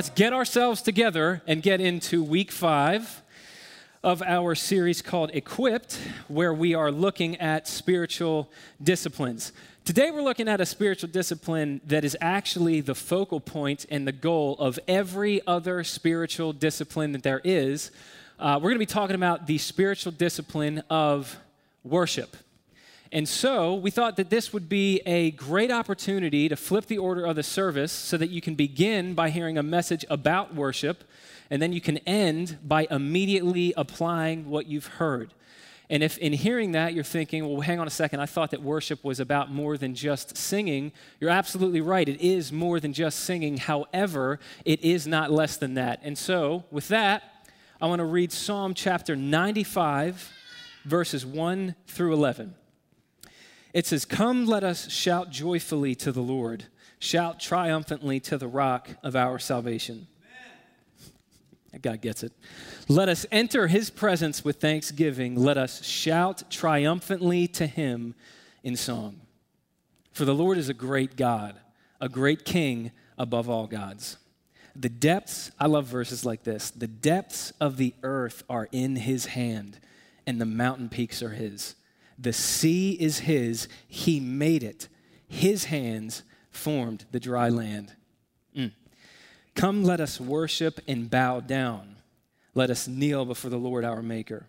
Let's 0.00 0.08
get 0.08 0.32
ourselves 0.32 0.80
together 0.80 1.42
and 1.46 1.62
get 1.62 1.78
into 1.78 2.24
week 2.24 2.50
five 2.50 3.20
of 4.02 4.22
our 4.22 4.54
series 4.54 5.02
called 5.02 5.30
Equipped, 5.34 6.00
where 6.26 6.54
we 6.54 6.72
are 6.72 6.90
looking 6.90 7.36
at 7.36 7.68
spiritual 7.68 8.50
disciplines. 8.82 9.52
Today, 9.84 10.10
we're 10.10 10.22
looking 10.22 10.48
at 10.48 10.58
a 10.58 10.64
spiritual 10.64 11.10
discipline 11.10 11.82
that 11.84 12.02
is 12.02 12.16
actually 12.22 12.80
the 12.80 12.94
focal 12.94 13.40
point 13.40 13.84
and 13.90 14.08
the 14.08 14.12
goal 14.12 14.56
of 14.58 14.78
every 14.88 15.46
other 15.46 15.84
spiritual 15.84 16.54
discipline 16.54 17.12
that 17.12 17.22
there 17.22 17.42
is. 17.44 17.90
Uh, 18.38 18.54
we're 18.54 18.70
going 18.70 18.76
to 18.76 18.78
be 18.78 18.86
talking 18.86 19.16
about 19.16 19.46
the 19.46 19.58
spiritual 19.58 20.12
discipline 20.12 20.82
of 20.88 21.36
worship. 21.84 22.38
And 23.12 23.28
so 23.28 23.74
we 23.74 23.90
thought 23.90 24.16
that 24.16 24.30
this 24.30 24.52
would 24.52 24.68
be 24.68 25.00
a 25.04 25.32
great 25.32 25.72
opportunity 25.72 26.48
to 26.48 26.54
flip 26.54 26.86
the 26.86 26.98
order 26.98 27.26
of 27.26 27.34
the 27.34 27.42
service 27.42 27.90
so 27.90 28.16
that 28.16 28.30
you 28.30 28.40
can 28.40 28.54
begin 28.54 29.14
by 29.14 29.30
hearing 29.30 29.58
a 29.58 29.64
message 29.64 30.04
about 30.08 30.54
worship, 30.54 31.02
and 31.50 31.60
then 31.60 31.72
you 31.72 31.80
can 31.80 31.98
end 31.98 32.58
by 32.62 32.86
immediately 32.88 33.74
applying 33.76 34.48
what 34.48 34.66
you've 34.66 34.86
heard. 34.86 35.34
And 35.88 36.04
if 36.04 36.18
in 36.18 36.32
hearing 36.32 36.70
that 36.72 36.94
you're 36.94 37.02
thinking, 37.02 37.44
well, 37.48 37.60
hang 37.62 37.80
on 37.80 37.88
a 37.88 37.90
second, 37.90 38.20
I 38.20 38.26
thought 38.26 38.52
that 38.52 38.62
worship 38.62 39.02
was 39.02 39.18
about 39.18 39.50
more 39.50 39.76
than 39.76 39.96
just 39.96 40.36
singing, 40.36 40.92
you're 41.18 41.30
absolutely 41.30 41.80
right. 41.80 42.08
It 42.08 42.20
is 42.20 42.52
more 42.52 42.78
than 42.78 42.92
just 42.92 43.18
singing. 43.18 43.56
However, 43.56 44.38
it 44.64 44.84
is 44.84 45.08
not 45.08 45.32
less 45.32 45.56
than 45.56 45.74
that. 45.74 45.98
And 46.04 46.16
so, 46.16 46.62
with 46.70 46.86
that, 46.88 47.24
I 47.80 47.88
want 47.88 47.98
to 47.98 48.04
read 48.04 48.30
Psalm 48.30 48.72
chapter 48.72 49.16
95, 49.16 50.32
verses 50.84 51.26
1 51.26 51.74
through 51.88 52.12
11. 52.12 52.54
It 53.72 53.86
says, 53.86 54.04
Come, 54.04 54.46
let 54.46 54.64
us 54.64 54.90
shout 54.90 55.30
joyfully 55.30 55.94
to 55.96 56.12
the 56.12 56.22
Lord, 56.22 56.64
shout 56.98 57.40
triumphantly 57.40 58.20
to 58.20 58.38
the 58.38 58.48
rock 58.48 58.90
of 59.02 59.16
our 59.16 59.38
salvation. 59.38 60.06
God 61.82 62.00
gets 62.00 62.24
it. 62.24 62.32
Let 62.88 63.08
us 63.08 63.26
enter 63.30 63.68
his 63.68 63.90
presence 63.90 64.44
with 64.44 64.60
thanksgiving. 64.60 65.36
Let 65.36 65.56
us 65.56 65.84
shout 65.84 66.50
triumphantly 66.50 67.46
to 67.48 67.66
him 67.66 68.16
in 68.64 68.76
song. 68.76 69.20
For 70.12 70.24
the 70.24 70.34
Lord 70.34 70.58
is 70.58 70.68
a 70.68 70.74
great 70.74 71.16
God, 71.16 71.56
a 72.00 72.08
great 72.08 72.44
king 72.44 72.90
above 73.16 73.48
all 73.48 73.68
gods. 73.68 74.16
The 74.74 74.88
depths, 74.88 75.52
I 75.60 75.66
love 75.66 75.86
verses 75.86 76.24
like 76.24 76.42
this 76.42 76.70
the 76.70 76.88
depths 76.88 77.52
of 77.60 77.76
the 77.76 77.94
earth 78.02 78.42
are 78.48 78.68
in 78.72 78.96
his 78.96 79.26
hand, 79.26 79.78
and 80.26 80.40
the 80.40 80.46
mountain 80.46 80.88
peaks 80.88 81.22
are 81.22 81.30
his. 81.30 81.76
The 82.20 82.32
sea 82.34 82.92
is 82.92 83.20
his, 83.20 83.66
he 83.88 84.20
made 84.20 84.62
it. 84.62 84.88
His 85.26 85.64
hands 85.64 86.22
formed 86.50 87.06
the 87.12 87.20
dry 87.20 87.48
land. 87.48 87.94
Mm. 88.54 88.72
Come, 89.54 89.84
let 89.84 90.00
us 90.00 90.20
worship 90.20 90.80
and 90.86 91.08
bow 91.08 91.40
down. 91.40 91.96
Let 92.54 92.68
us 92.68 92.86
kneel 92.86 93.24
before 93.24 93.50
the 93.50 93.58
Lord 93.58 93.86
our 93.86 94.02
Maker. 94.02 94.46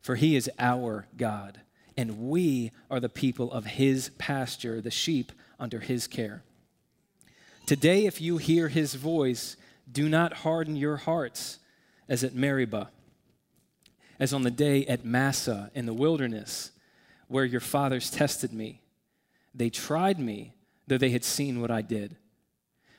For 0.00 0.14
he 0.14 0.36
is 0.36 0.48
our 0.58 1.06
God, 1.16 1.60
and 1.96 2.30
we 2.30 2.70
are 2.90 3.00
the 3.00 3.08
people 3.08 3.50
of 3.50 3.66
his 3.66 4.10
pasture, 4.16 4.80
the 4.80 4.90
sheep 4.90 5.32
under 5.58 5.80
his 5.80 6.06
care. 6.06 6.44
Today, 7.66 8.06
if 8.06 8.20
you 8.20 8.38
hear 8.38 8.68
his 8.68 8.94
voice, 8.94 9.56
do 9.90 10.08
not 10.08 10.32
harden 10.32 10.76
your 10.76 10.96
hearts 10.96 11.58
as 12.08 12.22
at 12.22 12.34
Meribah, 12.34 12.90
as 14.20 14.32
on 14.32 14.42
the 14.42 14.50
day 14.50 14.86
at 14.86 15.04
Massah 15.04 15.70
in 15.74 15.86
the 15.86 15.94
wilderness 15.94 16.70
where 17.30 17.44
your 17.44 17.60
fathers 17.60 18.10
tested 18.10 18.52
me. 18.52 18.82
They 19.54 19.70
tried 19.70 20.18
me, 20.18 20.52
though 20.88 20.98
they 20.98 21.10
had 21.10 21.22
seen 21.22 21.60
what 21.60 21.70
I 21.70 21.80
did. 21.80 22.16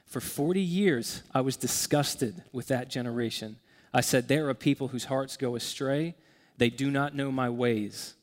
For 0.05 0.21
40 0.21 0.61
years, 0.61 1.21
I 1.33 1.41
was 1.41 1.57
disgusted 1.57 2.41
with 2.53 2.67
that 2.67 2.89
generation. 2.89 3.57
I 3.93 3.99
said, 3.99 4.29
There 4.29 4.47
are 4.47 4.53
people 4.53 4.87
whose 4.87 5.05
hearts 5.05 5.35
go 5.35 5.57
astray. 5.57 6.15
They 6.57 6.69
do 6.69 6.89
not 6.89 7.13
know 7.13 7.29
my 7.29 7.49
ways. 7.49 8.13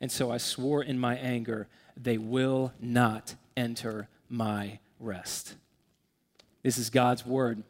And 0.00 0.12
so 0.12 0.30
I 0.30 0.36
swore 0.36 0.84
in 0.84 1.00
my 1.00 1.16
anger, 1.16 1.66
They 1.96 2.16
will 2.16 2.72
not 2.80 3.34
enter 3.56 4.08
my 4.28 4.78
rest. 5.00 5.56
This 6.62 6.78
is 6.78 6.90
God's 6.90 7.26
word. 7.26 7.64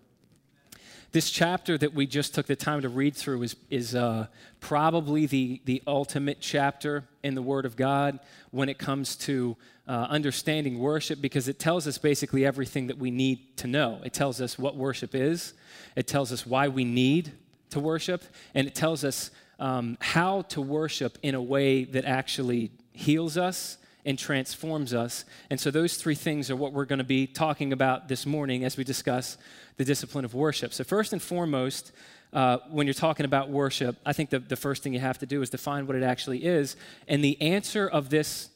This 1.17 1.31
chapter 1.31 1.79
that 1.79 1.95
we 1.95 2.07
just 2.07 2.35
took 2.35 2.45
the 2.45 2.55
time 2.55 2.83
to 2.83 2.91
read 2.91 3.17
through 3.17 3.43
is, 3.43 3.57
is 3.71 3.95
uh, 3.95 4.27
probably 4.61 5.25
the, 5.25 5.63
the 5.65 5.83
ultimate 5.87 6.43
chapter 6.43 7.05
in 7.23 7.35
the 7.35 7.41
Word 7.41 7.65
of 7.65 7.75
God 7.75 8.19
when 8.51 8.69
it 8.69 8.77
comes 8.77 9.17
to 9.17 9.57
uh, 9.89 10.09
understanding 10.11 10.79
worship 10.79 11.23
because 11.23 11.49
it 11.49 11.59
tells 11.59 11.87
us 11.87 11.97
basically 11.97 12.45
everything 12.45 12.89
that 12.89 12.99
we 12.99 13.11
need 13.11 13.57
to 13.57 13.67
know. 13.67 13.99
It 14.05 14.13
tells 14.13 14.43
us 14.43 14.59
what 14.59 14.77
worship 14.77 15.15
is, 15.15 15.55
it 15.97 16.07
tells 16.07 16.33
us 16.33 16.45
why 16.45 16.69
we 16.69 16.85
need 16.85 17.33
to 17.71 17.81
worship, 17.81 18.23
and 18.55 18.67
it 18.67 18.75
tells 18.75 19.03
us 19.03 19.31
um, 19.59 19.97
how 20.03 20.43
to 20.43 20.61
worship 20.61 21.17
in 21.23 21.35
a 21.35 21.41
way 21.41 21.85
that 21.85 22.05
actually 22.05 22.73
heals 22.93 23.39
us 23.39 23.79
and 24.07 24.19
transforms 24.19 24.95
us. 24.95 25.25
And 25.51 25.61
so, 25.61 25.71
those 25.71 25.97
three 25.97 26.15
things 26.15 26.51
are 26.51 26.57
what 26.57 26.73
we're 26.73 26.87
going 26.87 27.01
to 27.01 27.05
be 27.05 27.27
talking 27.27 27.73
about 27.73 28.09
this 28.09 28.25
morning 28.25 28.65
as 28.65 28.77
we 28.77 28.85
discuss 28.85 29.37
the 29.77 29.85
discipline 29.85 30.25
of 30.25 30.33
worship. 30.33 30.73
So, 30.73 30.85
first 30.85 31.13
and 31.13 31.21
foremost, 31.21 31.93
uh, 32.33 32.59
when 32.71 32.87
you're 32.87 32.95
talking 32.95 33.27
about 33.27 33.51
worship, 33.51 33.97
I 34.07 34.13
think 34.13 34.31
the, 34.31 34.39
the 34.39 34.57
first 34.57 34.83
thing 34.83 34.95
you 34.95 35.01
have 35.01 35.19
to 35.19 35.27
do 35.27 35.43
is 35.43 35.51
define 35.51 35.87
what 35.87 35.97
it 35.97 36.03
actually 36.03 36.45
is. 36.45 36.77
And 37.09 37.23
the 37.23 37.41
answer 37.43 37.87
of 37.87 38.09
this 38.09 38.51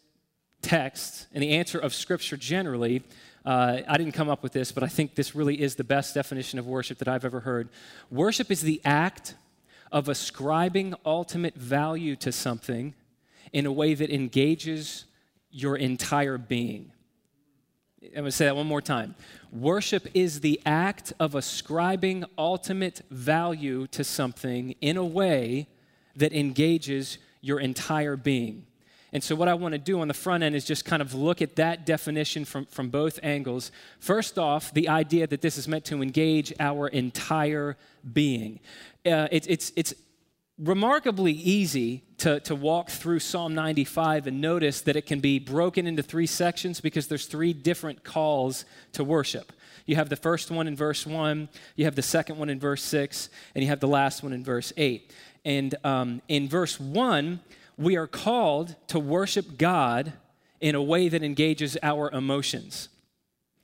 text 0.62 1.26
and 1.32 1.42
the 1.42 1.50
answer 1.50 1.78
of 1.78 1.94
Scripture 1.94 2.36
generally, 2.36 3.02
uh, 3.44 3.78
I 3.88 3.96
didn't 3.96 4.12
come 4.12 4.28
up 4.28 4.42
with 4.42 4.52
this, 4.52 4.72
but 4.72 4.82
I 4.82 4.88
think 4.88 5.14
this 5.14 5.34
really 5.34 5.60
is 5.60 5.74
the 5.74 5.84
best 5.84 6.14
definition 6.14 6.58
of 6.58 6.66
worship 6.66 6.98
that 6.98 7.08
I've 7.08 7.24
ever 7.24 7.40
heard. 7.40 7.68
Worship 8.10 8.50
is 8.50 8.60
the 8.60 8.80
act 8.84 9.34
of 9.90 10.08
ascribing 10.08 10.94
ultimate 11.04 11.54
value 11.54 12.16
to 12.16 12.30
something 12.30 12.94
in 13.52 13.66
a 13.66 13.72
way 13.72 13.94
that 13.94 14.10
engages 14.10 15.06
your 15.50 15.76
entire 15.76 16.38
being. 16.38 16.92
I'm 18.02 18.10
going 18.12 18.24
to 18.26 18.32
say 18.32 18.46
that 18.46 18.56
one 18.56 18.66
more 18.66 18.80
time. 18.80 19.14
Worship 19.52 20.06
is 20.14 20.40
the 20.40 20.60
act 20.64 21.12
of 21.20 21.34
ascribing 21.34 22.24
ultimate 22.38 23.02
value 23.10 23.86
to 23.88 24.04
something 24.04 24.74
in 24.80 24.96
a 24.96 25.04
way 25.04 25.68
that 26.16 26.32
engages 26.32 27.18
your 27.42 27.60
entire 27.60 28.16
being. 28.16 28.66
And 29.12 29.22
so, 29.22 29.34
what 29.34 29.48
I 29.48 29.54
want 29.54 29.72
to 29.72 29.78
do 29.78 30.00
on 30.00 30.08
the 30.08 30.14
front 30.14 30.44
end 30.44 30.54
is 30.54 30.64
just 30.64 30.84
kind 30.84 31.02
of 31.02 31.14
look 31.14 31.42
at 31.42 31.56
that 31.56 31.84
definition 31.84 32.44
from, 32.44 32.66
from 32.66 32.90
both 32.90 33.18
angles. 33.22 33.72
First 33.98 34.38
off, 34.38 34.72
the 34.72 34.88
idea 34.88 35.26
that 35.26 35.40
this 35.40 35.58
is 35.58 35.66
meant 35.66 35.84
to 35.86 36.00
engage 36.00 36.52
our 36.60 36.86
entire 36.88 37.76
being. 38.12 38.60
Uh, 39.04 39.26
it, 39.32 39.50
it's, 39.50 39.72
it's 39.74 39.94
remarkably 40.60 41.32
easy 41.32 42.02
to, 42.18 42.38
to 42.40 42.54
walk 42.54 42.90
through 42.90 43.18
Psalm 43.18 43.54
95 43.54 44.26
and 44.26 44.40
notice 44.40 44.82
that 44.82 44.94
it 44.94 45.06
can 45.06 45.20
be 45.20 45.38
broken 45.38 45.86
into 45.86 46.02
three 46.02 46.26
sections 46.26 46.80
because 46.80 47.08
there's 47.08 47.26
three 47.26 47.54
different 47.54 48.04
calls 48.04 48.66
to 48.92 49.02
worship. 49.02 49.52
You 49.86 49.96
have 49.96 50.10
the 50.10 50.16
first 50.16 50.50
one 50.50 50.68
in 50.68 50.76
verse 50.76 51.06
1, 51.06 51.48
you 51.76 51.86
have 51.86 51.96
the 51.96 52.02
second 52.02 52.38
one 52.38 52.50
in 52.50 52.60
verse 52.60 52.82
6, 52.82 53.30
and 53.54 53.64
you 53.64 53.70
have 53.70 53.80
the 53.80 53.88
last 53.88 54.22
one 54.22 54.32
in 54.32 54.44
verse 54.44 54.72
8. 54.76 55.12
And 55.46 55.74
um, 55.82 56.20
in 56.28 56.48
verse 56.48 56.78
1, 56.78 57.40
we 57.78 57.96
are 57.96 58.06
called 58.06 58.76
to 58.88 58.98
worship 58.98 59.56
God 59.56 60.12
in 60.60 60.74
a 60.74 60.82
way 60.82 61.08
that 61.08 61.22
engages 61.22 61.78
our 61.82 62.10
emotions 62.10 62.90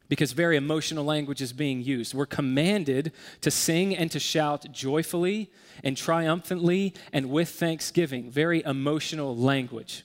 because 0.08 0.32
very 0.32 0.56
emotional 0.56 1.04
language 1.04 1.42
is 1.42 1.52
being 1.52 1.82
used. 1.82 2.14
We're 2.14 2.26
commanded 2.26 3.12
to 3.40 3.50
sing 3.50 3.96
and 3.96 4.10
to 4.10 4.20
shout 4.20 4.66
joyfully 4.72 5.50
and 5.82 5.96
triumphantly 5.96 6.94
and 7.12 7.30
with 7.30 7.48
thanksgiving. 7.48 8.30
Very 8.30 8.62
emotional 8.64 9.36
language. 9.36 10.04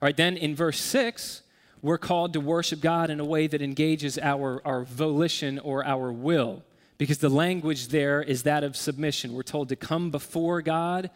All 0.00 0.06
right, 0.06 0.16
then 0.16 0.36
in 0.36 0.54
verse 0.54 0.80
6, 0.80 1.42
we're 1.82 1.98
called 1.98 2.32
to 2.32 2.40
worship 2.40 2.80
God 2.80 3.10
in 3.10 3.20
a 3.20 3.24
way 3.24 3.46
that 3.46 3.62
engages 3.62 4.18
our, 4.18 4.60
our 4.64 4.84
volition 4.84 5.58
or 5.58 5.84
our 5.84 6.12
will 6.12 6.62
because 6.98 7.18
the 7.18 7.28
language 7.28 7.88
there 7.88 8.20
is 8.20 8.42
that 8.42 8.64
of 8.64 8.76
submission. 8.76 9.32
We're 9.32 9.42
told 9.44 9.68
to 9.68 9.76
come 9.76 10.10
before 10.10 10.60
God 10.62 11.10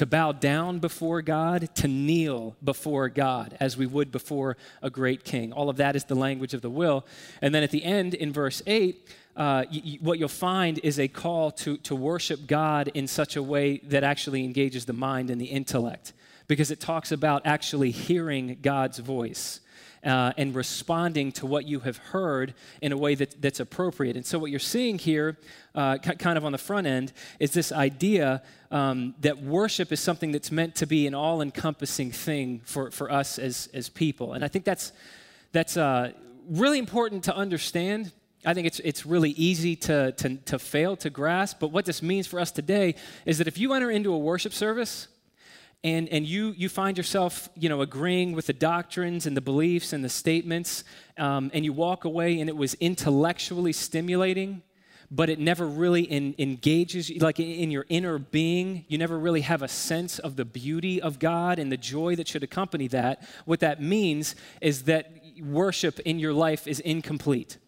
to 0.00 0.06
bow 0.06 0.32
down 0.32 0.78
before 0.78 1.20
God, 1.20 1.68
to 1.74 1.86
kneel 1.86 2.56
before 2.64 3.10
God, 3.10 3.54
as 3.60 3.76
we 3.76 3.84
would 3.84 4.10
before 4.10 4.56
a 4.80 4.88
great 4.88 5.24
king. 5.24 5.52
All 5.52 5.68
of 5.68 5.76
that 5.76 5.94
is 5.94 6.04
the 6.04 6.14
language 6.14 6.54
of 6.54 6.62
the 6.62 6.70
will. 6.70 7.04
And 7.42 7.54
then 7.54 7.62
at 7.62 7.70
the 7.70 7.84
end, 7.84 8.14
in 8.14 8.32
verse 8.32 8.62
8, 8.66 9.06
uh, 9.36 9.64
y- 9.70 9.98
what 10.00 10.18
you'll 10.18 10.28
find 10.28 10.78
is 10.78 10.98
a 10.98 11.06
call 11.06 11.50
to, 11.50 11.76
to 11.76 11.94
worship 11.94 12.46
God 12.46 12.90
in 12.94 13.06
such 13.06 13.36
a 13.36 13.42
way 13.42 13.76
that 13.84 14.02
actually 14.02 14.42
engages 14.42 14.86
the 14.86 14.94
mind 14.94 15.28
and 15.28 15.38
the 15.38 15.44
intellect, 15.44 16.14
because 16.48 16.70
it 16.70 16.80
talks 16.80 17.12
about 17.12 17.42
actually 17.44 17.90
hearing 17.90 18.56
God's 18.62 19.00
voice 19.00 19.60
uh, 20.04 20.32
and 20.36 20.54
responding 20.54 21.32
to 21.32 21.46
what 21.46 21.66
you 21.66 21.80
have 21.80 21.96
heard 21.96 22.54
in 22.80 22.92
a 22.92 22.96
way 22.96 23.14
that, 23.14 23.40
that's 23.40 23.60
appropriate. 23.60 24.16
And 24.16 24.24
so, 24.24 24.38
what 24.38 24.50
you're 24.50 24.58
seeing 24.58 24.98
here, 24.98 25.38
uh, 25.74 25.98
kind 25.98 26.38
of 26.38 26.44
on 26.44 26.52
the 26.52 26.58
front 26.58 26.86
end, 26.86 27.12
is 27.38 27.52
this 27.52 27.72
idea 27.72 28.42
um, 28.70 29.14
that 29.20 29.42
worship 29.42 29.92
is 29.92 30.00
something 30.00 30.32
that's 30.32 30.50
meant 30.50 30.74
to 30.76 30.86
be 30.86 31.06
an 31.06 31.14
all 31.14 31.42
encompassing 31.42 32.10
thing 32.10 32.60
for, 32.64 32.90
for 32.90 33.10
us 33.10 33.38
as, 33.38 33.68
as 33.74 33.88
people. 33.88 34.32
And 34.32 34.44
I 34.44 34.48
think 34.48 34.64
that's, 34.64 34.92
that's 35.52 35.76
uh, 35.76 36.12
really 36.48 36.78
important 36.78 37.24
to 37.24 37.36
understand 37.36 38.12
I 38.44 38.54
think 38.54 38.66
it's, 38.66 38.80
it's 38.80 39.04
really 39.04 39.32
easy 39.32 39.76
to, 39.76 40.12
to, 40.12 40.36
to 40.36 40.58
fail 40.58 40.96
to 40.96 41.10
grasp. 41.10 41.58
But 41.60 41.72
what 41.72 41.84
this 41.84 42.02
means 42.02 42.26
for 42.26 42.40
us 42.40 42.50
today 42.50 42.94
is 43.26 43.38
that 43.38 43.46
if 43.46 43.58
you 43.58 43.74
enter 43.74 43.90
into 43.90 44.14
a 44.14 44.18
worship 44.18 44.54
service 44.54 45.08
and, 45.82 46.08
and 46.10 46.26
you, 46.26 46.50
you 46.56 46.68
find 46.68 46.96
yourself 46.96 47.48
you 47.56 47.68
know, 47.68 47.80
agreeing 47.80 48.32
with 48.32 48.46
the 48.46 48.52
doctrines 48.52 49.26
and 49.26 49.36
the 49.36 49.40
beliefs 49.40 49.92
and 49.92 50.04
the 50.04 50.08
statements, 50.08 50.84
um, 51.16 51.50
and 51.54 51.64
you 51.64 51.72
walk 51.72 52.04
away 52.04 52.38
and 52.40 52.50
it 52.50 52.56
was 52.56 52.74
intellectually 52.74 53.72
stimulating, 53.72 54.62
but 55.10 55.30
it 55.30 55.38
never 55.38 55.66
really 55.66 56.12
engages 56.38 57.10
you, 57.10 57.18
like 57.18 57.40
in 57.40 57.70
your 57.70 57.86
inner 57.88 58.18
being. 58.18 58.84
You 58.88 58.98
never 58.98 59.18
really 59.18 59.40
have 59.40 59.62
a 59.62 59.68
sense 59.68 60.18
of 60.18 60.36
the 60.36 60.44
beauty 60.44 61.00
of 61.00 61.18
God 61.18 61.58
and 61.58 61.72
the 61.72 61.76
joy 61.76 62.14
that 62.16 62.28
should 62.28 62.44
accompany 62.44 62.86
that. 62.88 63.26
What 63.44 63.60
that 63.60 63.82
means 63.82 64.36
is 64.60 64.84
that 64.84 65.12
worship 65.42 65.98
in 66.00 66.18
your 66.18 66.32
life 66.32 66.68
is 66.68 66.78
incomplete. 66.80 67.58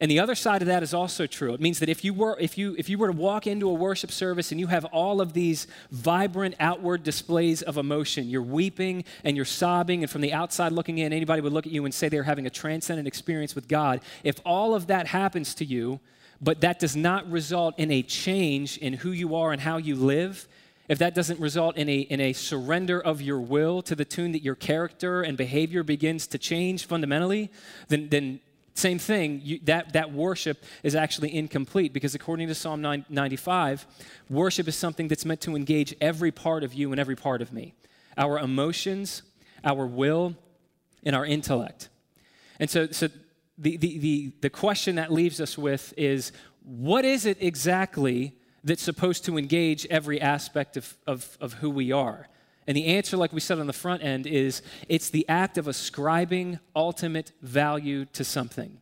And 0.00 0.10
the 0.10 0.20
other 0.20 0.34
side 0.34 0.62
of 0.62 0.68
that 0.68 0.82
is 0.82 0.92
also 0.92 1.26
true. 1.26 1.54
It 1.54 1.60
means 1.60 1.78
that 1.78 1.88
if 1.88 2.04
you 2.04 2.12
were 2.12 2.36
if 2.38 2.58
you 2.58 2.74
if 2.78 2.88
you 2.88 2.98
were 2.98 3.06
to 3.06 3.16
walk 3.16 3.46
into 3.46 3.68
a 3.68 3.72
worship 3.72 4.10
service 4.10 4.52
and 4.52 4.60
you 4.60 4.66
have 4.66 4.84
all 4.86 5.20
of 5.20 5.32
these 5.32 5.66
vibrant 5.90 6.54
outward 6.60 7.02
displays 7.02 7.62
of 7.62 7.78
emotion, 7.78 8.28
you're 8.28 8.42
weeping 8.42 9.04
and 9.24 9.36
you're 9.36 9.46
sobbing 9.46 10.02
and 10.02 10.10
from 10.10 10.20
the 10.20 10.32
outside 10.32 10.72
looking 10.72 10.98
in 10.98 11.12
anybody 11.12 11.40
would 11.40 11.52
look 11.52 11.66
at 11.66 11.72
you 11.72 11.84
and 11.84 11.94
say 11.94 12.08
they're 12.08 12.24
having 12.24 12.46
a 12.46 12.50
transcendent 12.50 13.08
experience 13.08 13.54
with 13.54 13.68
God. 13.68 14.00
If 14.22 14.40
all 14.44 14.74
of 14.74 14.88
that 14.88 15.06
happens 15.06 15.54
to 15.54 15.64
you, 15.64 16.00
but 16.40 16.60
that 16.60 16.78
does 16.78 16.94
not 16.94 17.30
result 17.30 17.78
in 17.78 17.90
a 17.90 18.02
change 18.02 18.76
in 18.78 18.92
who 18.92 19.10
you 19.10 19.34
are 19.34 19.52
and 19.52 19.60
how 19.60 19.78
you 19.78 19.96
live, 19.96 20.46
if 20.88 20.98
that 20.98 21.14
doesn't 21.14 21.40
result 21.40 21.76
in 21.76 21.88
a, 21.88 21.98
in 21.98 22.20
a 22.20 22.32
surrender 22.32 23.00
of 23.00 23.20
your 23.20 23.40
will 23.40 23.82
to 23.82 23.94
the 23.94 24.04
tune 24.04 24.32
that 24.32 24.42
your 24.42 24.54
character 24.54 25.22
and 25.22 25.36
behavior 25.36 25.82
begins 25.82 26.26
to 26.28 26.38
change 26.38 26.86
fundamentally, 26.86 27.50
then, 27.88 28.08
then 28.08 28.40
same 28.78 28.98
thing, 28.98 29.40
you, 29.42 29.58
that, 29.64 29.94
that 29.94 30.12
worship 30.12 30.62
is 30.82 30.94
actually 30.94 31.34
incomplete 31.34 31.92
because 31.92 32.14
according 32.14 32.48
to 32.48 32.54
Psalm 32.54 32.80
95, 33.08 33.86
worship 34.28 34.68
is 34.68 34.76
something 34.76 35.08
that's 35.08 35.24
meant 35.24 35.40
to 35.42 35.56
engage 35.56 35.94
every 36.00 36.30
part 36.30 36.62
of 36.62 36.74
you 36.74 36.92
and 36.92 37.00
every 37.00 37.16
part 37.16 37.42
of 37.42 37.52
me 37.52 37.74
our 38.18 38.38
emotions, 38.38 39.22
our 39.62 39.86
will, 39.86 40.34
and 41.04 41.14
our 41.14 41.26
intellect. 41.26 41.90
And 42.58 42.70
so, 42.70 42.86
so 42.86 43.08
the, 43.58 43.76
the, 43.76 43.98
the, 43.98 44.32
the 44.40 44.50
question 44.50 44.96
that 44.96 45.12
leaves 45.12 45.40
us 45.40 45.58
with 45.58 45.92
is 45.96 46.32
what 46.62 47.04
is 47.04 47.26
it 47.26 47.36
exactly 47.40 48.34
that's 48.64 48.82
supposed 48.82 49.24
to 49.26 49.36
engage 49.36 49.86
every 49.86 50.20
aspect 50.20 50.76
of, 50.76 50.96
of, 51.06 51.36
of 51.40 51.54
who 51.54 51.70
we 51.70 51.92
are? 51.92 52.28
And 52.66 52.76
the 52.76 52.86
answer, 52.86 53.16
like 53.16 53.32
we 53.32 53.40
said 53.40 53.58
on 53.58 53.66
the 53.66 53.72
front 53.72 54.02
end, 54.02 54.26
is 54.26 54.62
it's 54.88 55.10
the 55.10 55.28
act 55.28 55.56
of 55.56 55.68
ascribing 55.68 56.58
ultimate 56.74 57.32
value 57.40 58.06
to 58.06 58.24
something. 58.24 58.78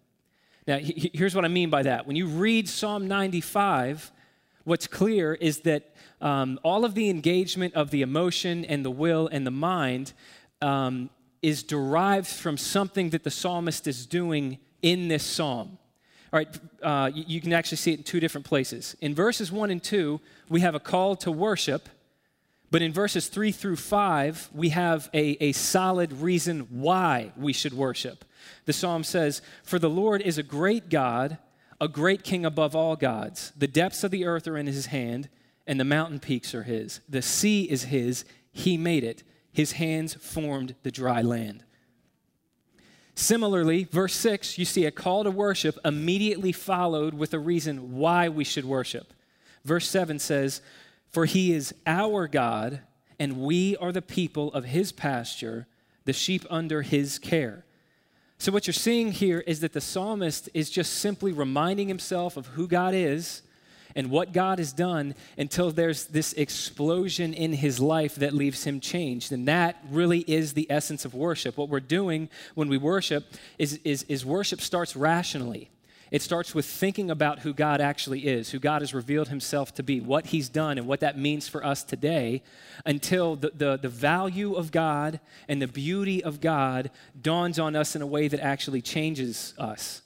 Now, 0.67 0.79
he, 0.79 1.11
here's 1.13 1.35
what 1.35 1.45
I 1.45 1.49
mean 1.49 1.69
by 1.71 1.83
that. 1.83 2.07
When 2.07 2.17
you 2.17 2.27
read 2.27 2.69
Psalm 2.69 3.07
95, 3.07 4.11
what's 4.65 4.87
clear 4.87 5.35
is 5.35 5.61
that 5.61 5.95
um, 6.21 6.59
all 6.63 6.85
of 6.85 6.95
the 6.95 7.11
engagement 7.11 7.75
of 7.75 7.91
the 7.91 8.01
emotion 8.01 8.65
and 8.65 8.85
the 8.85 8.91
will 8.91 9.29
and 9.31 9.47
the 9.47 9.51
mind 9.51 10.15
um, 10.63 11.11
is 11.43 11.63
derived 11.63 12.27
from 12.27 12.57
something 12.57 13.11
that 13.11 13.23
the 13.23 13.31
psalmist 13.31 13.87
is 13.87 14.07
doing 14.07 14.59
in 14.81 15.09
this 15.09 15.23
psalm. 15.23 15.79
All 16.33 16.39
right, 16.39 16.61
uh, 16.83 17.11
you, 17.15 17.25
you, 17.29 17.41
can 17.41 17.53
actually 17.53 17.77
see 17.77 17.93
it 17.93 17.99
in 17.99 18.03
two 18.03 18.19
different 18.19 18.47
places. 18.47 18.97
In 19.01 19.15
verses 19.15 19.53
1 19.53 19.71
and 19.71 19.83
2, 19.83 20.21
we 20.49 20.61
have 20.63 20.75
a 20.75 20.81
call 20.81 21.15
to 21.17 21.31
worship, 21.31 21.89
but 22.75 22.83
in 22.83 22.93
verses 22.93 23.29
3 23.29 23.53
through 23.53 23.77
5, 23.77 24.51
we 24.53 24.71
have 24.71 25.09
a, 25.15 25.37
a 25.41 25.53
solid 25.53 26.13
reason 26.13 26.67
why 26.71 27.31
we 27.37 27.53
should 27.53 27.73
worship. 27.73 28.25
The 28.65 28.73
psalm 28.73 29.05
says, 29.05 29.43
For 29.63 29.79
the 29.79 29.89
Lord 29.89 30.21
is 30.21 30.39
a 30.39 30.43
great 30.43 30.89
God, 30.89 31.39
a 31.81 31.87
great 31.87 32.25
king 32.25 32.45
above 32.45 32.75
all 32.75 32.97
gods. 32.97 33.53
The 33.57 33.69
depths 33.69 34.03
of 34.03 34.11
the 34.11 34.25
earth 34.27 34.49
are 34.49 34.59
in 34.59 34.67
his 34.67 34.87
hand, 34.87 35.29
and 35.69 35.79
the 35.79 35.85
mountain 35.85 36.19
peaks 36.19 36.53
are 36.53 36.65
his. 36.65 36.99
The 37.09 37.23
sea 37.23 37.63
is 37.63 37.85
his, 37.85 38.25
he 38.51 38.77
made 38.77 39.05
it. 39.05 39.23
His 39.53 39.71
hands 39.71 40.15
formed 40.15 40.75
the 40.83 40.91
dry 40.91 41.23
land. 41.23 41.63
Similarly, 43.15 43.85
verse 43.85 44.15
6, 44.17 44.59
you 44.59 44.65
see 44.65 44.85
a 44.85 44.91
call 44.91 45.23
to 45.23 45.31
worship 45.31 45.79
immediately 45.85 46.51
followed 46.51 47.15
with 47.15 47.35
a 47.35 47.39
reason 47.39 47.93
why 47.93 48.29
we 48.29 48.43
should 48.43 48.65
worship. 48.65 49.13
Verse 49.65 49.89
7 49.89 50.19
says, 50.19 50.61
For 51.15 51.27
he 51.27 51.53
is 51.53 51.73
our 51.87 52.27
God, 52.27 52.81
and 53.21 53.39
we 53.39 53.77
are 53.77 53.93
the 53.93 54.03
people 54.03 54.53
of 54.53 54.65
his 54.65 54.91
pasture, 54.91 55.69
the 56.07 56.13
sheep 56.13 56.45
under 56.51 56.83
his 56.83 57.21
care. 57.21 57.65
So, 58.39 58.51
what 58.51 58.67
you're 58.67 58.75
seeing 58.75 59.13
here 59.13 59.39
is 59.47 59.61
that 59.61 59.75
the 59.75 59.81
psalmist 59.81 60.49
is 60.55 60.71
just 60.71 60.95
simply 60.95 61.31
reminding 61.31 61.87
himself 61.87 62.37
of 62.37 62.49
who 62.49 62.67
God 62.67 62.95
is 62.95 63.43
and 63.95 64.11
what 64.11 64.33
God 64.33 64.59
has 64.59 64.73
done 64.73 65.15
until 65.39 65.71
there's 65.71 66.07
this 66.07 66.33
explosion 66.33 67.33
in 67.33 67.53
his 67.53 67.79
life 67.79 68.17
that 68.17 68.35
leaves 68.35 68.65
him 68.65 68.81
changed. 68.81 69.31
And 69.31 69.47
that 69.47 69.81
really 69.93 70.25
is 70.27 70.55
the 70.55 70.69
essence 70.69 71.05
of 71.05 71.15
worship. 71.15 71.57
What 71.57 71.69
we're 71.69 71.79
doing 71.79 72.29
when 72.57 72.67
we 72.67 72.77
worship 72.77 73.25
is, 73.57 73.79
is, 73.85 74.03
is 74.09 74.27
worship 74.27 74.61
starts 74.61 74.97
rationally. 74.97 75.71
It 76.15 76.23
starts 76.23 76.55
with 76.55 76.65
thinking 76.65 77.11
about 77.11 77.41
who 77.41 77.53
God 77.53 77.81
actually 77.81 78.21
is, 78.21 78.51
who 78.51 78.59
God 78.59 78.83
has 78.83 78.95
revealed 78.95 79.29
himself 79.29 79.75
to 79.75 79.83
be, 79.83 80.01
what 80.01 80.27
he's 80.27 80.49
done, 80.49 80.79
and 80.79 80.87
what 80.87 81.01
that 81.01 81.19
means 81.19 81.49
for 81.49 81.65
us 81.65 81.83
today, 81.83 82.43
until 82.87 83.35
the, 83.35 83.51
the, 83.55 83.77
the, 83.77 83.89
value 83.89 84.55
of 84.55 84.71
God 84.71 85.19
and 85.49 85.61
the 85.61 85.67
beauty 85.67 86.23
of 86.23 86.41
God 86.41 86.91
dawns 87.21 87.59
on 87.59 87.75
us 87.75 87.97
in 87.97 88.03
a 88.03 88.07
way 88.07 88.29
that 88.29 88.41
actually 88.41 88.81
changes 88.81 89.55
us 89.59 90.03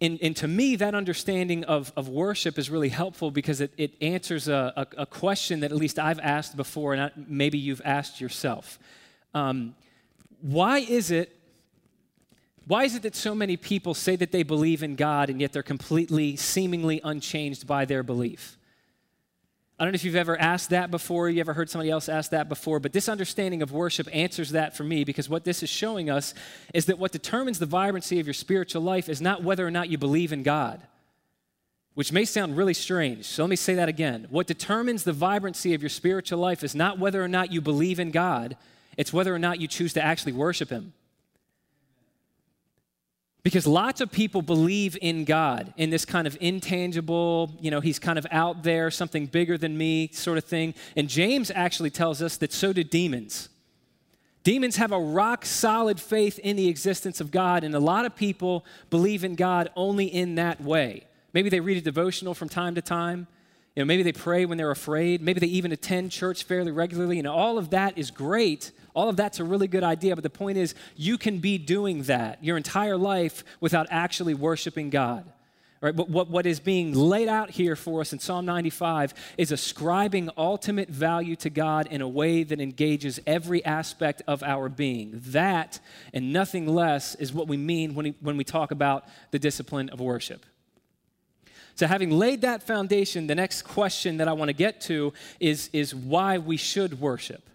and, 0.00 0.18
and 0.20 0.36
to 0.36 0.48
me, 0.48 0.76
that 0.76 0.94
understanding 0.94 1.64
of, 1.64 1.92
of 1.96 2.08
worship 2.08 2.58
is 2.58 2.68
really 2.68 2.88
helpful 2.88 3.30
because 3.30 3.60
it, 3.60 3.72
it 3.76 3.94
answers 4.02 4.48
a, 4.48 4.72
a, 4.76 5.02
a 5.02 5.06
question 5.06 5.60
that 5.60 5.70
at 5.70 5.78
least 5.78 5.98
I've 5.98 6.20
asked 6.20 6.56
before, 6.56 6.92
and 6.92 7.02
I, 7.02 7.10
maybe 7.16 7.58
you've 7.58 7.80
asked 7.84 8.20
yourself. 8.20 8.78
Um, 9.32 9.76
why 10.40 10.78
is 10.78 11.10
it 11.10 11.33
why 12.66 12.84
is 12.84 12.94
it 12.94 13.02
that 13.02 13.14
so 13.14 13.34
many 13.34 13.56
people 13.56 13.94
say 13.94 14.16
that 14.16 14.32
they 14.32 14.42
believe 14.42 14.82
in 14.82 14.96
God 14.96 15.28
and 15.28 15.40
yet 15.40 15.52
they're 15.52 15.62
completely, 15.62 16.36
seemingly 16.36 17.00
unchanged 17.04 17.66
by 17.66 17.84
their 17.84 18.02
belief? 18.02 18.56
I 19.78 19.84
don't 19.84 19.92
know 19.92 19.96
if 19.96 20.04
you've 20.04 20.14
ever 20.14 20.40
asked 20.40 20.70
that 20.70 20.90
before, 20.92 21.28
you 21.28 21.40
ever 21.40 21.52
heard 21.52 21.68
somebody 21.68 21.90
else 21.90 22.08
ask 22.08 22.30
that 22.30 22.48
before, 22.48 22.78
but 22.78 22.92
this 22.92 23.08
understanding 23.08 23.60
of 23.60 23.72
worship 23.72 24.08
answers 24.12 24.50
that 24.50 24.76
for 24.76 24.84
me 24.84 25.02
because 25.02 25.28
what 25.28 25.44
this 25.44 25.64
is 25.64 25.68
showing 25.68 26.08
us 26.08 26.32
is 26.72 26.86
that 26.86 26.98
what 26.98 27.10
determines 27.10 27.58
the 27.58 27.66
vibrancy 27.66 28.20
of 28.20 28.26
your 28.26 28.34
spiritual 28.34 28.82
life 28.82 29.08
is 29.08 29.20
not 29.20 29.42
whether 29.42 29.66
or 29.66 29.72
not 29.72 29.88
you 29.88 29.98
believe 29.98 30.32
in 30.32 30.44
God, 30.44 30.80
which 31.94 32.12
may 32.12 32.24
sound 32.24 32.56
really 32.56 32.72
strange. 32.72 33.24
So 33.24 33.42
let 33.42 33.50
me 33.50 33.56
say 33.56 33.74
that 33.74 33.88
again. 33.88 34.28
What 34.30 34.46
determines 34.46 35.02
the 35.02 35.12
vibrancy 35.12 35.74
of 35.74 35.82
your 35.82 35.90
spiritual 35.90 36.38
life 36.38 36.62
is 36.62 36.76
not 36.76 37.00
whether 37.00 37.22
or 37.22 37.28
not 37.28 37.52
you 37.52 37.60
believe 37.60 37.98
in 37.98 38.12
God, 38.12 38.56
it's 38.96 39.12
whether 39.12 39.34
or 39.34 39.40
not 39.40 39.60
you 39.60 39.66
choose 39.66 39.92
to 39.94 40.02
actually 40.02 40.32
worship 40.32 40.70
Him. 40.70 40.92
Because 43.44 43.66
lots 43.66 44.00
of 44.00 44.10
people 44.10 44.40
believe 44.40 44.96
in 45.02 45.26
God, 45.26 45.74
in 45.76 45.90
this 45.90 46.06
kind 46.06 46.26
of 46.26 46.36
intangible, 46.40 47.52
you 47.60 47.70
know, 47.70 47.80
he's 47.80 47.98
kind 47.98 48.18
of 48.18 48.26
out 48.30 48.62
there, 48.62 48.90
something 48.90 49.26
bigger 49.26 49.58
than 49.58 49.76
me 49.76 50.08
sort 50.12 50.38
of 50.38 50.44
thing. 50.44 50.74
And 50.96 51.10
James 51.10 51.52
actually 51.54 51.90
tells 51.90 52.22
us 52.22 52.38
that 52.38 52.54
so 52.54 52.72
do 52.72 52.82
demons. 52.82 53.50
Demons 54.44 54.76
have 54.76 54.92
a 54.92 54.98
rock 54.98 55.44
solid 55.44 56.00
faith 56.00 56.38
in 56.38 56.56
the 56.56 56.68
existence 56.68 57.20
of 57.20 57.30
God, 57.30 57.64
and 57.64 57.74
a 57.74 57.80
lot 57.80 58.06
of 58.06 58.16
people 58.16 58.64
believe 58.88 59.24
in 59.24 59.34
God 59.34 59.70
only 59.76 60.06
in 60.06 60.36
that 60.36 60.62
way. 60.62 61.04
Maybe 61.34 61.50
they 61.50 61.60
read 61.60 61.76
a 61.76 61.82
devotional 61.82 62.32
from 62.32 62.48
time 62.48 62.74
to 62.76 62.82
time. 62.82 63.26
You 63.74 63.82
know, 63.82 63.86
maybe 63.86 64.02
they 64.02 64.12
pray 64.12 64.46
when 64.46 64.58
they're 64.58 64.70
afraid. 64.70 65.20
Maybe 65.20 65.40
they 65.40 65.46
even 65.48 65.72
attend 65.72 66.12
church 66.12 66.44
fairly 66.44 66.70
regularly. 66.70 67.18
And 67.18 67.26
all 67.26 67.58
of 67.58 67.70
that 67.70 67.98
is 67.98 68.10
great 68.10 68.70
all 68.94 69.08
of 69.08 69.16
that's 69.16 69.40
a 69.40 69.44
really 69.44 69.66
good 69.66 69.82
idea, 69.82 70.14
but 70.14 70.22
the 70.22 70.30
point 70.30 70.56
is, 70.56 70.74
you 70.96 71.18
can 71.18 71.38
be 71.38 71.58
doing 71.58 72.04
that 72.04 72.42
your 72.42 72.56
entire 72.56 72.96
life 72.96 73.44
without 73.60 73.86
actually 73.90 74.34
worshiping 74.34 74.90
God. 74.90 75.24
Right, 75.80 75.94
but 75.94 76.08
what, 76.08 76.30
what 76.30 76.46
is 76.46 76.60
being 76.60 76.94
laid 76.94 77.28
out 77.28 77.50
here 77.50 77.76
for 77.76 78.00
us 78.00 78.14
in 78.14 78.18
Psalm 78.18 78.46
95 78.46 79.12
is 79.36 79.52
ascribing 79.52 80.30
ultimate 80.34 80.88
value 80.88 81.36
to 81.36 81.50
God 81.50 81.88
in 81.88 82.00
a 82.00 82.08
way 82.08 82.42
that 82.42 82.58
engages 82.58 83.20
every 83.26 83.62
aspect 83.66 84.22
of 84.26 84.42
our 84.42 84.70
being. 84.70 85.20
That 85.26 85.80
and 86.14 86.32
nothing 86.32 86.66
less 86.66 87.16
is 87.16 87.34
what 87.34 87.48
we 87.48 87.58
mean 87.58 87.94
when 87.94 88.04
we, 88.04 88.14
when 88.20 88.38
we 88.38 88.44
talk 88.44 88.70
about 88.70 89.04
the 89.30 89.38
discipline 89.38 89.90
of 89.90 90.00
worship. 90.00 90.46
So, 91.76 91.86
having 91.86 92.10
laid 92.10 92.42
that 92.42 92.62
foundation, 92.62 93.26
the 93.26 93.34
next 93.34 93.62
question 93.62 94.18
that 94.18 94.28
I 94.28 94.32
want 94.32 94.48
to 94.48 94.52
get 94.52 94.80
to 94.82 95.12
is, 95.40 95.70
is 95.72 95.94
why 95.94 96.38
we 96.38 96.56
should 96.56 97.00
worship. 97.00 97.48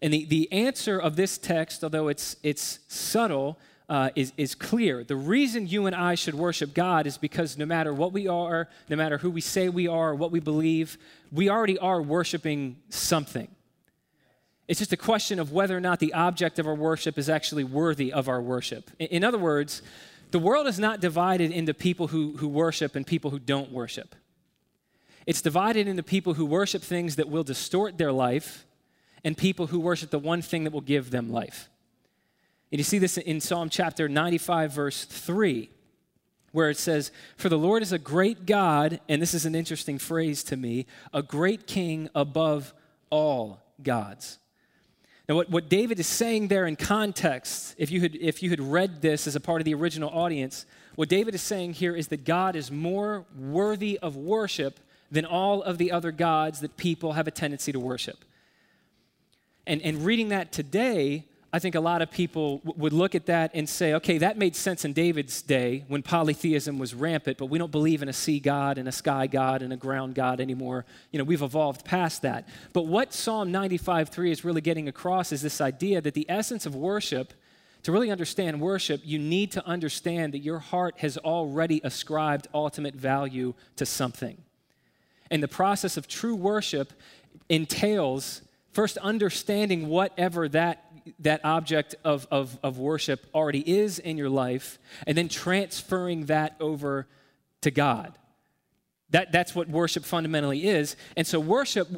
And 0.00 0.12
the, 0.14 0.24
the 0.24 0.50
answer 0.50 0.98
of 0.98 1.16
this 1.16 1.36
text, 1.36 1.84
although 1.84 2.08
it's, 2.08 2.36
it's 2.42 2.78
subtle, 2.88 3.58
uh, 3.90 4.10
is, 4.14 4.32
is 4.36 4.54
clear. 4.54 5.04
The 5.04 5.16
reason 5.16 5.66
you 5.66 5.86
and 5.86 5.96
I 5.96 6.14
should 6.14 6.34
worship 6.34 6.72
God 6.72 7.06
is 7.06 7.18
because 7.18 7.58
no 7.58 7.66
matter 7.66 7.92
what 7.92 8.12
we 8.12 8.28
are, 8.28 8.68
no 8.88 8.96
matter 8.96 9.18
who 9.18 9.30
we 9.30 9.40
say 9.40 9.68
we 9.68 9.88
are, 9.88 10.14
what 10.14 10.30
we 10.30 10.40
believe, 10.40 10.96
we 11.32 11.50
already 11.50 11.76
are 11.78 12.00
worshiping 12.00 12.76
something. 12.88 13.48
It's 14.68 14.78
just 14.78 14.92
a 14.92 14.96
question 14.96 15.40
of 15.40 15.50
whether 15.50 15.76
or 15.76 15.80
not 15.80 15.98
the 15.98 16.14
object 16.14 16.60
of 16.60 16.68
our 16.68 16.74
worship 16.76 17.18
is 17.18 17.28
actually 17.28 17.64
worthy 17.64 18.12
of 18.12 18.28
our 18.28 18.40
worship. 18.40 18.90
In, 19.00 19.08
in 19.08 19.24
other 19.24 19.38
words, 19.38 19.82
The 20.30 20.38
world 20.38 20.66
is 20.66 20.78
not 20.78 21.00
divided 21.00 21.50
into 21.50 21.74
people 21.74 22.08
who, 22.08 22.36
who 22.36 22.48
worship 22.48 22.94
and 22.94 23.06
people 23.06 23.30
who 23.30 23.38
don't 23.38 23.72
worship. 23.72 24.14
It's 25.26 25.42
divided 25.42 25.86
into 25.86 26.02
people 26.02 26.34
who 26.34 26.46
worship 26.46 26.82
things 26.82 27.16
that 27.16 27.28
will 27.28 27.44
distort 27.44 27.98
their 27.98 28.12
life 28.12 28.66
and 29.24 29.36
people 29.36 29.68
who 29.68 29.80
worship 29.80 30.10
the 30.10 30.18
one 30.18 30.42
thing 30.42 30.64
that 30.64 30.72
will 30.72 30.80
give 30.80 31.10
them 31.10 31.30
life. 31.30 31.68
And 32.72 32.78
you 32.78 32.84
see 32.84 32.98
this 32.98 33.16
in 33.16 33.40
Psalm 33.40 33.68
chapter 33.68 34.08
95, 34.08 34.72
verse 34.72 35.04
3, 35.04 35.68
where 36.52 36.70
it 36.70 36.78
says, 36.78 37.12
For 37.36 37.48
the 37.48 37.58
Lord 37.58 37.82
is 37.82 37.92
a 37.92 37.98
great 37.98 38.46
God, 38.46 39.00
and 39.08 39.20
this 39.20 39.34
is 39.34 39.44
an 39.44 39.54
interesting 39.54 39.98
phrase 39.98 40.42
to 40.44 40.56
me, 40.56 40.86
a 41.12 41.22
great 41.22 41.66
king 41.66 42.08
above 42.14 42.72
all 43.10 43.62
gods. 43.82 44.39
Now, 45.30 45.36
what, 45.36 45.48
what 45.48 45.68
David 45.68 46.00
is 46.00 46.08
saying 46.08 46.48
there 46.48 46.66
in 46.66 46.74
context, 46.74 47.76
if 47.78 47.92
you, 47.92 48.00
had, 48.00 48.16
if 48.16 48.42
you 48.42 48.50
had 48.50 48.58
read 48.58 49.00
this 49.00 49.28
as 49.28 49.36
a 49.36 49.40
part 49.40 49.60
of 49.60 49.64
the 49.64 49.74
original 49.74 50.10
audience, 50.10 50.66
what 50.96 51.08
David 51.08 51.36
is 51.36 51.40
saying 51.40 51.74
here 51.74 51.94
is 51.94 52.08
that 52.08 52.24
God 52.24 52.56
is 52.56 52.72
more 52.72 53.24
worthy 53.38 53.96
of 54.00 54.16
worship 54.16 54.80
than 55.08 55.24
all 55.24 55.62
of 55.62 55.78
the 55.78 55.92
other 55.92 56.10
gods 56.10 56.58
that 56.62 56.76
people 56.76 57.12
have 57.12 57.28
a 57.28 57.30
tendency 57.30 57.70
to 57.70 57.78
worship. 57.78 58.24
And, 59.68 59.80
and 59.82 60.04
reading 60.04 60.30
that 60.30 60.50
today, 60.50 61.26
I 61.52 61.58
think 61.58 61.74
a 61.74 61.80
lot 61.80 62.00
of 62.00 62.10
people 62.10 62.58
w- 62.58 62.80
would 62.80 62.92
look 62.92 63.14
at 63.14 63.26
that 63.26 63.50
and 63.54 63.68
say, 63.68 63.94
okay, 63.94 64.18
that 64.18 64.38
made 64.38 64.54
sense 64.54 64.84
in 64.84 64.92
David's 64.92 65.42
day 65.42 65.84
when 65.88 66.02
polytheism 66.02 66.78
was 66.78 66.94
rampant, 66.94 67.38
but 67.38 67.46
we 67.46 67.58
don't 67.58 67.72
believe 67.72 68.02
in 68.02 68.08
a 68.08 68.12
sea 68.12 68.38
god 68.38 68.78
and 68.78 68.86
a 68.88 68.92
sky 68.92 69.26
god 69.26 69.60
and 69.60 69.72
a 69.72 69.76
ground 69.76 70.14
god 70.14 70.40
anymore. 70.40 70.84
You 71.10 71.18
know, 71.18 71.24
we've 71.24 71.42
evolved 71.42 71.84
past 71.84 72.22
that. 72.22 72.48
But 72.72 72.86
what 72.86 73.12
Psalm 73.12 73.50
95:3 73.50 74.30
is 74.30 74.44
really 74.44 74.60
getting 74.60 74.86
across 74.86 75.32
is 75.32 75.42
this 75.42 75.60
idea 75.60 76.00
that 76.00 76.14
the 76.14 76.26
essence 76.28 76.66
of 76.66 76.76
worship, 76.76 77.34
to 77.82 77.90
really 77.90 78.12
understand 78.12 78.60
worship, 78.60 79.00
you 79.04 79.18
need 79.18 79.50
to 79.52 79.66
understand 79.66 80.34
that 80.34 80.40
your 80.40 80.60
heart 80.60 80.98
has 80.98 81.18
already 81.18 81.80
ascribed 81.82 82.46
ultimate 82.54 82.94
value 82.94 83.54
to 83.74 83.84
something. 83.84 84.36
And 85.32 85.42
the 85.42 85.48
process 85.48 85.96
of 85.96 86.06
true 86.06 86.36
worship 86.36 86.92
entails 87.48 88.42
first 88.72 88.96
understanding 88.98 89.88
whatever 89.88 90.48
that 90.48 90.89
that 91.20 91.44
object 91.44 91.94
of, 92.04 92.26
of, 92.30 92.58
of 92.62 92.78
worship 92.78 93.26
already 93.34 93.68
is 93.68 93.98
in 93.98 94.16
your 94.16 94.28
life 94.28 94.78
and 95.06 95.16
then 95.16 95.28
transferring 95.28 96.26
that 96.26 96.56
over 96.60 97.06
to 97.62 97.70
God. 97.70 98.12
That, 99.10 99.32
that's 99.32 99.54
what 99.54 99.68
worship 99.68 100.04
fundamentally 100.04 100.66
is. 100.66 100.96
And 101.16 101.26
so, 101.26 101.40
worship 101.40 101.88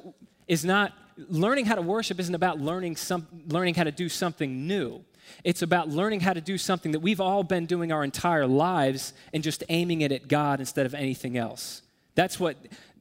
is 0.48 0.64
not, 0.64 0.92
learning 1.28 1.66
how 1.66 1.74
to 1.74 1.82
worship 1.82 2.18
isn't 2.18 2.34
about 2.34 2.60
learning, 2.60 2.96
some, 2.96 3.26
learning 3.48 3.74
how 3.74 3.84
to 3.84 3.92
do 3.92 4.08
something 4.08 4.66
new. 4.66 5.04
It's 5.44 5.62
about 5.62 5.88
learning 5.88 6.20
how 6.20 6.32
to 6.32 6.40
do 6.40 6.58
something 6.58 6.92
that 6.92 7.00
we've 7.00 7.20
all 7.20 7.42
been 7.42 7.66
doing 7.66 7.92
our 7.92 8.04
entire 8.04 8.46
lives 8.46 9.12
and 9.32 9.42
just 9.42 9.62
aiming 9.68 10.00
it 10.00 10.12
at 10.12 10.28
God 10.28 10.60
instead 10.60 10.86
of 10.86 10.94
anything 10.94 11.36
else. 11.36 11.82
That's 12.14 12.38
what, 12.40 12.56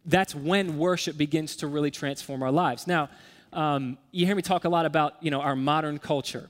that's 0.06 0.36
when 0.36 0.78
worship 0.78 1.18
begins 1.18 1.56
to 1.58 1.68
really 1.68 1.92
transform 1.92 2.44
our 2.44 2.52
lives. 2.52 2.88
Now, 2.88 3.10
um, 3.54 3.98
you 4.12 4.26
hear 4.26 4.36
me 4.36 4.42
talk 4.42 4.66
a 4.66 4.70
lot 4.70 4.86
about 4.86 5.16
you 5.22 5.32
know 5.32 5.42
our 5.42 5.56
modern 5.56 6.00
culture 6.00 6.50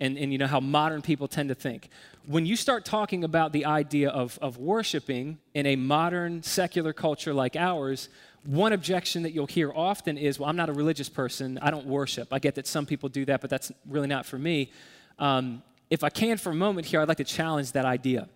and, 0.00 0.18
and 0.18 0.32
you 0.32 0.38
know 0.38 0.46
how 0.46 0.60
modern 0.60 1.02
people 1.02 1.28
tend 1.28 1.48
to 1.48 1.54
think. 1.54 1.88
When 2.26 2.46
you 2.46 2.56
start 2.56 2.84
talking 2.84 3.24
about 3.24 3.52
the 3.52 3.64
idea 3.64 4.10
of, 4.10 4.38
of 4.40 4.58
worshiping 4.58 5.38
in 5.54 5.66
a 5.66 5.76
modern 5.76 6.42
secular 6.42 6.92
culture 6.92 7.32
like 7.32 7.56
ours 7.56 8.08
one 8.44 8.72
objection 8.72 9.22
that 9.22 9.30
you'll 9.30 9.46
hear 9.46 9.72
often 9.72 10.18
is 10.18 10.38
well 10.38 10.48
i'm 10.48 10.56
not 10.56 10.68
a 10.68 10.72
religious 10.72 11.08
person. 11.08 11.58
I 11.62 11.70
don't 11.70 11.86
worship. 11.86 12.28
I 12.32 12.38
get 12.38 12.56
that 12.56 12.66
some 12.66 12.86
people 12.86 13.08
do 13.08 13.24
that 13.26 13.40
but 13.40 13.50
that's 13.50 13.70
really 13.88 14.08
not 14.08 14.26
for 14.26 14.38
me. 14.38 14.72
Um, 15.18 15.62
if 15.90 16.02
i 16.02 16.08
can 16.08 16.38
for 16.38 16.50
a 16.50 16.54
moment 16.54 16.86
here 16.86 17.00
i'd 17.00 17.08
like 17.08 17.18
to 17.18 17.24
challenge 17.24 17.72
that 17.72 17.84
idea. 17.84 18.28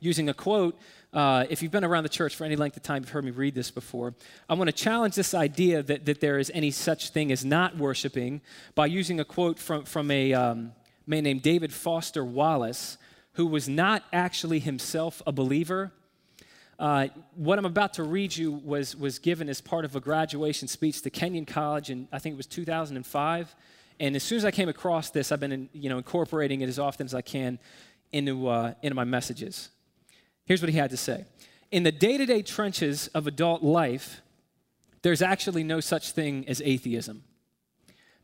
Using 0.00 0.28
a 0.28 0.34
quote 0.34 0.78
uh, 1.12 1.46
if 1.48 1.62
you've 1.62 1.72
been 1.72 1.84
around 1.84 2.02
the 2.02 2.08
church 2.08 2.36
for 2.36 2.44
any 2.44 2.56
length 2.56 2.76
of 2.76 2.82
time, 2.82 3.02
you've 3.02 3.10
heard 3.10 3.24
me 3.24 3.30
read 3.30 3.54
this 3.54 3.70
before. 3.70 4.14
I 4.48 4.54
want 4.54 4.68
to 4.68 4.72
challenge 4.72 5.14
this 5.14 5.34
idea 5.34 5.82
that, 5.82 6.04
that 6.04 6.20
there 6.20 6.38
is 6.38 6.50
any 6.52 6.70
such 6.70 7.10
thing 7.10 7.32
as 7.32 7.44
not 7.44 7.76
worshiping 7.76 8.40
by 8.74 8.86
using 8.86 9.20
a 9.20 9.24
quote 9.24 9.58
from, 9.58 9.84
from 9.84 10.10
a 10.10 10.34
um, 10.34 10.72
man 11.06 11.24
named 11.24 11.42
David 11.42 11.72
Foster 11.72 12.24
Wallace, 12.24 12.98
who 13.34 13.46
was 13.46 13.68
not 13.68 14.02
actually 14.12 14.58
himself 14.58 15.22
a 15.26 15.32
believer. 15.32 15.92
Uh, 16.78 17.08
what 17.34 17.58
I'm 17.58 17.64
about 17.64 17.94
to 17.94 18.02
read 18.02 18.36
you 18.36 18.52
was, 18.52 18.94
was 18.94 19.18
given 19.18 19.48
as 19.48 19.60
part 19.60 19.84
of 19.84 19.96
a 19.96 20.00
graduation 20.00 20.68
speech 20.68 21.00
to 21.02 21.10
Kenyon 21.10 21.46
College 21.46 21.90
in, 21.90 22.08
I 22.12 22.18
think 22.18 22.34
it 22.34 22.36
was 22.36 22.46
2005. 22.46 23.54
And 23.98 24.14
as 24.16 24.22
soon 24.22 24.36
as 24.36 24.44
I 24.44 24.50
came 24.50 24.68
across 24.68 25.10
this, 25.10 25.32
I've 25.32 25.40
been 25.40 25.52
in, 25.52 25.68
you 25.72 25.88
know, 25.88 25.96
incorporating 25.96 26.60
it 26.60 26.68
as 26.68 26.78
often 26.78 27.06
as 27.06 27.14
I 27.14 27.22
can 27.22 27.58
into, 28.12 28.48
uh, 28.48 28.74
into 28.82 28.94
my 28.94 29.04
messages. 29.04 29.70
Here's 30.46 30.62
what 30.62 30.70
he 30.70 30.78
had 30.78 30.90
to 30.90 30.96
say 30.96 31.26
In 31.70 31.82
the 31.82 31.92
day 31.92 32.16
to 32.16 32.24
day 32.24 32.42
trenches 32.42 33.08
of 33.08 33.26
adult 33.26 33.62
life, 33.62 34.22
there's 35.02 35.22
actually 35.22 35.62
no 35.62 35.80
such 35.80 36.12
thing 36.12 36.48
as 36.48 36.62
atheism. 36.64 37.22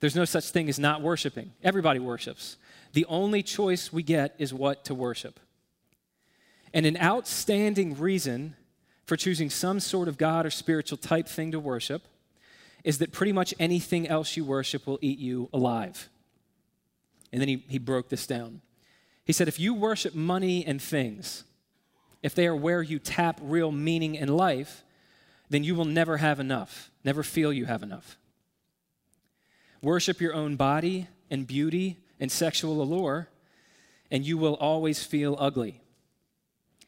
There's 0.00 0.16
no 0.16 0.24
such 0.24 0.50
thing 0.50 0.68
as 0.68 0.80
not 0.80 1.00
worshiping. 1.00 1.52
Everybody 1.62 2.00
worships. 2.00 2.56
The 2.92 3.06
only 3.06 3.42
choice 3.42 3.92
we 3.92 4.02
get 4.02 4.34
is 4.36 4.52
what 4.52 4.84
to 4.86 4.94
worship. 4.94 5.38
And 6.74 6.86
an 6.86 6.96
outstanding 6.96 7.96
reason 7.96 8.56
for 9.04 9.16
choosing 9.16 9.48
some 9.48 9.78
sort 9.78 10.08
of 10.08 10.18
God 10.18 10.44
or 10.44 10.50
spiritual 10.50 10.98
type 10.98 11.28
thing 11.28 11.52
to 11.52 11.60
worship 11.60 12.02
is 12.82 12.98
that 12.98 13.12
pretty 13.12 13.32
much 13.32 13.54
anything 13.60 14.08
else 14.08 14.36
you 14.36 14.44
worship 14.44 14.86
will 14.86 14.98
eat 15.00 15.18
you 15.18 15.48
alive. 15.52 16.08
And 17.32 17.40
then 17.40 17.48
he, 17.48 17.64
he 17.68 17.78
broke 17.78 18.08
this 18.08 18.26
down. 18.26 18.60
He 19.24 19.32
said, 19.32 19.46
if 19.46 19.60
you 19.60 19.72
worship 19.72 20.14
money 20.14 20.66
and 20.66 20.82
things, 20.82 21.44
if 22.22 22.34
they 22.34 22.46
are 22.46 22.56
where 22.56 22.82
you 22.82 22.98
tap 22.98 23.40
real 23.42 23.72
meaning 23.72 24.14
in 24.14 24.28
life, 24.28 24.84
then 25.50 25.64
you 25.64 25.74
will 25.74 25.84
never 25.84 26.18
have 26.18 26.40
enough, 26.40 26.90
never 27.04 27.22
feel 27.22 27.52
you 27.52 27.66
have 27.66 27.82
enough. 27.82 28.16
Worship 29.82 30.20
your 30.20 30.32
own 30.32 30.56
body 30.56 31.08
and 31.30 31.46
beauty 31.46 31.98
and 32.20 32.30
sexual 32.30 32.80
allure, 32.80 33.28
and 34.10 34.24
you 34.24 34.38
will 34.38 34.54
always 34.54 35.02
feel 35.02 35.36
ugly. 35.38 35.80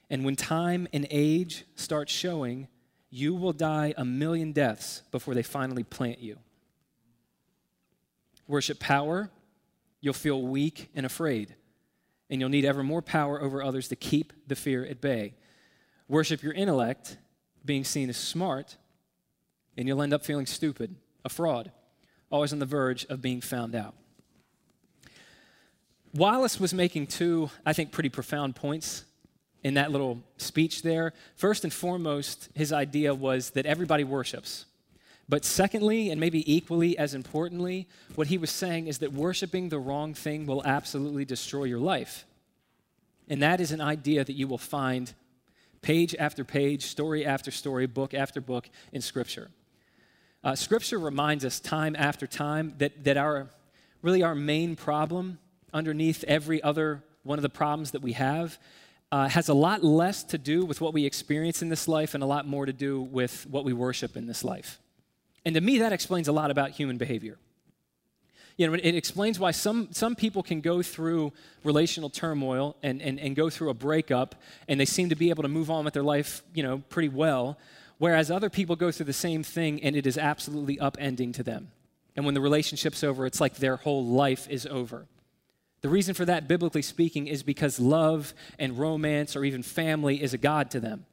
And 0.08 0.24
when 0.24 0.36
time 0.36 0.86
and 0.92 1.06
age 1.10 1.64
start 1.74 2.08
showing, 2.08 2.68
you 3.10 3.34
will 3.34 3.52
die 3.52 3.94
a 3.96 4.04
million 4.04 4.52
deaths 4.52 5.02
before 5.10 5.34
they 5.34 5.42
finally 5.42 5.82
plant 5.82 6.20
you. 6.20 6.38
Worship 8.46 8.78
power, 8.78 9.30
you'll 10.00 10.14
feel 10.14 10.42
weak 10.42 10.90
and 10.94 11.04
afraid 11.04 11.54
and 12.34 12.40
you'll 12.40 12.50
need 12.50 12.64
ever 12.64 12.82
more 12.82 13.00
power 13.00 13.40
over 13.40 13.62
others 13.62 13.86
to 13.86 13.94
keep 13.94 14.32
the 14.48 14.56
fear 14.56 14.84
at 14.84 15.00
bay. 15.00 15.34
Worship 16.08 16.42
your 16.42 16.52
intellect, 16.52 17.16
being 17.64 17.84
seen 17.84 18.08
as 18.08 18.16
smart, 18.16 18.76
and 19.78 19.86
you'll 19.86 20.02
end 20.02 20.12
up 20.12 20.24
feeling 20.24 20.44
stupid, 20.44 20.96
a 21.24 21.28
fraud, 21.28 21.70
always 22.30 22.52
on 22.52 22.58
the 22.58 22.66
verge 22.66 23.06
of 23.06 23.22
being 23.22 23.40
found 23.40 23.76
out. 23.76 23.94
Wallace 26.12 26.58
was 26.58 26.74
making 26.74 27.06
two, 27.06 27.50
I 27.64 27.72
think, 27.72 27.92
pretty 27.92 28.08
profound 28.08 28.56
points 28.56 29.04
in 29.62 29.74
that 29.74 29.92
little 29.92 30.20
speech 30.36 30.82
there. 30.82 31.12
First 31.36 31.62
and 31.62 31.72
foremost, 31.72 32.48
his 32.52 32.72
idea 32.72 33.14
was 33.14 33.50
that 33.50 33.64
everybody 33.64 34.02
worships. 34.02 34.64
But 35.28 35.44
secondly, 35.44 36.10
and 36.10 36.20
maybe 36.20 36.52
equally 36.52 36.98
as 36.98 37.14
importantly, 37.14 37.88
what 38.14 38.26
he 38.26 38.38
was 38.38 38.50
saying 38.50 38.88
is 38.88 38.98
that 38.98 39.12
worshiping 39.12 39.68
the 39.68 39.78
wrong 39.78 40.12
thing 40.14 40.46
will 40.46 40.62
absolutely 40.64 41.24
destroy 41.24 41.64
your 41.64 41.78
life. 41.78 42.26
And 43.28 43.42
that 43.42 43.60
is 43.60 43.72
an 43.72 43.80
idea 43.80 44.22
that 44.22 44.34
you 44.34 44.46
will 44.46 44.58
find 44.58 45.12
page 45.80 46.14
after 46.18 46.44
page, 46.44 46.84
story 46.84 47.24
after 47.24 47.50
story, 47.50 47.86
book 47.86 48.12
after 48.12 48.40
book 48.40 48.68
in 48.92 49.00
Scripture. 49.00 49.50
Uh, 50.42 50.54
scripture 50.54 50.98
reminds 50.98 51.42
us 51.42 51.58
time 51.58 51.96
after 51.98 52.26
time 52.26 52.74
that, 52.76 53.04
that 53.04 53.16
our 53.16 53.48
really 54.02 54.22
our 54.22 54.34
main 54.34 54.76
problem 54.76 55.38
underneath 55.72 56.22
every 56.24 56.62
other 56.62 57.02
one 57.22 57.38
of 57.38 57.42
the 57.42 57.48
problems 57.48 57.92
that 57.92 58.02
we 58.02 58.12
have 58.12 58.58
uh, 59.10 59.26
has 59.26 59.48
a 59.48 59.54
lot 59.54 59.82
less 59.82 60.22
to 60.22 60.36
do 60.36 60.66
with 60.66 60.82
what 60.82 60.92
we 60.92 61.06
experience 61.06 61.62
in 61.62 61.70
this 61.70 61.88
life 61.88 62.12
and 62.12 62.22
a 62.22 62.26
lot 62.26 62.46
more 62.46 62.66
to 62.66 62.74
do 62.74 63.00
with 63.00 63.46
what 63.46 63.64
we 63.64 63.72
worship 63.72 64.18
in 64.18 64.26
this 64.26 64.44
life. 64.44 64.78
And 65.44 65.54
to 65.54 65.60
me, 65.60 65.78
that 65.78 65.92
explains 65.92 66.28
a 66.28 66.32
lot 66.32 66.50
about 66.50 66.70
human 66.70 66.96
behavior. 66.96 67.38
You 68.56 68.68
know, 68.68 68.74
it 68.74 68.94
explains 68.94 69.40
why 69.40 69.50
some, 69.50 69.88
some 69.90 70.14
people 70.14 70.42
can 70.42 70.60
go 70.60 70.80
through 70.80 71.32
relational 71.64 72.08
turmoil 72.08 72.76
and, 72.84 73.02
and, 73.02 73.18
and 73.18 73.34
go 73.34 73.50
through 73.50 73.70
a 73.70 73.74
breakup 73.74 74.36
and 74.68 74.78
they 74.78 74.84
seem 74.84 75.08
to 75.08 75.16
be 75.16 75.30
able 75.30 75.42
to 75.42 75.48
move 75.48 75.70
on 75.70 75.84
with 75.84 75.94
their 75.94 76.04
life, 76.04 76.42
you 76.54 76.62
know, 76.62 76.78
pretty 76.88 77.08
well, 77.08 77.58
whereas 77.98 78.30
other 78.30 78.48
people 78.48 78.76
go 78.76 78.92
through 78.92 79.06
the 79.06 79.12
same 79.12 79.42
thing 79.42 79.82
and 79.82 79.96
it 79.96 80.06
is 80.06 80.16
absolutely 80.16 80.76
upending 80.76 81.34
to 81.34 81.42
them. 81.42 81.72
And 82.14 82.24
when 82.24 82.34
the 82.34 82.40
relationship's 82.40 83.02
over, 83.02 83.26
it's 83.26 83.40
like 83.40 83.56
their 83.56 83.76
whole 83.76 84.06
life 84.06 84.48
is 84.48 84.66
over. 84.66 85.06
The 85.80 85.88
reason 85.88 86.14
for 86.14 86.24
that, 86.24 86.46
biblically 86.46 86.80
speaking, 86.80 87.26
is 87.26 87.42
because 87.42 87.80
love 87.80 88.34
and 88.58 88.78
romance 88.78 89.34
or 89.34 89.44
even 89.44 89.64
family 89.64 90.22
is 90.22 90.32
a 90.32 90.38
God 90.38 90.70
to 90.70 90.80
them. 90.80 91.06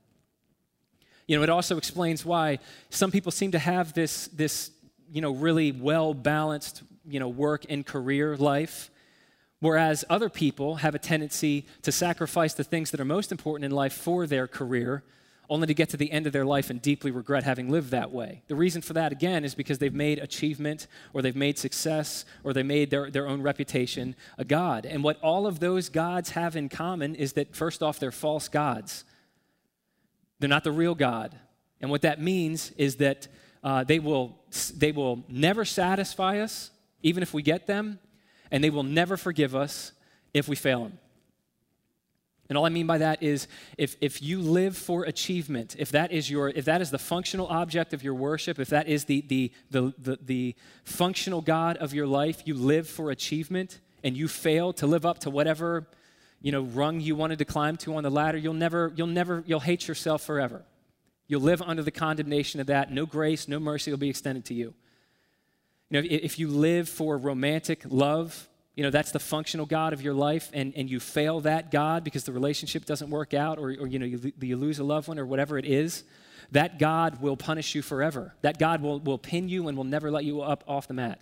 You 1.32 1.38
know, 1.38 1.44
it 1.44 1.50
also 1.50 1.78
explains 1.78 2.26
why 2.26 2.60
some 2.90 3.10
people 3.10 3.32
seem 3.32 3.52
to 3.54 3.60
have 3.60 3.94
this, 3.94 4.28
this 4.28 4.72
you 5.10 5.22
know, 5.22 5.32
really 5.32 5.72
well 5.72 6.14
balanced, 6.14 6.84
you 7.08 7.22
know, 7.22 7.30
work 7.30 7.66
and 7.70 7.86
career 7.86 8.36
life, 8.36 8.92
Whereas 9.62 10.04
other 10.10 10.28
people 10.28 10.78
have 10.78 10.96
a 10.96 11.00
tendency 11.00 11.68
to 11.84 11.92
sacrifice 11.92 12.56
the 12.56 12.64
things 12.64 12.90
that 12.92 13.00
are 13.00 13.06
most 13.06 13.32
important 13.32 13.64
in 13.64 13.72
life 13.72 13.94
for 13.94 14.26
their 14.26 14.48
career, 14.48 15.04
only 15.52 15.68
to 15.68 15.74
get 15.76 15.90
to 15.90 15.98
the 15.98 16.12
end 16.12 16.26
of 16.26 16.34
their 16.34 16.46
life 16.46 16.72
and 16.72 16.82
deeply 16.82 17.12
regret 17.12 17.44
having 17.44 17.70
lived 17.70 17.92
that 17.92 18.12
way. 18.12 18.42
The 18.48 18.56
reason 18.56 18.82
for 18.82 18.94
that, 18.94 19.12
again, 19.12 19.46
is 19.46 19.54
because 19.54 19.78
they've 19.78 19.94
made 19.94 20.18
achievement 20.18 20.88
or 21.14 21.22
they've 21.22 21.36
made 21.36 21.60
success 21.60 22.26
or 22.44 22.54
they 22.54 22.64
made 22.64 22.90
their, 22.90 23.12
their 23.12 23.28
own 23.28 23.44
reputation 23.44 24.16
a 24.40 24.44
God. 24.44 24.88
And 24.88 25.04
what 25.04 25.22
all 25.22 25.46
of 25.46 25.60
those 25.60 25.90
gods 25.90 26.32
have 26.32 26.56
in 26.56 26.68
common 26.68 27.14
is 27.14 27.34
that, 27.34 27.56
first 27.56 27.84
off, 27.84 28.00
they're 28.00 28.12
false 28.12 28.48
gods. 28.48 29.06
They're 30.42 30.50
not 30.50 30.64
the 30.64 30.72
real 30.72 30.96
God. 30.96 31.36
And 31.80 31.92
what 31.92 32.02
that 32.02 32.20
means 32.20 32.72
is 32.72 32.96
that 32.98 33.28
uh, 33.64 33.84
they, 33.84 34.00
will, 34.00 34.40
they 34.76 34.92
will 34.92 35.24
never 35.30 35.64
satisfy 35.64 36.40
us, 36.40 36.72
even 37.04 37.22
if 37.22 37.32
we 37.34 37.44
get 37.44 37.68
them, 37.68 38.00
and 38.50 38.64
they 38.64 38.72
will 38.72 38.84
never 38.84 39.18
forgive 39.18 39.56
us 39.56 39.92
if 40.34 40.48
we 40.48 40.56
fail 40.56 40.84
them. 40.84 41.00
And 42.50 42.58
all 42.58 42.66
I 42.66 42.70
mean 42.70 42.88
by 42.88 42.98
that 42.98 43.22
is 43.24 43.48
if, 43.78 43.96
if 44.02 44.22
you 44.22 44.42
live 44.42 44.76
for 44.76 45.04
achievement, 45.04 45.76
if 45.80 45.92
that 45.92 46.12
is 46.12 46.30
your 46.30 46.50
if 46.50 46.66
that 46.66 46.82
is 46.82 46.92
the 46.92 47.00
functional 47.00 47.48
object 47.48 47.94
of 47.94 48.04
your 48.04 48.14
worship, 48.14 48.60
if 48.60 48.68
that 48.70 48.90
is 48.90 49.06
the 49.06 49.22
the 49.22 49.54
the 49.70 49.94
the, 49.98 50.20
the 50.22 50.56
functional 50.84 51.40
God 51.40 51.78
of 51.78 51.94
your 51.94 52.08
life, 52.08 52.42
you 52.44 52.56
live 52.56 52.90
for 52.90 53.10
achievement 53.10 53.80
and 54.04 54.18
you 54.18 54.28
fail 54.28 54.74
to 54.74 54.86
live 54.86 55.06
up 55.06 55.20
to 55.20 55.30
whatever 55.30 55.88
you 56.42 56.52
know 56.52 56.64
rung 56.64 57.00
you 57.00 57.16
wanted 57.16 57.40
to 57.40 57.46
climb 57.46 57.78
to 57.78 57.96
on 57.96 58.04
the 58.04 58.10
ladder, 58.10 58.38
you'll 58.38 58.54
never 58.54 58.92
you'll 58.96 59.08
never 59.08 59.44
you'll 59.46 59.60
hate 59.60 59.88
yourself 59.88 60.24
forever. 60.24 60.64
You'll 61.28 61.42
live 61.42 61.62
under 61.62 61.82
the 61.82 61.92
condemnation 61.92 62.60
of 62.60 62.68
that. 62.68 62.92
No 62.92 63.06
grace, 63.06 63.48
no 63.48 63.60
mercy 63.60 63.90
will 63.90 63.98
be 63.98 64.10
extended 64.10 64.44
to 64.46 64.54
you. 64.54 64.74
You 65.90 66.02
know, 66.02 66.08
if 66.10 66.40
you 66.40 66.48
live 66.48 66.90
for 66.90 67.18
romantic 67.18 67.84
love, 67.86 68.50
you 68.76 68.84
know, 68.84 68.90
that's 68.90 69.12
the 69.12 69.20
functional 69.20 69.66
God 69.66 69.94
of 69.94 70.02
your 70.02 70.14
life, 70.14 70.50
and, 70.54 70.74
and 70.76 70.90
you 70.90 71.00
fail 71.00 71.42
that 71.42 71.72
God 71.72 72.04
because 72.04 72.24
the 72.24 72.32
relationship 72.32 72.86
doesn't 72.86 73.10
work 73.10 73.34
out, 73.34 73.60
or, 73.60 73.70
or 73.70 73.88
you 73.88 74.00
know, 74.00 74.06
you, 74.06 74.32
you 74.40 74.58
lose 74.58 74.80
a 74.80 74.84
loved 74.84 75.08
one, 75.08 75.20
or 75.20 75.26
whatever 75.26 75.58
it 75.58 75.66
is, 75.66 76.04
that 76.52 76.80
God 76.80 77.22
will 77.22 77.38
punish 77.38 77.76
you 77.76 77.82
forever. 77.82 78.34
That 78.42 78.58
God 78.60 78.82
will, 78.82 79.00
will 79.00 79.18
pin 79.18 79.50
you 79.50 79.68
and 79.68 79.78
will 79.78 79.84
never 79.84 80.10
let 80.12 80.24
you 80.24 80.42
up 80.42 80.64
off 80.68 80.88
the 80.88 80.94
mat. 80.94 81.20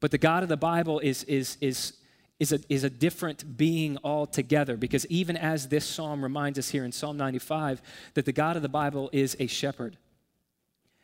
But 0.00 0.10
the 0.10 0.18
God 0.18 0.42
of 0.42 0.48
the 0.48 0.56
Bible 0.56 1.00
is, 1.00 1.24
is, 1.24 1.56
is, 1.60 1.94
is, 2.38 2.52
a, 2.52 2.60
is 2.68 2.84
a 2.84 2.90
different 2.90 3.56
being 3.56 3.98
altogether 4.04 4.76
because 4.76 5.06
even 5.06 5.36
as 5.36 5.68
this 5.68 5.86
psalm 5.86 6.22
reminds 6.22 6.58
us 6.58 6.68
here 6.68 6.84
in 6.84 6.92
Psalm 6.92 7.16
95, 7.16 7.80
that 8.14 8.24
the 8.24 8.32
God 8.32 8.56
of 8.56 8.62
the 8.62 8.68
Bible 8.68 9.08
is 9.12 9.36
a 9.38 9.46
shepherd. 9.46 9.96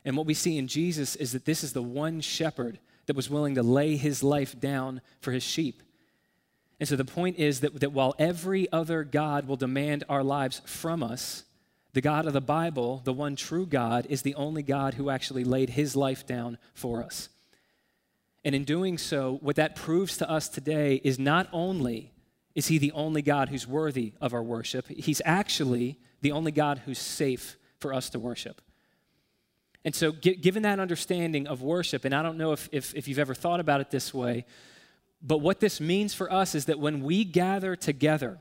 And 0.05 0.17
what 0.17 0.27
we 0.27 0.35
see 0.35 0.59
in 0.59 0.69
Jesus 0.69 1.17
is 1.17 1.33
that 1.33 1.45
this 1.45 1.65
is 1.65 1.73
the 1.73 1.83
one 1.83 2.21
shepherd 2.21 2.79
that 3.07 3.17
was 3.17 3.31
willing 3.31 3.55
to 3.55 3.63
lay 3.63 3.97
his 3.97 4.23
life 4.23 4.59
down 4.59 5.01
for 5.21 5.33
his 5.33 5.43
sheep. 5.43 5.83
And 6.79 6.89
so 6.89 6.97
the 6.97 7.05
point 7.05 7.39
is 7.39 7.61
that, 7.61 7.81
that 7.81 7.93
while 7.93 8.15
every 8.19 8.71
other 8.73 9.05
God 9.05 9.47
will 9.47 9.57
demand 9.57 10.05
our 10.09 10.25
lives 10.25 10.61
from 10.67 11.03
us, 11.03 11.45
the 11.93 12.01
God 12.01 12.27
of 12.27 12.33
the 12.33 12.41
Bible, 12.41 13.03
the 13.05 13.13
one 13.13 13.37
true 13.37 13.67
God, 13.67 14.07
is 14.09 14.23
the 14.23 14.35
only 14.35 14.63
God 14.63 14.95
who 14.95 15.11
actually 15.11 15.45
laid 15.45 15.71
his 15.71 15.95
life 15.95 16.27
down 16.27 16.59
for 16.75 17.03
us. 17.03 17.29
And 18.45 18.55
in 18.55 18.65
doing 18.65 18.99
so, 18.99 19.39
what 19.41 19.57
that 19.57 19.77
proves 19.77 20.17
to 20.19 20.29
us 20.29 20.49
today 20.49 21.01
is 21.05 21.19
not 21.19 21.49
only 21.53 22.13
is 22.55 22.67
he 22.67 22.79
the 22.79 22.93
only 22.93 23.23
God 23.23 23.49
who's 23.49 23.67
worthy 23.67 24.13
of 24.21 24.35
our 24.35 24.43
worship, 24.43 24.87
he's 24.89 25.23
actually 25.25 25.99
the 26.21 26.33
only 26.33 26.53
God 26.53 26.83
who's 26.85 26.99
safe 26.99 27.57
for 27.79 27.95
us 27.95 28.11
to 28.11 28.19
worship. 28.19 28.61
And 29.85 29.95
so, 29.95 30.13
given 30.13 30.63
that 30.63 30.79
understanding 30.79 31.47
of 31.49 31.63
worship, 31.63 32.05
and 32.05 32.15
I 32.15 32.23
don't 32.23 32.39
know 32.39 32.53
if, 32.53 32.69
if, 32.71 32.95
if, 32.95 33.09
you've 33.09 33.19
ever 33.19 33.35
thought 33.35 33.59
about 33.59 33.81
it 33.81 33.91
this 33.91 34.15
way, 34.15 34.45
but 35.21 35.39
what 35.39 35.59
this 35.59 35.81
means 35.81 36.15
for 36.15 36.33
us 36.33 36.55
is 36.55 36.67
that 36.67 36.79
when 36.79 37.03
we 37.03 37.25
gather 37.25 37.75
together 37.75 38.39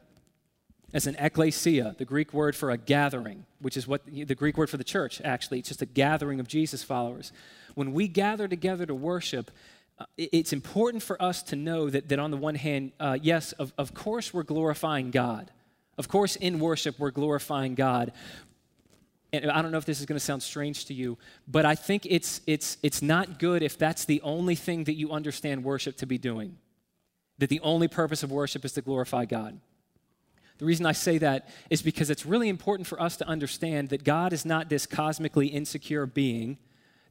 as 0.93 1.07
an 1.07 1.15
ecclesia, 1.17 1.95
the 1.97 2.05
Greek 2.05 2.33
word 2.33 2.55
for 2.55 2.69
a 2.69 2.77
gathering, 2.77 3.45
which 3.59 3.75
is 3.75 3.87
what 3.87 4.05
the 4.05 4.35
Greek 4.35 4.57
word 4.57 4.69
for 4.69 4.77
the 4.77 4.83
church, 4.83 5.19
actually, 5.23 5.59
it's 5.59 5.69
just 5.69 5.81
a 5.81 5.87
gathering 5.87 6.39
of 6.39 6.47
Jesus 6.47 6.83
followers. 6.83 7.31
When 7.73 7.93
we 7.93 8.07
gather 8.07 8.47
together 8.47 8.85
to 8.85 8.93
worship, 8.93 9.49
it's 10.17 10.53
important 10.53 11.03
for 11.03 11.21
us 11.21 11.43
to 11.43 11.55
know 11.55 11.89
that, 11.89 12.09
that 12.09 12.19
on 12.19 12.31
the 12.31 12.37
one 12.37 12.55
hand, 12.55 12.91
uh, 12.99 13.17
yes, 13.21 13.51
of, 13.53 13.73
of 13.77 13.93
course, 13.93 14.33
we're 14.33 14.43
glorifying 14.43 15.11
God. 15.11 15.51
Of 15.97 16.07
course, 16.07 16.35
in 16.35 16.59
worship, 16.59 16.99
we're 16.99 17.11
glorifying 17.11 17.75
God 17.75 18.11
and 19.33 19.49
I 19.49 19.61
don't 19.61 19.71
know 19.71 19.77
if 19.77 19.85
this 19.85 19.99
is 19.99 20.05
going 20.05 20.17
to 20.17 20.23
sound 20.23 20.43
strange 20.43 20.85
to 20.85 20.93
you, 20.93 21.17
but 21.47 21.65
I 21.65 21.75
think 21.75 22.05
it's, 22.09 22.41
it's, 22.47 22.77
it's 22.83 23.01
not 23.01 23.39
good 23.39 23.63
if 23.63 23.77
that's 23.77 24.03
the 24.05 24.21
only 24.21 24.55
thing 24.55 24.83
that 24.85 24.95
you 24.95 25.11
understand 25.11 25.63
worship 25.63 25.95
to 25.97 26.05
be 26.05 26.17
doing. 26.17 26.57
That 27.37 27.49
the 27.49 27.61
only 27.61 27.87
purpose 27.87 28.23
of 28.23 28.31
worship 28.31 28.65
is 28.65 28.73
to 28.73 28.81
glorify 28.81 29.25
God. 29.25 29.59
The 30.57 30.65
reason 30.65 30.85
I 30.85 30.91
say 30.91 31.17
that 31.19 31.49
is 31.69 31.81
because 31.81 32.09
it's 32.09 32.25
really 32.25 32.49
important 32.49 32.87
for 32.87 33.01
us 33.01 33.15
to 33.17 33.27
understand 33.27 33.89
that 33.89 34.03
God 34.03 34.33
is 34.33 34.45
not 34.45 34.69
this 34.69 34.85
cosmically 34.85 35.47
insecure 35.47 36.05
being 36.05 36.57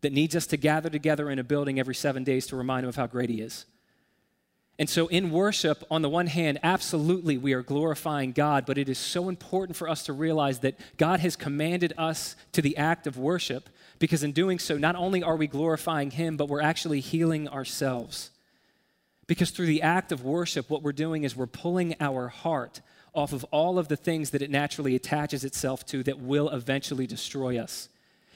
that 0.03 0.13
needs 0.13 0.35
us 0.35 0.47
to 0.49 0.57
gather 0.57 0.91
together 0.91 1.31
in 1.31 1.39
a 1.39 1.45
building 1.45 1.79
every 1.79 1.95
seven 1.95 2.25
days 2.25 2.47
to 2.49 2.57
remind 2.57 2.85
him 2.85 2.89
of 2.89 2.97
how 2.97 3.07
great 3.07 3.31
he 3.31 3.41
is. 3.41 3.67
And 4.79 4.89
so, 4.89 5.09
in 5.09 5.31
worship, 5.31 5.85
on 5.91 6.01
the 6.01 6.09
one 6.09 6.27
hand, 6.27 6.59
absolutely 6.63 7.37
we 7.37 7.53
are 7.53 7.63
glorifying 7.63 8.33
God, 8.33 8.65
but 8.65 8.79
it 8.79 8.89
is 8.89 8.99
so 8.99 9.29
important 9.29 9.77
for 9.77 9.91
us 9.91 10.05
to 10.05 10.15
realize 10.15 10.61
that 10.61 10.81
God 10.97 11.21
has 11.21 11.37
commanded 11.37 11.93
us 11.99 12.35
to 12.53 12.63
the 12.63 12.79
act 12.79 13.07
of 13.07 13.19
worship 13.19 13.69
because, 13.99 14.23
in 14.23 14.33
doing 14.33 14.59
so, 14.59 14.79
not 14.79 14.97
only 14.97 15.23
are 15.23 15.37
we 15.37 15.47
glorifying 15.47 16.11
Him, 16.11 16.39
but 16.39 16.49
we're 16.49 16.63
actually 16.63 17.01
healing 17.01 17.47
ourselves. 17.47 18.31
Because 19.27 19.51
through 19.51 19.67
the 19.67 19.83
act 19.83 20.13
of 20.13 20.25
worship, 20.25 20.71
what 20.71 20.83
we're 20.83 20.93
doing 20.93 21.25
is 21.25 21.37
we're 21.37 21.47
pulling 21.47 21.95
our 22.01 22.29
heart 22.29 22.81
off 23.15 23.35
of 23.35 23.45
all 23.51 23.79
of 23.79 23.89
the 23.89 23.97
things 23.97 24.31
that 24.31 24.41
it 24.41 24.51
naturally 24.51 24.95
attaches 24.95 25.45
itself 25.45 25.85
to 25.87 26.03
that 26.05 26.21
will 26.21 26.49
eventually 26.49 27.07
destroy 27.07 27.59
us. 27.59 27.91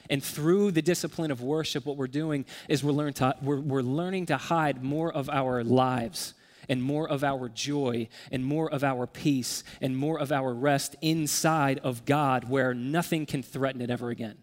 And 0.09 0.23
through 0.23 0.71
the 0.71 0.81
discipline 0.81 1.31
of 1.31 1.41
worship, 1.41 1.85
what 1.85 1.97
we're 1.97 2.07
doing 2.07 2.45
is 2.69 2.83
we're, 2.83 2.91
learn 2.91 3.13
to, 3.13 3.35
we're, 3.41 3.59
we're 3.59 3.81
learning 3.81 4.27
to 4.27 4.37
hide 4.37 4.83
more 4.83 5.11
of 5.11 5.29
our 5.29 5.63
lives 5.63 6.33
and 6.69 6.81
more 6.81 7.07
of 7.07 7.23
our 7.23 7.49
joy 7.49 8.07
and 8.31 8.43
more 8.43 8.71
of 8.71 8.83
our 8.83 9.07
peace 9.07 9.63
and 9.81 9.97
more 9.97 10.19
of 10.19 10.31
our 10.31 10.53
rest 10.53 10.95
inside 11.01 11.79
of 11.83 12.05
God 12.05 12.49
where 12.49 12.73
nothing 12.73 13.25
can 13.25 13.43
threaten 13.43 13.81
it 13.81 13.89
ever 13.89 14.09
again. 14.09 14.37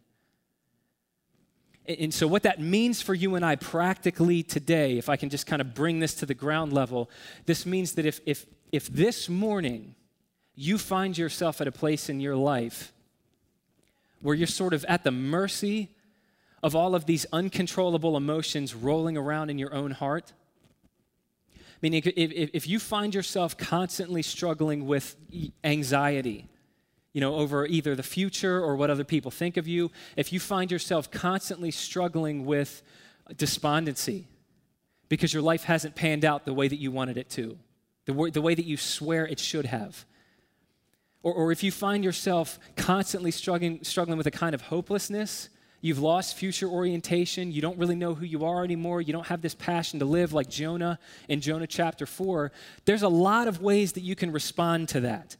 And 1.87 2.15
so, 2.15 2.29
what 2.29 2.45
that 2.45 2.61
means 2.61 3.03
for 3.03 3.13
you 3.13 3.35
and 3.35 3.45
I 3.45 3.57
practically 3.57 4.45
today, 4.45 4.99
if 4.99 5.09
I 5.09 5.17
can 5.17 5.31
just 5.31 5.49
kind 5.49 5.61
of 5.61 5.75
bring 5.75 5.99
this 5.99 6.15
to 6.15 6.27
the 6.27 6.35
ground 6.35 6.73
level, 6.73 7.11
this 7.47 7.67
means 7.67 7.95
that 7.95 8.07
if, 8.07 8.21
if, 8.25 8.47
if 8.71 8.87
this 8.87 9.29
morning 9.29 9.97
you 10.55 10.79
find 10.79 11.19
yourself 11.19 11.61
at 11.61 11.67
a 11.67 11.73
place 11.73 12.09
in 12.09 12.21
your 12.21 12.37
life 12.37 12.93
where 14.23 14.35
you're 14.35 14.47
sort 14.47 14.73
of 14.73 14.85
at 14.87 15.05
the 15.05 15.11
mercy 15.11 15.91
of 16.63 16.75
all 16.77 16.95
of 16.95 17.07
these 17.07 17.27
uncontrollable 17.33 18.17
emotions 18.17 18.75
rolling 18.75 19.17
around 19.17 19.51
in 19.51 19.59
your 19.59 19.75
own 19.75 19.91
heart. 19.91 20.33
Meaning, 21.83 22.03
if, 22.05 22.13
if, 22.17 22.51
if 22.55 22.69
you 22.69 22.79
find 22.79 23.15
yourself 23.15 23.59
constantly 23.59 24.23
struggling 24.23 24.87
with 24.87 25.17
anxiety, 25.65 26.49
you 27.13 27.21
know, 27.21 27.35
over 27.35 27.67
either 27.67 27.97
the 27.97 28.05
future 28.05 28.63
or 28.63 28.77
what 28.77 28.89
other 28.89 29.05
people 29.05 29.33
think 29.33 29.57
of 29.57 29.67
you, 29.67 29.91
if 30.17 30.33
you 30.33 30.39
find 30.39 30.71
yourself 30.71 31.11
constantly 31.11 31.73
struggling 31.73 32.47
with 32.47 32.83
despondency 33.37 34.29
because 35.09 35.35
your 35.35 35.43
life 35.43 35.65
hasn't 35.65 35.95
panned 35.95 36.25
out 36.25 36.45
the 36.45 36.55
way 36.55 36.69
that 36.69 36.79
you 36.79 36.91
wanted 36.91 37.19
it 37.19 37.29
to, 37.31 37.59
the, 38.07 38.31
the 38.33 38.41
way 38.41 38.55
that 38.55 38.65
you 38.65 38.77
swear 38.77 39.27
it 39.27 39.41
should 39.41 39.67
have, 39.67 40.07
or, 41.23 41.33
or 41.33 41.53
if 41.53 41.63
you 41.63 41.71
find 41.71 42.05
yourself 42.05 42.59
constantly 42.77 43.31
struggling, 43.31 43.83
struggling 43.83 44.19
with 44.19 44.27
a 44.27 44.31
kind 44.31 44.55
of 44.55 44.63
hopelessness, 44.63 45.49
you've 45.81 45.99
lost 45.99 46.37
future 46.37 46.69
orientation, 46.69 47.53
you 47.53 47.61
don't 47.61 47.79
really 47.79 47.97
know 47.97 48.15
who 48.15 48.25
you 48.25 48.45
are 48.45 48.65
anymore, 48.65 49.01
you 49.01 49.13
don't 49.13 49.27
have 49.27 49.43
this 49.43 49.55
passion 49.55 49.99
to 49.99 50.05
live 50.05 50.33
like 50.33 50.49
Jonah 50.49 50.99
in 51.29 51.41
Jonah 51.41 51.67
chapter 51.67 52.07
4, 52.07 52.53
there's 52.85 53.03
a 53.03 53.09
lot 53.09 53.49
of 53.49 53.61
ways 53.61 53.93
that 53.93 54.03
you 54.03 54.15
can 54.15 54.33
respond 54.33 54.89
to 54.91 55.01
that. 55.01 55.37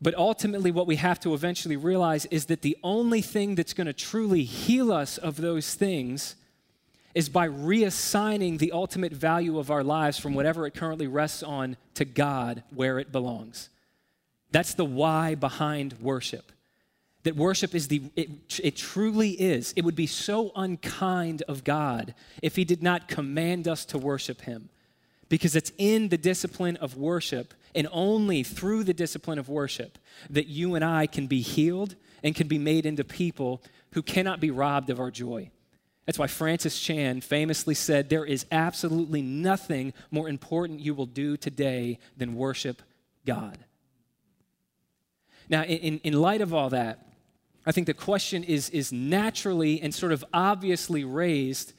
But 0.00 0.14
ultimately, 0.14 0.70
what 0.70 0.86
we 0.86 0.96
have 0.96 1.20
to 1.20 1.32
eventually 1.32 1.76
realize 1.76 2.26
is 2.26 2.46
that 2.46 2.60
the 2.60 2.76
only 2.82 3.22
thing 3.22 3.54
that's 3.54 3.72
going 3.72 3.86
to 3.86 3.94
truly 3.94 4.44
heal 4.44 4.92
us 4.92 5.16
of 5.16 5.36
those 5.36 5.74
things 5.74 6.36
is 7.14 7.30
by 7.30 7.48
reassigning 7.48 8.58
the 8.58 8.72
ultimate 8.72 9.12
value 9.12 9.58
of 9.58 9.70
our 9.70 9.82
lives 9.82 10.18
from 10.18 10.34
whatever 10.34 10.66
it 10.66 10.74
currently 10.74 11.06
rests 11.06 11.42
on 11.42 11.78
to 11.94 12.04
God 12.04 12.62
where 12.74 12.98
it 12.98 13.10
belongs. 13.10 13.70
That's 14.50 14.74
the 14.74 14.84
why 14.84 15.34
behind 15.34 15.94
worship. 16.00 16.52
That 17.24 17.36
worship 17.36 17.74
is 17.74 17.88
the, 17.88 18.02
it, 18.14 18.30
it 18.62 18.76
truly 18.76 19.30
is. 19.30 19.72
It 19.76 19.84
would 19.84 19.96
be 19.96 20.06
so 20.06 20.52
unkind 20.54 21.42
of 21.48 21.64
God 21.64 22.14
if 22.40 22.54
He 22.54 22.64
did 22.64 22.82
not 22.82 23.08
command 23.08 23.66
us 23.66 23.84
to 23.86 23.98
worship 23.98 24.42
Him. 24.42 24.68
Because 25.28 25.56
it's 25.56 25.72
in 25.76 26.08
the 26.08 26.18
discipline 26.18 26.76
of 26.76 26.96
worship 26.96 27.52
and 27.74 27.88
only 27.90 28.44
through 28.44 28.84
the 28.84 28.94
discipline 28.94 29.40
of 29.40 29.48
worship 29.48 29.98
that 30.30 30.46
you 30.46 30.76
and 30.76 30.84
I 30.84 31.06
can 31.06 31.26
be 31.26 31.40
healed 31.40 31.96
and 32.22 32.34
can 32.34 32.46
be 32.46 32.58
made 32.58 32.86
into 32.86 33.02
people 33.02 33.60
who 33.92 34.02
cannot 34.02 34.40
be 34.40 34.52
robbed 34.52 34.88
of 34.88 35.00
our 35.00 35.10
joy. 35.10 35.50
That's 36.06 36.18
why 36.18 36.28
Francis 36.28 36.80
Chan 36.80 37.22
famously 37.22 37.74
said, 37.74 38.08
There 38.08 38.24
is 38.24 38.46
absolutely 38.52 39.20
nothing 39.20 39.92
more 40.12 40.28
important 40.28 40.80
you 40.80 40.94
will 40.94 41.06
do 41.06 41.36
today 41.36 41.98
than 42.16 42.36
worship 42.36 42.80
God. 43.24 43.58
Now, 45.48 45.62
in, 45.64 45.98
in 45.98 46.14
light 46.14 46.40
of 46.40 46.52
all 46.52 46.70
that, 46.70 47.06
I 47.64 47.72
think 47.72 47.86
the 47.86 47.94
question 47.94 48.44
is, 48.44 48.70
is 48.70 48.92
naturally 48.92 49.80
and 49.80 49.94
sort 49.94 50.12
of 50.12 50.24
obviously 50.32 51.04
raised 51.04 51.72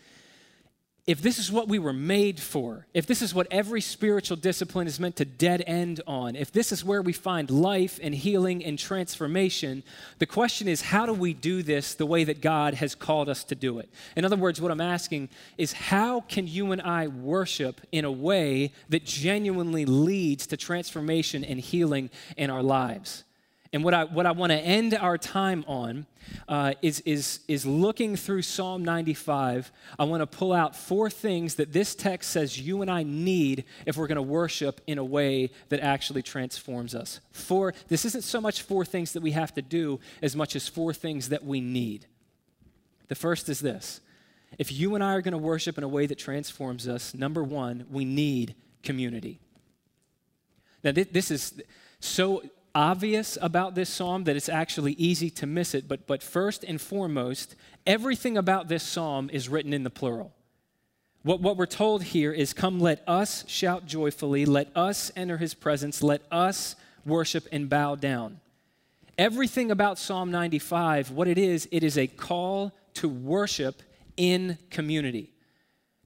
if 1.07 1.21
this 1.21 1.39
is 1.39 1.49
what 1.49 1.69
we 1.69 1.79
were 1.79 1.93
made 1.93 2.37
for, 2.37 2.85
if 2.93 3.07
this 3.07 3.21
is 3.21 3.33
what 3.33 3.47
every 3.49 3.79
spiritual 3.79 4.35
discipline 4.35 4.87
is 4.87 4.99
meant 4.99 5.15
to 5.15 5.25
dead 5.25 5.63
end 5.65 6.01
on, 6.05 6.35
if 6.35 6.51
this 6.51 6.73
is 6.73 6.83
where 6.83 7.01
we 7.01 7.13
find 7.13 7.49
life 7.49 7.97
and 8.03 8.13
healing 8.13 8.61
and 8.65 8.77
transformation, 8.77 9.83
the 10.19 10.25
question 10.25 10.67
is 10.67 10.81
how 10.81 11.05
do 11.05 11.13
we 11.13 11.33
do 11.33 11.63
this 11.63 11.93
the 11.93 12.05
way 12.05 12.25
that 12.25 12.41
God 12.41 12.73
has 12.73 12.93
called 12.93 13.29
us 13.29 13.45
to 13.45 13.55
do 13.55 13.79
it? 13.79 13.89
In 14.17 14.25
other 14.25 14.35
words, 14.35 14.59
what 14.59 14.69
I'm 14.69 14.81
asking 14.81 15.29
is 15.57 15.71
how 15.71 16.19
can 16.21 16.45
you 16.45 16.73
and 16.73 16.81
I 16.81 17.07
worship 17.07 17.79
in 17.93 18.03
a 18.03 18.11
way 18.11 18.73
that 18.89 19.05
genuinely 19.05 19.85
leads 19.85 20.45
to 20.47 20.57
transformation 20.57 21.45
and 21.45 21.57
healing 21.57 22.09
in 22.35 22.49
our 22.49 22.61
lives? 22.61 23.23
And 23.77 23.83
what 23.83 23.93
I, 23.93 24.05
what 24.05 24.25
I 24.25 24.31
want 24.31 24.51
to 24.51 24.57
end 24.57 24.95
our 24.95 25.19
time 25.19 25.63
on 25.67 26.07
uh, 26.49 26.73
is, 26.81 26.99
is, 27.01 27.41
is 27.47 27.63
looking 27.63 28.15
through 28.15 28.41
Psalm 28.41 28.83
95. 28.83 29.71
I 29.99 30.03
want 30.05 30.21
to 30.21 30.25
pull 30.25 30.51
out 30.51 30.75
four 30.75 31.11
things 31.11 31.53
that 31.57 31.73
this 31.73 31.93
text 31.93 32.31
says 32.31 32.59
you 32.59 32.81
and 32.81 32.89
I 32.89 33.03
need 33.03 33.65
if 33.85 33.95
we're 33.95 34.07
going 34.07 34.15
to 34.15 34.23
worship 34.23 34.81
in 34.87 34.97
a 34.97 35.05
way 35.05 35.51
that 35.69 35.79
actually 35.79 36.23
transforms 36.23 36.95
us. 36.95 37.19
Four, 37.29 37.75
this 37.87 38.03
isn't 38.03 38.23
so 38.23 38.41
much 38.41 38.63
four 38.63 38.83
things 38.83 39.13
that 39.13 39.21
we 39.21 39.29
have 39.33 39.53
to 39.53 39.61
do 39.61 39.99
as 40.23 40.35
much 40.35 40.55
as 40.55 40.67
four 40.67 40.91
things 40.91 41.29
that 41.29 41.45
we 41.45 41.61
need. 41.61 42.07
The 43.09 43.15
first 43.15 43.47
is 43.47 43.59
this 43.59 44.01
if 44.57 44.71
you 44.71 44.95
and 44.95 45.03
I 45.03 45.13
are 45.13 45.21
going 45.21 45.33
to 45.33 45.37
worship 45.37 45.77
in 45.77 45.83
a 45.83 45.87
way 45.87 46.07
that 46.07 46.17
transforms 46.17 46.87
us, 46.87 47.13
number 47.13 47.43
one, 47.43 47.85
we 47.91 48.05
need 48.05 48.55
community. 48.81 49.39
Now, 50.83 50.93
this 50.93 51.29
is 51.29 51.61
so 51.99 52.41
obvious 52.77 53.39
about 53.41 53.73
this 53.73 53.89
psalm 53.89 54.25
that 54.25 54.35
it's 54.35 54.47
actually 54.47 54.93
easy 54.93 55.31
to 55.31 55.47
miss 55.47 55.73
it. 55.73 55.87
But, 55.87 56.05
but 56.05 56.21
first 56.21 56.63
and 56.63 56.79
foremost, 56.79 57.55
everything 57.87 58.37
about 58.37 58.67
this 58.67 58.83
psalm 58.83 59.31
is 59.33 59.49
written 59.49 59.73
in 59.73 59.83
the 59.83 59.89
plural. 59.89 60.31
What, 61.23 61.41
what 61.41 61.57
we're 61.57 61.65
told 61.65 62.03
here 62.03 62.31
is 62.31 62.53
come, 62.53 62.79
let 62.79 63.03
us 63.07 63.43
shout 63.49 63.87
joyfully, 63.87 64.45
let 64.45 64.69
us 64.77 65.11
enter 65.15 65.37
his 65.37 65.55
presence, 65.55 66.03
let 66.03 66.21
us 66.31 66.75
worship 67.03 67.47
and 67.51 67.67
bow 67.67 67.95
down. 67.95 68.39
Everything 69.17 69.71
about 69.71 69.97
Psalm 69.97 70.29
95, 70.29 71.09
what 71.09 71.27
it 71.27 71.39
is, 71.39 71.67
it 71.71 71.83
is 71.83 71.97
a 71.97 72.05
call 72.05 72.71
to 72.93 73.09
worship 73.09 73.81
in 74.17 74.59
community. 74.69 75.33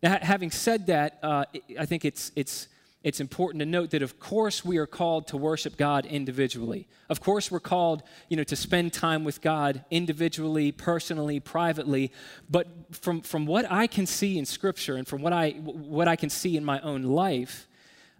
Now, 0.01 0.17
having 0.21 0.51
said 0.51 0.87
that, 0.87 1.19
uh, 1.21 1.43
I 1.77 1.85
think 1.85 2.05
it's, 2.05 2.31
it's 2.37 2.69
it's 3.03 3.19
important 3.19 3.59
to 3.61 3.65
note 3.65 3.89
that 3.91 4.03
of 4.03 4.19
course 4.19 4.63
we 4.63 4.77
are 4.77 4.85
called 4.85 5.27
to 5.27 5.37
worship 5.37 5.75
God 5.75 6.05
individually. 6.05 6.87
Of 7.09 7.19
course 7.19 7.49
we're 7.49 7.59
called, 7.59 8.03
you 8.29 8.37
know, 8.37 8.43
to 8.43 8.55
spend 8.55 8.93
time 8.93 9.23
with 9.23 9.41
God 9.41 9.83
individually, 9.89 10.71
personally, 10.71 11.39
privately, 11.39 12.11
but 12.49 12.67
from 12.91 13.21
from 13.21 13.45
what 13.45 13.69
I 13.71 13.87
can 13.87 14.05
see 14.05 14.37
in 14.37 14.45
scripture 14.45 14.95
and 14.95 15.07
from 15.07 15.21
what 15.21 15.33
I 15.33 15.51
what 15.51 16.07
I 16.07 16.15
can 16.15 16.29
see 16.29 16.55
in 16.55 16.63
my 16.63 16.79
own 16.81 17.03
life, 17.03 17.67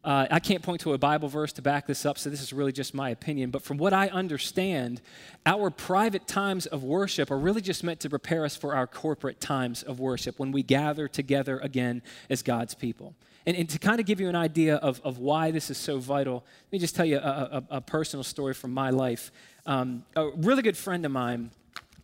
uh, 0.03 0.25
I 0.31 0.39
can't 0.39 0.63
point 0.63 0.81
to 0.81 0.93
a 0.93 0.97
Bible 0.97 1.29
verse 1.29 1.53
to 1.53 1.61
back 1.61 1.85
this 1.85 2.03
up, 2.03 2.17
so 2.17 2.31
this 2.31 2.41
is 2.41 2.51
really 2.51 2.71
just 2.71 2.95
my 2.95 3.11
opinion. 3.11 3.51
But 3.51 3.61
from 3.61 3.77
what 3.77 3.93
I 3.93 4.07
understand, 4.07 4.99
our 5.45 5.69
private 5.69 6.27
times 6.27 6.65
of 6.65 6.83
worship 6.83 7.29
are 7.29 7.37
really 7.37 7.61
just 7.61 7.83
meant 7.83 7.99
to 7.99 8.09
prepare 8.09 8.45
us 8.45 8.55
for 8.55 8.73
our 8.73 8.87
corporate 8.87 9.39
times 9.39 9.83
of 9.83 9.99
worship 9.99 10.39
when 10.39 10.51
we 10.51 10.63
gather 10.63 11.07
together 11.07 11.59
again 11.59 12.01
as 12.31 12.41
God's 12.41 12.73
people. 12.73 13.13
And, 13.45 13.57
and 13.57 13.69
to 13.69 13.79
kind 13.79 13.99
of 13.99 14.05
give 14.05 14.19
you 14.19 14.29
an 14.29 14.35
idea 14.35 14.75
of, 14.75 15.01
of 15.03 15.17
why 15.17 15.51
this 15.51 15.69
is 15.69 15.77
so 15.77 15.99
vital, 15.99 16.43
let 16.65 16.71
me 16.71 16.79
just 16.79 16.95
tell 16.95 17.05
you 17.05 17.17
a, 17.17 17.63
a, 17.69 17.77
a 17.77 17.81
personal 17.81 18.23
story 18.23 18.53
from 18.53 18.71
my 18.73 18.89
life. 18.91 19.31
Um, 19.65 20.05
a 20.15 20.29
really 20.29 20.61
good 20.61 20.77
friend 20.77 21.05
of 21.05 21.11
mine 21.11 21.51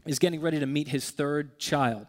is 0.06 0.20
getting 0.20 0.42
ready 0.42 0.60
to 0.60 0.66
meet 0.66 0.88
his 0.88 1.10
third 1.12 1.60
child. 1.60 2.08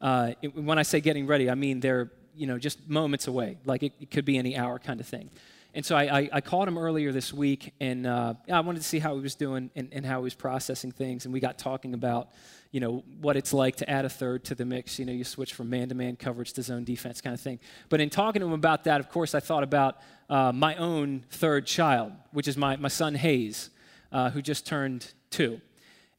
Uh, 0.00 0.32
it, 0.42 0.54
when 0.54 0.78
I 0.78 0.82
say 0.82 1.00
getting 1.00 1.26
ready, 1.26 1.48
I 1.50 1.54
mean 1.54 1.80
they're 1.80 2.10
you 2.36 2.46
know 2.46 2.58
just 2.58 2.88
moments 2.88 3.28
away, 3.28 3.58
like 3.64 3.82
it, 3.82 3.92
it 4.00 4.10
could 4.10 4.24
be 4.24 4.38
any 4.38 4.56
hour 4.56 4.78
kind 4.78 5.00
of 5.00 5.06
thing. 5.06 5.30
And 5.74 5.84
so 5.84 5.96
I, 5.96 6.20
I, 6.20 6.28
I 6.34 6.40
called 6.40 6.68
him 6.68 6.78
earlier 6.78 7.10
this 7.10 7.32
week, 7.32 7.74
and 7.80 8.06
uh, 8.06 8.34
I 8.50 8.60
wanted 8.60 8.78
to 8.78 8.86
see 8.86 9.00
how 9.00 9.16
he 9.16 9.20
was 9.20 9.34
doing 9.34 9.70
and, 9.74 9.88
and 9.92 10.06
how 10.06 10.20
he 10.20 10.24
was 10.24 10.34
processing 10.34 10.92
things. 10.92 11.24
And 11.24 11.34
we 11.34 11.40
got 11.40 11.58
talking 11.58 11.94
about 11.94 12.28
you 12.74 12.80
know, 12.80 13.04
what 13.20 13.36
it's 13.36 13.52
like 13.52 13.76
to 13.76 13.88
add 13.88 14.04
a 14.04 14.08
third 14.08 14.42
to 14.46 14.56
the 14.56 14.64
mix. 14.64 14.98
You 14.98 15.04
know, 15.04 15.12
you 15.12 15.22
switch 15.22 15.54
from 15.54 15.70
man 15.70 15.90
to 15.90 15.94
man 15.94 16.16
coverage 16.16 16.54
to 16.54 16.62
zone 16.64 16.82
defense 16.82 17.20
kind 17.20 17.32
of 17.32 17.40
thing. 17.40 17.60
But 17.88 18.00
in 18.00 18.10
talking 18.10 18.40
to 18.40 18.46
him 18.46 18.52
about 18.52 18.82
that, 18.82 18.98
of 18.98 19.08
course, 19.08 19.32
I 19.32 19.38
thought 19.38 19.62
about 19.62 19.98
uh, 20.28 20.50
my 20.50 20.74
own 20.74 21.24
third 21.30 21.66
child, 21.66 22.10
which 22.32 22.48
is 22.48 22.56
my, 22.56 22.74
my 22.74 22.88
son 22.88 23.14
Hayes, 23.14 23.70
uh, 24.10 24.30
who 24.30 24.42
just 24.42 24.66
turned 24.66 25.14
two. 25.30 25.60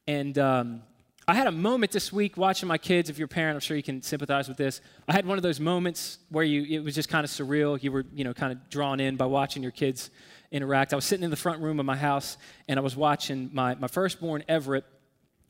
And 0.08 0.38
um, 0.38 0.80
I 1.28 1.34
had 1.34 1.46
a 1.46 1.52
moment 1.52 1.92
this 1.92 2.10
week 2.10 2.38
watching 2.38 2.68
my 2.68 2.78
kids. 2.78 3.10
If 3.10 3.18
you're 3.18 3.26
a 3.26 3.28
parent, 3.28 3.56
I'm 3.56 3.60
sure 3.60 3.76
you 3.76 3.82
can 3.82 4.00
sympathize 4.00 4.48
with 4.48 4.56
this. 4.56 4.80
I 5.06 5.12
had 5.12 5.26
one 5.26 5.36
of 5.36 5.42
those 5.42 5.60
moments 5.60 6.20
where 6.30 6.44
you, 6.44 6.78
it 6.78 6.82
was 6.82 6.94
just 6.94 7.10
kind 7.10 7.22
of 7.22 7.30
surreal. 7.30 7.82
You 7.82 7.92
were, 7.92 8.06
you 8.14 8.24
know, 8.24 8.32
kind 8.32 8.52
of 8.52 8.70
drawn 8.70 8.98
in 8.98 9.16
by 9.16 9.26
watching 9.26 9.62
your 9.62 9.72
kids 9.72 10.08
interact. 10.50 10.94
I 10.94 10.96
was 10.96 11.04
sitting 11.04 11.24
in 11.24 11.30
the 11.30 11.36
front 11.36 11.60
room 11.60 11.80
of 11.80 11.84
my 11.84 11.96
house 11.96 12.38
and 12.66 12.78
I 12.78 12.82
was 12.82 12.96
watching 12.96 13.50
my, 13.52 13.74
my 13.74 13.88
firstborn 13.88 14.42
Everett 14.48 14.86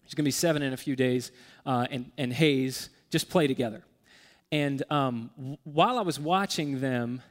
He's 0.06 0.14
going 0.14 0.22
to 0.22 0.28
be 0.28 0.30
seven 0.30 0.62
in 0.62 0.72
a 0.72 0.76
few 0.76 0.94
days, 0.94 1.32
uh, 1.66 1.86
and, 1.90 2.12
and 2.16 2.32
Hayes 2.32 2.90
just 3.10 3.28
play 3.28 3.48
together. 3.48 3.82
And 4.52 4.82
um, 4.88 5.30
w- 5.36 5.56
while 5.64 5.98
I 5.98 6.02
was 6.02 6.20
watching 6.20 6.80
them, 6.80 7.22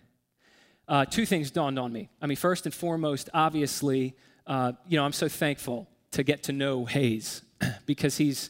uh, 0.89 1.05
two 1.05 1.25
things 1.25 1.51
dawned 1.51 1.79
on 1.79 1.93
me. 1.93 2.09
I 2.21 2.27
mean, 2.27 2.35
first 2.35 2.65
and 2.65 2.75
foremost, 2.75 3.29
obviously, 3.33 4.13
uh, 4.45 4.73
you 4.87 4.97
know, 4.97 5.05
I'm 5.05 5.13
so 5.13 5.29
thankful 5.29 5.87
to 6.11 6.23
get 6.23 6.43
to 6.43 6.51
know 6.51 6.83
Hayes 6.83 7.41
because 7.85 8.17
he's, 8.17 8.49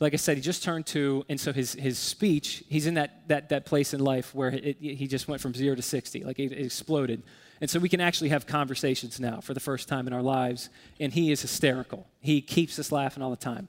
like 0.00 0.14
I 0.14 0.16
said, 0.16 0.38
he 0.38 0.42
just 0.42 0.62
turned 0.62 0.86
two, 0.86 1.24
and 1.28 1.38
so 1.38 1.52
his, 1.52 1.74
his 1.74 1.98
speech, 1.98 2.64
he's 2.68 2.86
in 2.86 2.94
that, 2.94 3.28
that, 3.28 3.50
that 3.50 3.66
place 3.66 3.92
in 3.92 4.00
life 4.00 4.34
where 4.34 4.48
it, 4.48 4.78
he 4.80 5.06
just 5.06 5.28
went 5.28 5.42
from 5.42 5.52
zero 5.52 5.76
to 5.76 5.82
60, 5.82 6.24
like 6.24 6.38
it, 6.38 6.52
it 6.52 6.64
exploded. 6.64 7.22
And 7.60 7.68
so 7.68 7.78
we 7.78 7.90
can 7.90 8.00
actually 8.00 8.30
have 8.30 8.46
conversations 8.46 9.20
now 9.20 9.40
for 9.40 9.52
the 9.52 9.60
first 9.60 9.88
time 9.88 10.06
in 10.06 10.14
our 10.14 10.22
lives. 10.22 10.70
And 10.98 11.12
he 11.12 11.30
is 11.30 11.42
hysterical. 11.42 12.06
He 12.20 12.40
keeps 12.40 12.78
us 12.78 12.90
laughing 12.90 13.22
all 13.22 13.30
the 13.30 13.36
time. 13.36 13.68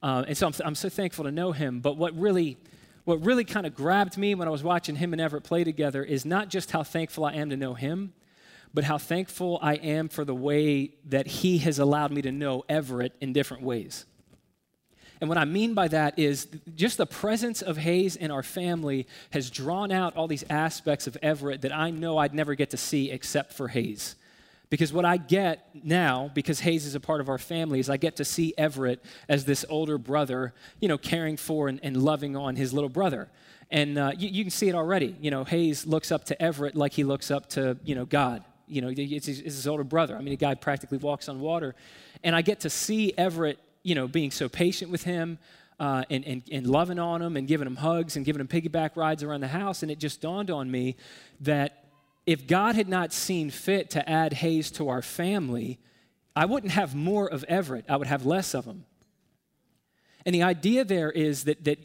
Uh, 0.00 0.24
and 0.28 0.36
so 0.36 0.46
I'm, 0.46 0.54
I'm 0.64 0.74
so 0.76 0.88
thankful 0.88 1.24
to 1.24 1.32
know 1.32 1.50
him. 1.50 1.80
But 1.80 1.96
what 1.96 2.16
really, 2.16 2.56
what 3.04 3.24
really 3.24 3.44
kind 3.44 3.66
of 3.66 3.74
grabbed 3.74 4.16
me 4.16 4.36
when 4.36 4.46
I 4.46 4.50
was 4.52 4.62
watching 4.62 4.94
him 4.94 5.12
and 5.12 5.20
Everett 5.20 5.42
play 5.42 5.64
together 5.64 6.04
is 6.04 6.24
not 6.24 6.48
just 6.48 6.70
how 6.70 6.84
thankful 6.84 7.24
I 7.24 7.32
am 7.32 7.50
to 7.50 7.56
know 7.56 7.74
him, 7.74 8.12
but 8.72 8.84
how 8.84 8.98
thankful 8.98 9.58
I 9.60 9.74
am 9.74 10.08
for 10.08 10.24
the 10.24 10.34
way 10.34 10.94
that 11.06 11.26
he 11.26 11.58
has 11.58 11.80
allowed 11.80 12.12
me 12.12 12.22
to 12.22 12.32
know 12.32 12.64
Everett 12.68 13.12
in 13.20 13.32
different 13.32 13.64
ways. 13.64 14.06
And 15.22 15.28
what 15.28 15.38
I 15.38 15.44
mean 15.44 15.72
by 15.72 15.86
that 15.86 16.18
is 16.18 16.48
just 16.74 16.98
the 16.98 17.06
presence 17.06 17.62
of 17.62 17.76
Hayes 17.76 18.16
in 18.16 18.32
our 18.32 18.42
family 18.42 19.06
has 19.30 19.50
drawn 19.50 19.92
out 19.92 20.16
all 20.16 20.26
these 20.26 20.44
aspects 20.50 21.06
of 21.06 21.16
Everett 21.22 21.62
that 21.62 21.72
I 21.72 21.90
know 21.90 22.18
I'd 22.18 22.34
never 22.34 22.56
get 22.56 22.70
to 22.70 22.76
see 22.76 23.08
except 23.08 23.52
for 23.52 23.68
Hayes. 23.68 24.16
Because 24.68 24.92
what 24.92 25.04
I 25.04 25.18
get 25.18 25.68
now, 25.84 26.32
because 26.34 26.58
Hayes 26.58 26.84
is 26.84 26.96
a 26.96 27.00
part 27.00 27.20
of 27.20 27.28
our 27.28 27.38
family, 27.38 27.78
is 27.78 27.88
I 27.88 27.98
get 27.98 28.16
to 28.16 28.24
see 28.24 28.52
Everett 28.58 29.00
as 29.28 29.44
this 29.44 29.64
older 29.68 29.96
brother, 29.96 30.54
you 30.80 30.88
know, 30.88 30.98
caring 30.98 31.36
for 31.36 31.68
and, 31.68 31.78
and 31.84 32.02
loving 32.02 32.34
on 32.34 32.56
his 32.56 32.72
little 32.72 32.90
brother. 32.90 33.28
And 33.70 33.98
uh, 33.98 34.10
you, 34.18 34.28
you, 34.28 34.42
can 34.42 34.50
see 34.50 34.70
it 34.70 34.74
already. 34.74 35.14
You 35.20 35.30
know, 35.30 35.44
Hayes 35.44 35.86
looks 35.86 36.10
up 36.10 36.24
to 36.24 36.42
Everett 36.42 36.74
like 36.74 36.94
he 36.94 37.04
looks 37.04 37.30
up 37.30 37.48
to, 37.50 37.76
you 37.84 37.94
know, 37.94 38.06
God. 38.06 38.42
You 38.66 38.80
know, 38.80 38.88
it's 38.88 39.28
it's 39.28 39.38
his 39.38 39.68
older 39.68 39.84
brother. 39.84 40.16
I 40.16 40.20
mean, 40.20 40.32
a 40.32 40.36
guy 40.36 40.54
practically 40.54 40.98
walks 40.98 41.28
on 41.28 41.38
water. 41.38 41.76
And 42.24 42.34
I 42.34 42.42
get 42.42 42.58
to 42.60 42.70
see 42.70 43.14
Everett 43.16 43.60
you 43.82 43.94
know, 43.94 44.06
being 44.06 44.30
so 44.30 44.48
patient 44.48 44.90
with 44.90 45.04
him 45.04 45.38
uh, 45.80 46.04
and, 46.10 46.24
and, 46.24 46.42
and 46.50 46.66
loving 46.66 46.98
on 46.98 47.20
him 47.20 47.36
and 47.36 47.48
giving 47.48 47.66
him 47.66 47.76
hugs 47.76 48.16
and 48.16 48.24
giving 48.24 48.40
him 48.40 48.48
piggyback 48.48 48.96
rides 48.96 49.22
around 49.22 49.40
the 49.40 49.48
house. 49.48 49.82
And 49.82 49.90
it 49.90 49.98
just 49.98 50.20
dawned 50.20 50.50
on 50.50 50.70
me 50.70 50.96
that 51.40 51.84
if 52.26 52.46
God 52.46 52.76
had 52.76 52.88
not 52.88 53.12
seen 53.12 53.50
fit 53.50 53.90
to 53.90 54.08
add 54.08 54.34
Hayes 54.34 54.70
to 54.72 54.88
our 54.88 55.02
family, 55.02 55.80
I 56.36 56.44
wouldn't 56.44 56.72
have 56.72 56.94
more 56.94 57.26
of 57.26 57.44
Everett, 57.44 57.84
I 57.88 57.96
would 57.96 58.06
have 58.06 58.24
less 58.24 58.54
of 58.54 58.64
him. 58.64 58.84
And 60.24 60.34
the 60.34 60.44
idea 60.44 60.84
there 60.84 61.10
is 61.10 61.44
that, 61.44 61.64
that 61.64 61.78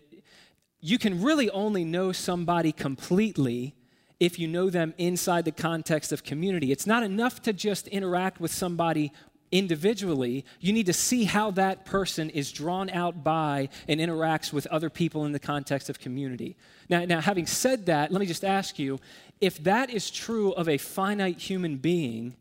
you 0.79 0.99
can 0.99 1.23
really 1.23 1.49
only 1.49 1.83
know 1.83 2.12
somebody 2.12 2.71
completely 2.71 3.75
if 4.19 4.39
you 4.39 4.47
know 4.47 4.69
them 4.69 4.93
inside 4.97 5.45
the 5.45 5.51
context 5.51 6.12
of 6.12 6.23
community. 6.23 6.71
It's 6.71 6.88
not 6.88 7.03
enough 7.03 7.41
to 7.43 7.53
just 7.53 7.88
interact 7.88 8.39
with 8.39 8.51
somebody 8.51 9.12
individually, 9.51 10.45
you 10.60 10.73
need 10.73 10.86
to 10.88 10.93
see 10.93 11.23
how 11.23 11.51
that 11.51 11.86
person 11.86 12.29
is 12.29 12.51
drawn 12.51 12.89
out 12.89 13.23
by 13.23 13.69
and 13.88 13.99
interacts 13.99 14.51
with 14.51 14.67
other 14.67 14.89
people 14.89 15.25
in 15.25 15.31
the 15.31 15.39
context 15.39 15.89
of 15.89 15.99
community. 15.99 16.55
Now, 16.89 17.05
now, 17.05 17.21
having 17.21 17.47
said 17.47 17.86
that, 17.86 18.12
let 18.12 18.19
me 18.19 18.25
just 18.25 18.43
ask 18.43 18.77
you 18.77 18.99
if 19.39 19.63
that 19.63 19.89
is 19.89 20.10
true 20.10 20.51
of 20.53 20.67
a 20.67 20.77
finite 20.77 21.39
human 21.39 21.77
being, 21.77 22.36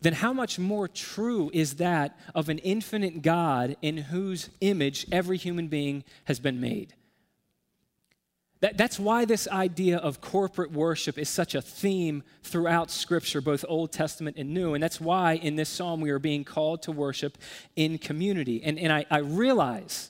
then 0.00 0.12
how 0.12 0.32
much 0.32 0.58
more 0.58 0.86
true 0.86 1.50
is 1.54 1.76
that 1.76 2.18
of 2.34 2.48
an 2.48 2.58
infinite 2.58 3.22
God 3.22 3.76
in 3.80 3.96
whose 3.96 4.50
image 4.60 5.06
every 5.10 5.38
human 5.38 5.68
being 5.68 6.04
has 6.24 6.38
been 6.38 6.60
made? 6.60 6.94
That, 8.64 8.78
that's 8.78 8.98
why 8.98 9.26
this 9.26 9.46
idea 9.46 9.98
of 9.98 10.22
corporate 10.22 10.72
worship 10.72 11.18
is 11.18 11.28
such 11.28 11.54
a 11.54 11.60
theme 11.60 12.22
throughout 12.42 12.90
Scripture, 12.90 13.42
both 13.42 13.62
Old 13.68 13.92
Testament 13.92 14.38
and 14.38 14.54
New. 14.54 14.72
And 14.72 14.82
that's 14.82 14.98
why 14.98 15.34
in 15.34 15.56
this 15.56 15.68
psalm 15.68 16.00
we 16.00 16.08
are 16.08 16.18
being 16.18 16.44
called 16.44 16.80
to 16.84 16.90
worship 16.90 17.36
in 17.76 17.98
community. 17.98 18.64
And, 18.64 18.78
and 18.78 18.90
I, 18.90 19.04
I 19.10 19.18
realize 19.18 20.08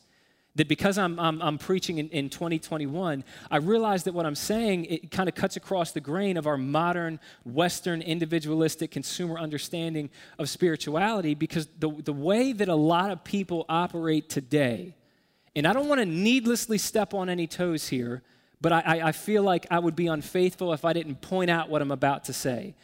that 0.54 0.68
because 0.68 0.98
I'm, 0.98 1.18
I'm, 1.18 1.42
I'm 1.42 1.58
preaching 1.58 1.98
in, 1.98 2.08
in 2.10 2.30
2021, 2.30 3.24
I 3.50 3.56
realize 3.56 4.04
that 4.04 4.14
what 4.14 4.24
I'm 4.24 4.36
saying, 4.36 4.84
it 4.84 5.10
kind 5.10 5.28
of 5.28 5.34
cuts 5.34 5.56
across 5.56 5.90
the 5.90 6.00
grain 6.00 6.36
of 6.36 6.46
our 6.46 6.56
modern, 6.56 7.18
Western, 7.44 8.02
individualistic, 8.02 8.92
consumer 8.92 9.36
understanding 9.36 10.10
of 10.38 10.48
spirituality 10.48 11.34
because 11.34 11.66
the, 11.80 11.90
the 11.90 12.12
way 12.12 12.52
that 12.52 12.68
a 12.68 12.76
lot 12.76 13.10
of 13.10 13.24
people 13.24 13.66
operate 13.68 14.28
today, 14.28 14.94
and 15.56 15.66
I 15.66 15.72
don't 15.72 15.88
want 15.88 16.00
to 16.00 16.06
needlessly 16.06 16.78
step 16.78 17.14
on 17.14 17.28
any 17.28 17.48
toes 17.48 17.88
here, 17.88 18.22
but 18.64 18.72
I, 18.72 19.08
I 19.08 19.12
feel 19.12 19.42
like 19.42 19.66
I 19.70 19.78
would 19.78 19.94
be 19.94 20.06
unfaithful 20.06 20.72
if 20.72 20.86
I 20.86 20.94
didn't 20.94 21.16
point 21.16 21.50
out 21.50 21.68
what 21.68 21.82
I'm 21.82 21.90
about 21.90 22.24
to 22.24 22.32
say. 22.32 22.74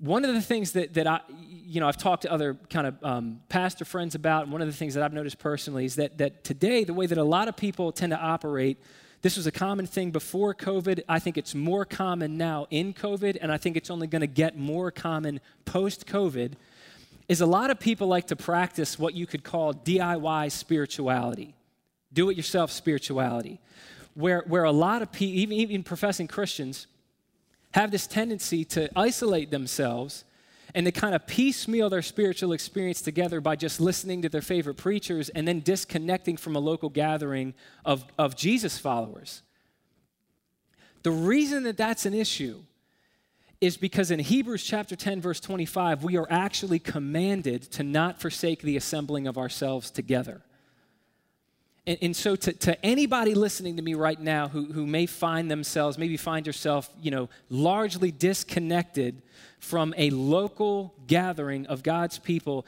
One 0.00 0.24
of 0.24 0.34
the 0.34 0.40
things 0.42 0.72
that, 0.72 0.94
that 0.94 1.06
I, 1.06 1.20
you 1.38 1.78
know, 1.78 1.86
I've 1.86 1.96
talked 1.96 2.22
to 2.22 2.32
other 2.32 2.54
kind 2.68 2.88
of 2.88 3.04
um, 3.04 3.40
pastor 3.48 3.84
friends 3.84 4.16
about, 4.16 4.42
and 4.42 4.52
one 4.52 4.62
of 4.62 4.66
the 4.66 4.74
things 4.74 4.94
that 4.94 5.04
I've 5.04 5.12
noticed 5.12 5.38
personally 5.38 5.84
is 5.84 5.94
that, 5.94 6.18
that 6.18 6.42
today, 6.42 6.82
the 6.82 6.92
way 6.92 7.06
that 7.06 7.18
a 7.18 7.22
lot 7.22 7.46
of 7.46 7.56
people 7.56 7.92
tend 7.92 8.10
to 8.10 8.18
operate, 8.18 8.78
this 9.22 9.36
was 9.36 9.46
a 9.46 9.52
common 9.52 9.86
thing 9.86 10.10
before 10.10 10.56
COVID. 10.56 11.02
I 11.08 11.20
think 11.20 11.38
it's 11.38 11.54
more 11.54 11.84
common 11.84 12.36
now 12.36 12.66
in 12.70 12.92
COVID, 12.92 13.38
and 13.40 13.52
I 13.52 13.58
think 13.58 13.76
it's 13.76 13.90
only 13.90 14.08
going 14.08 14.22
to 14.22 14.26
get 14.26 14.58
more 14.58 14.90
common 14.90 15.38
post 15.66 16.04
COVID, 16.08 16.54
is 17.28 17.40
a 17.40 17.46
lot 17.46 17.70
of 17.70 17.78
people 17.78 18.08
like 18.08 18.26
to 18.26 18.34
practice 18.34 18.98
what 18.98 19.14
you 19.14 19.24
could 19.24 19.44
call 19.44 19.72
DIY 19.72 20.50
spirituality, 20.50 21.54
do 22.12 22.28
it 22.28 22.36
yourself 22.36 22.72
spirituality, 22.72 23.60
where, 24.14 24.44
where 24.46 24.64
a 24.64 24.72
lot 24.72 25.02
of 25.02 25.12
people, 25.12 25.38
even, 25.38 25.56
even 25.56 25.82
professing 25.82 26.26
Christians, 26.28 26.86
have 27.72 27.90
this 27.90 28.06
tendency 28.06 28.64
to 28.64 28.90
isolate 28.96 29.50
themselves 29.50 30.24
and 30.74 30.86
to 30.86 30.92
kind 30.92 31.14
of 31.14 31.26
piecemeal 31.26 31.90
their 31.90 32.02
spiritual 32.02 32.52
experience 32.52 33.02
together 33.02 33.40
by 33.40 33.56
just 33.56 33.80
listening 33.80 34.22
to 34.22 34.28
their 34.28 34.42
favorite 34.42 34.76
preachers 34.76 35.28
and 35.30 35.46
then 35.46 35.60
disconnecting 35.60 36.36
from 36.36 36.56
a 36.56 36.60
local 36.60 36.88
gathering 36.88 37.54
of, 37.84 38.04
of 38.18 38.36
Jesus 38.36 38.78
followers. 38.78 39.42
The 41.02 41.10
reason 41.10 41.64
that 41.64 41.76
that's 41.76 42.06
an 42.06 42.14
issue 42.14 42.62
is 43.60 43.76
because 43.76 44.10
in 44.10 44.18
Hebrews 44.18 44.64
chapter 44.64 44.96
10, 44.96 45.20
verse 45.20 45.40
25, 45.40 46.02
we 46.02 46.16
are 46.16 46.26
actually 46.30 46.78
commanded 46.78 47.62
to 47.72 47.82
not 47.82 48.20
forsake 48.20 48.62
the 48.62 48.76
assembling 48.76 49.26
of 49.26 49.36
ourselves 49.36 49.90
together. 49.90 50.42
And, 51.90 51.98
and 52.02 52.16
so, 52.16 52.36
to, 52.36 52.52
to, 52.52 52.86
anybody 52.86 53.34
listening 53.34 53.76
to 53.76 53.82
me 53.82 53.94
right 53.94 54.20
now 54.20 54.46
who, 54.46 54.66
who 54.66 54.86
may 54.86 55.06
find 55.06 55.50
themselves, 55.50 55.98
maybe 55.98 56.16
find 56.16 56.46
yourself, 56.46 56.88
you 57.02 57.10
know, 57.10 57.28
largely 57.48 58.12
disconnected 58.12 59.22
from 59.58 59.92
a 59.96 60.10
local 60.10 60.94
gathering 61.08 61.66
of 61.66 61.82
God's 61.82 62.16
people, 62.16 62.64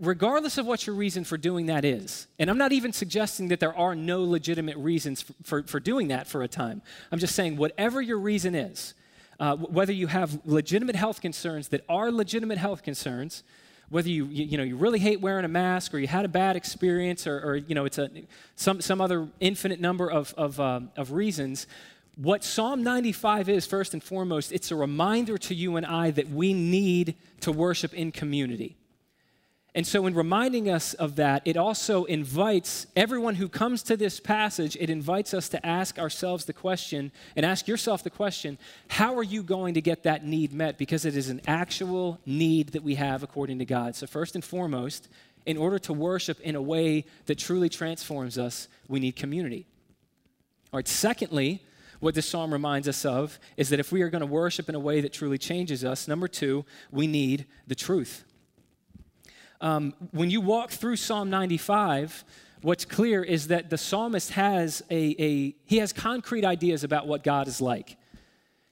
regardless 0.00 0.56
of 0.56 0.64
what 0.64 0.86
your 0.86 0.96
reason 0.96 1.22
for 1.22 1.36
doing 1.36 1.66
that 1.66 1.84
is, 1.84 2.28
and 2.38 2.48
I'm 2.48 2.56
not 2.56 2.72
even 2.72 2.94
suggesting 2.94 3.48
that 3.48 3.60
there 3.60 3.76
are 3.76 3.94
no 3.94 4.24
legitimate 4.24 4.78
reasons 4.78 5.20
for, 5.20 5.34
for, 5.42 5.62
for 5.64 5.78
doing 5.78 6.08
that 6.08 6.26
for 6.26 6.42
a 6.42 6.48
time. 6.48 6.80
I'm 7.12 7.18
just 7.18 7.34
saying, 7.34 7.58
whatever 7.58 8.00
your 8.00 8.18
reason 8.18 8.54
is, 8.54 8.94
uh, 9.38 9.54
whether 9.56 9.92
you 9.92 10.06
have 10.06 10.40
legitimate 10.46 10.96
health 10.96 11.20
concerns 11.20 11.68
that 11.68 11.84
are 11.90 12.10
legitimate 12.10 12.56
health 12.56 12.82
concerns, 12.82 13.42
whether 13.92 14.08
you, 14.08 14.24
you, 14.24 14.44
you, 14.46 14.56
know, 14.56 14.64
you 14.64 14.74
really 14.74 14.98
hate 14.98 15.20
wearing 15.20 15.44
a 15.44 15.48
mask 15.48 15.92
or 15.92 15.98
you 15.98 16.06
had 16.06 16.24
a 16.24 16.28
bad 16.28 16.56
experience 16.56 17.26
or, 17.26 17.38
or 17.40 17.56
you 17.56 17.74
know, 17.74 17.84
it's 17.84 17.98
a, 17.98 18.10
some, 18.56 18.80
some 18.80 19.02
other 19.02 19.28
infinite 19.38 19.80
number 19.80 20.10
of, 20.10 20.32
of, 20.38 20.58
uh, 20.58 20.80
of 20.96 21.12
reasons, 21.12 21.66
what 22.16 22.42
Psalm 22.42 22.82
95 22.82 23.50
is, 23.50 23.66
first 23.66 23.92
and 23.92 24.02
foremost, 24.02 24.50
it's 24.50 24.70
a 24.70 24.76
reminder 24.76 25.36
to 25.36 25.54
you 25.54 25.76
and 25.76 25.84
I 25.84 26.10
that 26.10 26.30
we 26.30 26.54
need 26.54 27.16
to 27.40 27.52
worship 27.52 27.92
in 27.92 28.12
community. 28.12 28.76
And 29.74 29.86
so, 29.86 30.06
in 30.06 30.14
reminding 30.14 30.68
us 30.68 30.92
of 30.92 31.16
that, 31.16 31.40
it 31.46 31.56
also 31.56 32.04
invites 32.04 32.86
everyone 32.94 33.36
who 33.36 33.48
comes 33.48 33.82
to 33.84 33.96
this 33.96 34.20
passage, 34.20 34.76
it 34.78 34.90
invites 34.90 35.32
us 35.32 35.48
to 35.48 35.66
ask 35.66 35.98
ourselves 35.98 36.44
the 36.44 36.52
question 36.52 37.10
and 37.36 37.46
ask 37.46 37.66
yourself 37.66 38.04
the 38.04 38.10
question 38.10 38.58
how 38.88 39.16
are 39.16 39.22
you 39.22 39.42
going 39.42 39.72
to 39.74 39.80
get 39.80 40.02
that 40.02 40.26
need 40.26 40.52
met? 40.52 40.76
Because 40.76 41.06
it 41.06 41.16
is 41.16 41.30
an 41.30 41.40
actual 41.46 42.20
need 42.26 42.68
that 42.70 42.82
we 42.82 42.96
have 42.96 43.22
according 43.22 43.60
to 43.60 43.64
God. 43.64 43.96
So, 43.96 44.06
first 44.06 44.34
and 44.34 44.44
foremost, 44.44 45.08
in 45.46 45.56
order 45.56 45.78
to 45.78 45.94
worship 45.94 46.38
in 46.40 46.54
a 46.54 46.62
way 46.62 47.06
that 47.24 47.38
truly 47.38 47.70
transforms 47.70 48.36
us, 48.36 48.68
we 48.88 49.00
need 49.00 49.16
community. 49.16 49.66
All 50.70 50.78
right, 50.78 50.88
secondly, 50.88 51.62
what 51.98 52.14
this 52.14 52.28
psalm 52.28 52.52
reminds 52.52 52.88
us 52.88 53.06
of 53.06 53.38
is 53.56 53.70
that 53.70 53.80
if 53.80 53.90
we 53.90 54.02
are 54.02 54.10
going 54.10 54.20
to 54.20 54.26
worship 54.26 54.68
in 54.68 54.74
a 54.74 54.80
way 54.80 55.00
that 55.00 55.14
truly 55.14 55.38
changes 55.38 55.82
us, 55.82 56.06
number 56.06 56.28
two, 56.28 56.66
we 56.90 57.06
need 57.06 57.46
the 57.66 57.74
truth 57.74 58.24
um, 59.62 59.94
when 60.10 60.30
you 60.30 60.40
walk 60.40 60.70
through 60.70 60.96
Psalm 60.96 61.30
95, 61.30 62.24
what's 62.62 62.84
clear 62.84 63.22
is 63.22 63.48
that 63.48 63.70
the 63.70 63.78
psalmist 63.78 64.32
has 64.32 64.82
a, 64.90 65.14
a 65.18 65.54
he 65.64 65.78
has 65.78 65.92
concrete 65.92 66.44
ideas 66.44 66.84
about 66.84 67.06
what 67.06 67.22
God 67.22 67.48
is 67.48 67.60
like. 67.60 67.96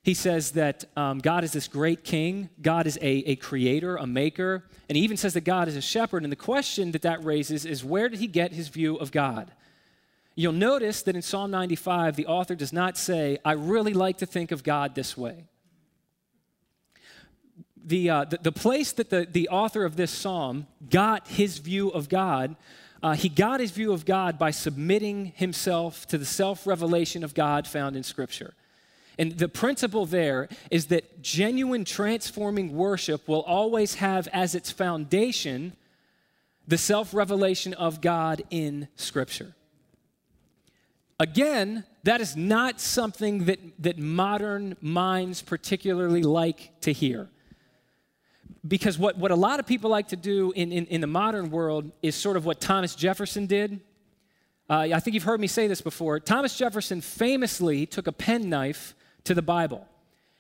He 0.02 0.14
says 0.14 0.52
that 0.52 0.84
um, 0.96 1.18
God 1.18 1.44
is 1.44 1.52
this 1.52 1.68
great 1.68 2.04
king, 2.04 2.48
God 2.60 2.86
is 2.86 2.98
a, 3.02 3.30
a 3.30 3.36
creator, 3.36 3.96
a 3.96 4.06
maker, 4.06 4.64
and 4.88 4.96
he 4.96 5.04
even 5.04 5.16
says 5.16 5.34
that 5.34 5.42
God 5.42 5.68
is 5.68 5.76
a 5.76 5.82
shepherd. 5.82 6.22
And 6.22 6.32
the 6.32 6.36
question 6.36 6.92
that 6.92 7.02
that 7.02 7.22
raises 7.24 7.64
is 7.66 7.84
where 7.84 8.08
did 8.08 8.18
he 8.18 8.26
get 8.26 8.52
his 8.52 8.68
view 8.68 8.96
of 8.96 9.12
God? 9.12 9.52
You'll 10.34 10.52
notice 10.52 11.02
that 11.02 11.14
in 11.14 11.22
Psalm 11.22 11.50
95, 11.50 12.16
the 12.16 12.26
author 12.26 12.54
does 12.54 12.72
not 12.72 12.96
say, 12.96 13.38
I 13.44 13.52
really 13.52 13.92
like 13.92 14.18
to 14.18 14.26
think 14.26 14.52
of 14.52 14.64
God 14.64 14.94
this 14.94 15.16
way 15.16 15.44
the, 17.84 18.10
uh, 18.10 18.24
the, 18.24 18.38
the, 18.42 18.52
place 18.52 18.92
that 18.92 19.10
the, 19.10 19.26
the 19.30 19.48
author 19.48 19.84
of 19.84 19.96
this 19.96 20.10
psalm 20.10 20.66
got 20.90 21.28
his 21.28 21.58
view 21.58 21.88
of 21.88 22.08
God, 22.08 22.56
uh, 23.02 23.14
he 23.14 23.28
got 23.28 23.60
his 23.60 23.70
view 23.70 23.92
of 23.92 24.04
God 24.04 24.38
by 24.38 24.50
submitting 24.50 25.32
himself 25.36 26.06
to 26.08 26.18
the 26.18 26.24
self 26.24 26.66
revelation 26.66 27.24
of 27.24 27.34
God 27.34 27.66
found 27.66 27.96
in 27.96 28.02
Scripture. 28.02 28.54
And 29.18 29.32
the 29.32 29.48
principle 29.48 30.06
there 30.06 30.48
is 30.70 30.86
that 30.86 31.22
genuine 31.22 31.84
transforming 31.84 32.74
worship 32.74 33.26
will 33.28 33.42
always 33.42 33.96
have 33.96 34.28
as 34.28 34.54
its 34.54 34.70
foundation 34.70 35.74
the 36.66 36.78
self 36.78 37.12
revelation 37.14 37.74
of 37.74 38.00
God 38.00 38.42
in 38.50 38.88
Scripture. 38.96 39.54
Again, 41.18 41.84
that 42.04 42.22
is 42.22 42.34
not 42.34 42.80
something 42.80 43.44
that, 43.44 43.60
that 43.78 43.98
modern 43.98 44.76
minds 44.80 45.42
particularly 45.42 46.22
like 46.22 46.80
to 46.80 46.92
hear 46.92 47.28
because 48.66 48.98
what, 48.98 49.16
what 49.16 49.30
a 49.30 49.36
lot 49.36 49.60
of 49.60 49.66
people 49.66 49.90
like 49.90 50.08
to 50.08 50.16
do 50.16 50.52
in, 50.52 50.72
in, 50.72 50.86
in 50.86 51.00
the 51.00 51.06
modern 51.06 51.50
world 51.50 51.90
is 52.02 52.14
sort 52.14 52.36
of 52.36 52.44
what 52.44 52.60
Thomas 52.60 52.94
Jefferson 52.94 53.46
did. 53.46 53.80
Uh, 54.68 54.88
I 54.94 55.00
think 55.00 55.14
you've 55.14 55.24
heard 55.24 55.40
me 55.40 55.46
say 55.46 55.66
this 55.66 55.80
before. 55.80 56.20
Thomas 56.20 56.56
Jefferson 56.56 57.00
famously 57.00 57.86
took 57.86 58.06
a 58.06 58.12
penknife 58.12 58.94
to 59.24 59.34
the 59.34 59.42
Bible 59.42 59.86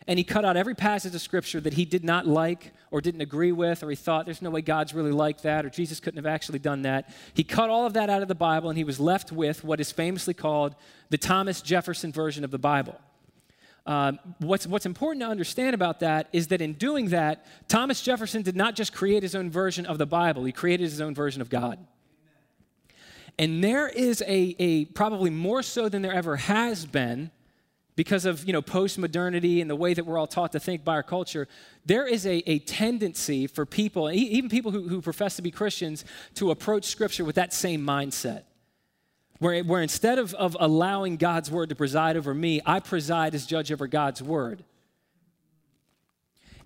and 0.06 0.18
he 0.18 0.24
cut 0.24 0.44
out 0.44 0.56
every 0.56 0.74
passage 0.74 1.14
of 1.14 1.20
scripture 1.20 1.60
that 1.60 1.74
he 1.74 1.84
did 1.84 2.04
not 2.04 2.26
like 2.26 2.72
or 2.90 3.00
didn't 3.00 3.20
agree 3.20 3.52
with 3.52 3.82
or 3.82 3.90
he 3.90 3.96
thought 3.96 4.24
there's 4.24 4.42
no 4.42 4.50
way 4.50 4.62
God's 4.62 4.94
really 4.94 5.12
like 5.12 5.42
that 5.42 5.64
or 5.64 5.70
Jesus 5.70 6.00
couldn't 6.00 6.18
have 6.18 6.32
actually 6.32 6.58
done 6.58 6.82
that. 6.82 7.12
He 7.34 7.44
cut 7.44 7.70
all 7.70 7.86
of 7.86 7.92
that 7.94 8.08
out 8.08 8.22
of 8.22 8.28
the 8.28 8.34
Bible 8.34 8.70
and 8.70 8.78
he 8.78 8.84
was 8.84 8.98
left 8.98 9.30
with 9.30 9.62
what 9.62 9.80
is 9.80 9.92
famously 9.92 10.34
called 10.34 10.74
the 11.10 11.18
Thomas 11.18 11.60
Jefferson 11.60 12.12
version 12.12 12.44
of 12.44 12.50
the 12.50 12.58
Bible. 12.58 12.98
Uh, 13.86 14.12
what's, 14.38 14.66
what's 14.66 14.86
important 14.86 15.22
to 15.22 15.28
understand 15.28 15.74
about 15.74 16.00
that 16.00 16.28
is 16.32 16.48
that 16.48 16.60
in 16.60 16.74
doing 16.74 17.08
that, 17.08 17.46
Thomas 17.68 18.02
Jefferson 18.02 18.42
did 18.42 18.56
not 18.56 18.76
just 18.76 18.92
create 18.92 19.22
his 19.22 19.34
own 19.34 19.50
version 19.50 19.86
of 19.86 19.98
the 19.98 20.06
Bible, 20.06 20.44
he 20.44 20.52
created 20.52 20.84
his 20.84 21.00
own 21.00 21.14
version 21.14 21.40
of 21.40 21.48
God. 21.48 21.78
And 23.38 23.64
there 23.64 23.88
is 23.88 24.22
a, 24.22 24.54
a 24.58 24.84
probably 24.86 25.30
more 25.30 25.62
so 25.62 25.88
than 25.88 26.02
there 26.02 26.12
ever 26.12 26.36
has 26.36 26.84
been, 26.84 27.30
because 27.96 28.24
of 28.24 28.44
you 28.44 28.52
know 28.52 28.62
post-modernity 28.62 29.60
and 29.60 29.68
the 29.68 29.76
way 29.76 29.94
that 29.94 30.06
we're 30.06 30.18
all 30.18 30.26
taught 30.26 30.52
to 30.52 30.60
think 30.60 30.84
by 30.84 30.92
our 30.92 31.02
culture, 31.02 31.48
there 31.84 32.06
is 32.06 32.26
a, 32.26 32.38
a 32.50 32.58
tendency 32.60 33.46
for 33.46 33.66
people, 33.66 34.10
even 34.10 34.48
people 34.48 34.70
who, 34.70 34.88
who 34.88 35.02
profess 35.02 35.36
to 35.36 35.42
be 35.42 35.50
Christians, 35.50 36.04
to 36.34 36.50
approach 36.50 36.84
Scripture 36.84 37.24
with 37.24 37.36
that 37.36 37.52
same 37.52 37.84
mindset 37.84 38.44
where, 39.40 39.64
where 39.64 39.82
instead 39.82 40.18
of, 40.18 40.34
of 40.34 40.56
allowing 40.60 41.16
God's 41.16 41.50
word 41.50 41.70
to 41.70 41.74
preside 41.74 42.16
over 42.16 42.32
me, 42.32 42.60
I 42.64 42.78
preside 42.78 43.34
as 43.34 43.46
judge 43.46 43.72
over 43.72 43.86
God's 43.88 44.22
word. 44.22 44.62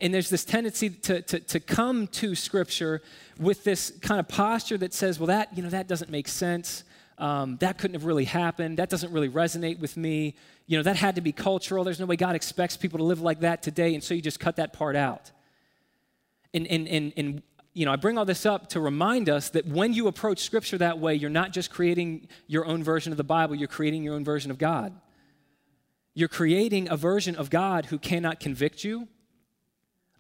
And 0.01 0.13
there's 0.13 0.29
this 0.29 0.45
tendency 0.45 0.91
to, 0.91 1.23
to, 1.23 1.41
to 1.41 1.61
come 1.61 2.09
to 2.09 2.35
Scripture 2.35 3.01
with 3.39 3.63
this 3.63 3.93
kind 4.03 4.19
of 4.19 4.27
posture 4.27 4.77
that 4.79 4.93
says, 4.93 5.21
well, 5.21 5.29
that, 5.29 5.57
you 5.57 5.63
know, 5.63 5.71
that 5.71 5.87
doesn't 5.87 6.11
make 6.11 6.27
sense. 6.27 6.83
Um, 7.17 7.57
that 7.59 7.79
couldn't 7.79 7.95
have 7.95 8.05
really 8.05 8.25
happened. 8.25 8.79
That 8.79 8.91
doesn't 8.91 9.13
really 9.13 9.29
resonate 9.29 9.79
with 9.79 9.97
me. 9.97 10.35
You 10.67 10.77
know, 10.77 10.83
that 10.83 10.97
had 10.97 11.15
to 11.15 11.21
be 11.21 11.31
cultural. 11.31 11.85
There's 11.85 12.01
no 12.01 12.07
way 12.07 12.17
God 12.17 12.35
expects 12.35 12.77
people 12.77 12.99
to 12.99 13.05
live 13.05 13.21
like 13.21 13.41
that 13.41 13.63
today. 13.63 13.95
And 13.95 14.03
so 14.03 14.15
you 14.15 14.21
just 14.21 14.41
cut 14.41 14.57
that 14.57 14.73
part 14.73 14.97
out. 14.97 15.31
And, 16.53 16.67
and, 16.67 16.89
and, 16.89 17.13
and 17.17 17.43
you 17.75 17.85
know, 17.85 17.93
I 17.93 17.97
bring 17.97 18.17
all 18.17 18.25
this 18.25 18.47
up 18.47 18.69
to 18.71 18.81
remind 18.81 19.29
us 19.29 19.51
that 19.51 19.67
when 19.67 19.93
you 19.93 20.07
approach 20.07 20.39
Scripture 20.39 20.79
that 20.79 21.01
way, 21.01 21.17
you're 21.17 21.29
not 21.29 21.53
just 21.53 21.71
creating 21.71 22.29
your 22.47 22.65
own 22.65 22.85
version 22.85 23.13
of 23.13 23.17
the 23.17 23.25
Bible, 23.25 23.57
you're 23.57 23.69
creating 23.69 24.05
your 24.05 24.15
own 24.15 24.25
version 24.25 24.53
of 24.53 24.59
God. 24.59 24.95
You're 26.15 26.29
creating 26.29 26.89
a 26.89 26.97
version 26.97 27.35
of 27.35 27.51
God 27.51 27.87
who 27.87 27.99
cannot 27.99 28.39
convict 28.39 28.85
you, 28.85 29.09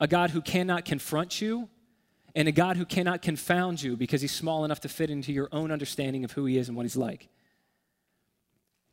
a 0.01 0.09
God 0.09 0.31
who 0.31 0.43
cannot 0.43 0.85
confront 0.85 1.40
you, 1.40 1.69
and 2.35 2.49
a 2.49 2.53
God 2.53 2.77
who 2.77 2.85
cannot 2.85 3.23
confound 3.23 3.81
you 3.81 3.97
because 3.97 4.21
he's 4.21 4.33
small 4.33 4.64
enough 4.64 4.81
to 4.81 4.88
fit 4.88 5.09
into 5.09 5.33
your 5.33 5.49
own 5.53 5.71
understanding 5.71 6.25
of 6.25 6.33
who 6.33 6.47
he 6.47 6.59
is 6.59 6.67
and 6.67 6.77
what 6.77 6.83
he's 6.83 6.97
like. 6.97 7.29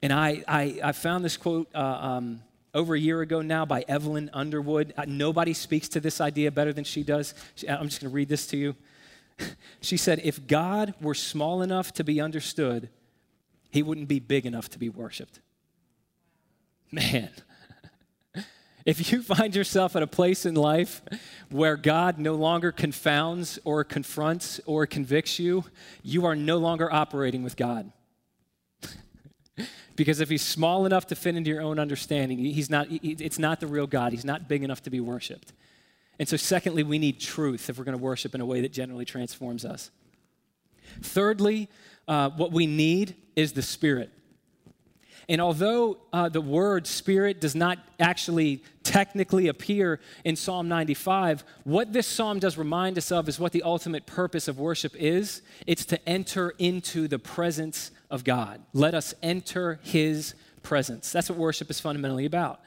And 0.03 0.13
I, 0.13 0.43
I, 0.47 0.79
I 0.83 0.91
found 0.91 1.25
this 1.25 1.37
quote 1.37 1.67
uh, 1.73 1.79
um, 1.79 2.43
over 2.73 2.95
a 2.95 2.99
year 2.99 3.21
ago 3.21 3.41
now 3.41 3.65
by 3.65 3.83
Evelyn 3.87 4.29
Underhill. 4.33 4.85
Uh, 4.97 5.05
nobody 5.07 5.53
speaks 5.53 5.89
to 5.89 5.99
this 5.99 6.21
idea 6.21 6.51
better 6.51 6.73
than 6.73 6.83
she 6.83 7.03
does. 7.03 7.33
I'm 7.67 7.87
just 7.87 8.01
going 8.01 8.09
to 8.11 8.15
read 8.15 8.29
this 8.29 8.47
to 8.47 8.57
you. 8.57 8.75
she 9.81 9.97
said, 9.97 10.21
If 10.23 10.47
God 10.47 10.93
were 11.01 11.15
small 11.15 11.61
enough 11.61 11.93
to 11.93 12.03
be 12.03 12.21
understood, 12.21 12.89
he 13.69 13.83
wouldn't 13.83 14.07
be 14.07 14.19
big 14.19 14.45
enough 14.45 14.69
to 14.69 14.79
be 14.79 14.89
worshiped. 14.89 15.39
Man. 16.91 17.29
If 18.83 19.11
you 19.11 19.21
find 19.21 19.55
yourself 19.55 19.95
at 19.95 20.01
a 20.01 20.07
place 20.07 20.43
in 20.43 20.55
life 20.55 21.03
where 21.49 21.77
God 21.77 22.17
no 22.17 22.33
longer 22.33 22.71
confounds 22.71 23.59
or 23.63 23.83
confronts 23.83 24.59
or 24.65 24.87
convicts 24.87 25.37
you, 25.37 25.65
you 26.01 26.25
are 26.25 26.35
no 26.35 26.57
longer 26.57 26.91
operating 26.91 27.43
with 27.43 27.55
God. 27.55 27.91
Because 29.95 30.19
if 30.19 30.29
he's 30.29 30.41
small 30.41 30.85
enough 30.85 31.07
to 31.07 31.15
fit 31.15 31.35
into 31.35 31.49
your 31.49 31.61
own 31.61 31.79
understanding, 31.79 32.37
he's 32.37 32.69
not, 32.69 32.87
it's 32.89 33.39
not 33.39 33.59
the 33.59 33.67
real 33.67 33.87
God. 33.87 34.11
He's 34.11 34.25
not 34.25 34.47
big 34.47 34.63
enough 34.63 34.81
to 34.83 34.89
be 34.89 34.99
worshiped. 34.99 35.53
And 36.19 36.27
so, 36.27 36.37
secondly, 36.37 36.83
we 36.83 36.99
need 36.99 37.19
truth 37.19 37.69
if 37.69 37.77
we're 37.77 37.83
going 37.83 37.97
to 37.97 38.03
worship 38.03 38.35
in 38.35 38.41
a 38.41 38.45
way 38.45 38.61
that 38.61 38.71
generally 38.71 39.05
transforms 39.05 39.65
us. 39.65 39.91
Thirdly, 41.01 41.67
uh, 42.07 42.29
what 42.31 42.51
we 42.51 42.67
need 42.67 43.15
is 43.35 43.53
the 43.53 43.61
Spirit. 43.61 44.11
And 45.29 45.39
although 45.39 45.97
uh, 46.11 46.29
the 46.29 46.41
word 46.41 46.87
spirit 46.87 47.39
does 47.39 47.55
not 47.55 47.79
actually 47.99 48.63
technically 48.83 49.47
appear 49.47 49.99
in 50.25 50.35
Psalm 50.35 50.67
95, 50.67 51.43
what 51.63 51.93
this 51.93 52.07
psalm 52.07 52.39
does 52.39 52.57
remind 52.57 52.97
us 52.97 53.11
of 53.11 53.29
is 53.29 53.39
what 53.39 53.51
the 53.51 53.63
ultimate 53.63 54.05
purpose 54.05 54.47
of 54.47 54.59
worship 54.59 54.93
is 54.95 55.41
it's 55.65 55.85
to 55.85 56.09
enter 56.09 56.53
into 56.57 57.07
the 57.07 57.19
presence 57.19 57.91
of 58.11 58.23
God. 58.23 58.61
Let 58.73 58.93
us 58.93 59.15
enter 59.23 59.79
his 59.81 60.35
presence. 60.61 61.11
That's 61.11 61.29
what 61.29 61.39
worship 61.39 61.69
is 61.71 61.79
fundamentally 61.79 62.25
about. 62.25 62.59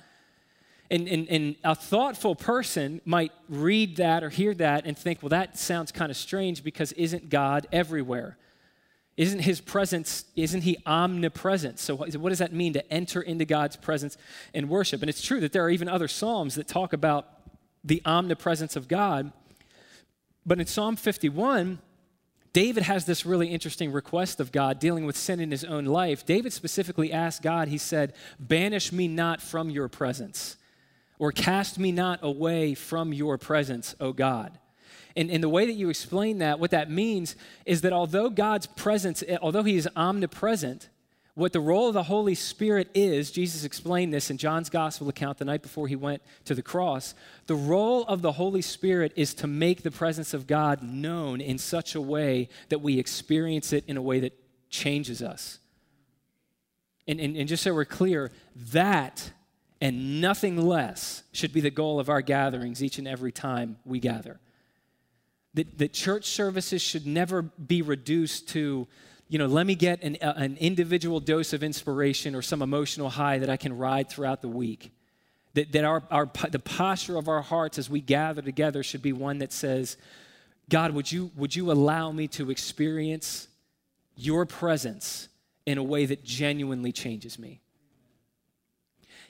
And, 0.91 1.09
and, 1.09 1.29
and, 1.29 1.57
a 1.65 1.75
thoughtful 1.75 2.35
person 2.35 3.01
might 3.05 3.33
read 3.49 3.97
that 3.97 4.23
or 4.23 4.29
hear 4.29 4.55
that 4.55 4.85
and 4.85 4.99
think, 4.99 5.23
well, 5.23 5.31
that 5.31 5.59
sounds 5.59 5.91
kind 5.91 6.11
of 6.11 6.17
strange 6.17 6.63
because 6.63 6.93
isn't 6.93 7.31
God 7.31 7.67
everywhere? 7.73 8.37
Isn't 9.17 9.41
his 9.41 9.61
presence, 9.61 10.25
isn't 10.37 10.63
he 10.63 10.77
omnipresent? 10.85 11.79
So, 11.79 11.97
what 11.97 12.29
does 12.29 12.41
that 12.41 12.53
mean 12.53 12.73
to 12.73 12.93
enter 12.93 13.23
into 13.23 13.45
God's 13.45 13.77
presence 13.77 14.19
and 14.53 14.69
worship? 14.69 15.03
And 15.03 15.09
it's 15.09 15.23
true 15.23 15.41
that 15.41 15.53
there 15.53 15.65
are 15.65 15.71
even 15.71 15.89
other 15.89 16.09
Psalms 16.09 16.57
that 16.57 16.67
talk 16.67 16.93
about 16.93 17.29
the 17.85 18.03
omnipresence 18.05 18.77
of 18.77 18.89
God. 18.89 19.33
But 20.45 20.59
in 20.59 20.67
Psalm 20.67 20.97
51, 20.97 21.79
David 22.55 22.85
has 22.85 23.05
this 23.05 23.27
really 23.27 23.49
interesting 23.49 23.91
request 23.91 24.39
of 24.39 24.53
God 24.53 24.79
dealing 24.79 25.05
with 25.05 25.17
sin 25.17 25.41
in 25.41 25.51
his 25.51 25.65
own 25.65 25.87
life. 25.87 26.25
David 26.25 26.53
specifically 26.53 27.13
asked 27.13 27.43
God, 27.43 27.67
he 27.67 27.77
said, 27.77 28.15
Banish 28.39 28.93
me 28.93 29.09
not 29.09 29.43
from 29.43 29.71
your 29.71 29.89
presence, 29.89 30.57
or 31.19 31.33
cast 31.33 31.81
me 31.81 31.91
not 31.91 32.21
away 32.23 32.75
from 32.75 33.13
your 33.13 33.39
presence, 33.39 33.97
O 33.99 34.13
God. 34.13 34.57
And, 35.17 35.33
and 35.33 35.43
the 35.43 35.49
way 35.49 35.67
that 35.67 35.73
you 35.73 35.89
explain 35.89 36.39
that, 36.39 36.61
what 36.61 36.71
that 36.71 36.89
means 36.89 37.35
is 37.67 37.81
that 37.81 37.93
although 37.93 38.31
God's 38.31 38.69
presence, 38.69 39.25
although 39.43 39.65
He 39.65 39.77
is 39.77 39.89
omnipresent, 39.97 40.89
what 41.35 41.53
the 41.53 41.61
role 41.61 41.89
of 41.89 41.95
the 41.95 42.05
Holy 42.05 42.35
Spirit 42.35 42.91
is, 42.95 43.31
Jesus 43.31 43.65
explained 43.65 44.15
this 44.15 44.31
in 44.31 44.39
John's 44.39 44.71
gospel 44.71 45.09
account 45.09 45.39
the 45.39 45.45
night 45.45 45.63
before 45.63 45.89
he 45.89 45.97
went 45.97 46.23
to 46.45 46.55
the 46.55 46.63
cross. 46.63 47.15
The 47.47 47.57
role 47.57 48.05
of 48.05 48.23
the 48.23 48.33
Holy 48.33 48.63
Spirit 48.63 49.13
is 49.17 49.35
to 49.35 49.47
make 49.47 49.83
the 49.83 49.91
presence 49.91 50.33
of 50.33 50.47
God 50.47 50.83
known 50.83 51.41
in 51.41 51.59
such 51.59 51.95
a 51.95 52.01
way 52.01 52.49
that 52.69 52.81
we 52.81 52.99
experience 52.99 53.73
it 53.73 53.85
in 53.89 53.97
a 53.97 54.03
way 54.03 54.21
that 54.21 54.33
changes 54.71 55.23
us. 55.23 55.59
And, 57.09 57.21
and, 57.21 57.37
and 57.37 57.49
just 57.49 57.65
so 57.65 57.75
we're 57.75 57.85
clear, 57.85 58.31
that 58.71 59.33
and 59.81 60.21
nothing 60.21 60.57
less 60.57 61.25
should 61.33 61.53
be 61.53 61.61
the 61.61 61.71
goal 61.71 61.99
of 61.99 62.09
our 62.09 62.23
gatherings 62.23 62.83
each 62.83 62.99
and 62.99 63.09
every 63.09 63.33
time 63.33 63.77
we 63.85 63.99
gather 63.99 64.41
that, 65.55 65.79
that 65.79 65.93
church 65.93 66.27
services 66.27 66.83
should 66.83 67.07
never 67.07 67.43
be 67.43 67.81
reduced 67.81 68.49
to, 68.51 68.87
you 69.29 69.39
know, 69.39 69.47
let 69.47 69.67
me 69.67 69.75
get 69.75 70.03
an, 70.03 70.17
uh, 70.21 70.35
an 70.37 70.57
individual 70.61 71.21
dose 71.21 71.53
of 71.53 71.63
inspiration 71.63 72.35
or 72.35 72.43
some 72.43 72.63
emotional 72.63 73.11
high 73.11 73.39
that 73.39 73.49
I 73.49 73.57
can 73.57 73.77
ride 73.77 74.11
throughout 74.11 74.43
the 74.43 74.49
week. 74.49 74.93
That, 75.55 75.73
that 75.73 75.85
our, 75.85 76.03
our, 76.11 76.31
the 76.51 76.59
posture 76.59 77.17
of 77.17 77.29
our 77.29 77.41
hearts 77.41 77.79
as 77.79 77.89
we 77.89 78.01
gather 78.01 78.43
together 78.43 78.83
should 78.83 79.03
be 79.03 79.13
one 79.13 79.39
that 79.39 79.53
says, 79.53 79.97
God, 80.69 80.93
would 80.93 81.11
you, 81.11 81.31
would 81.37 81.55
you 81.55 81.71
allow 81.71 82.11
me 82.11 82.27
to 82.29 82.51
experience 82.51 83.49
your 84.17 84.47
presence 84.47 85.29
in 85.67 85.79
a 85.79 85.83
way 85.83 86.07
that 86.07 86.25
genuinely 86.25 86.93
changes 86.93 87.39
me? 87.39 87.61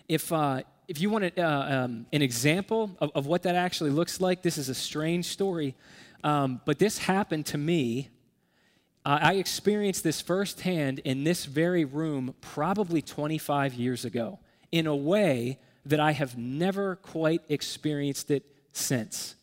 If, 0.09 0.33
uh, 0.33 0.63
if 0.89 1.01
you 1.01 1.11
want 1.11 1.25
a, 1.25 1.43
uh, 1.43 1.85
um, 1.85 2.07
an 2.13 2.23
example 2.23 2.97
of, 3.01 3.11
of 3.15 3.27
what 3.27 3.43
that 3.45 3.55
actually 3.55 3.91
looks 3.91 4.21
like, 4.21 4.43
this 4.43 4.59
is 4.59 4.69
a 4.69 4.75
strange 4.75 5.27
story. 5.27 5.75
Um, 6.23 6.61
but 6.65 6.79
this 6.79 6.99
happened 6.99 7.47
to 7.47 7.59
me. 7.59 8.11
Uh, 9.07 9.19
I 9.21 9.35
experienced 9.35 10.03
this 10.03 10.23
firsthand 10.23 11.01
in 11.01 11.25
this 11.25 11.45
very 11.45 11.85
room 11.85 12.35
probably 12.41 13.03
25 13.03 13.75
years 13.75 14.07
ago 14.07 14.39
in 14.73 14.87
a 14.87 14.97
way 14.97 15.59
that 15.85 16.01
I 16.01 16.13
have 16.13 16.39
never 16.39 16.97
quite 16.97 17.43
experienced 17.51 18.31
it 18.31 18.45
since. 18.73 19.35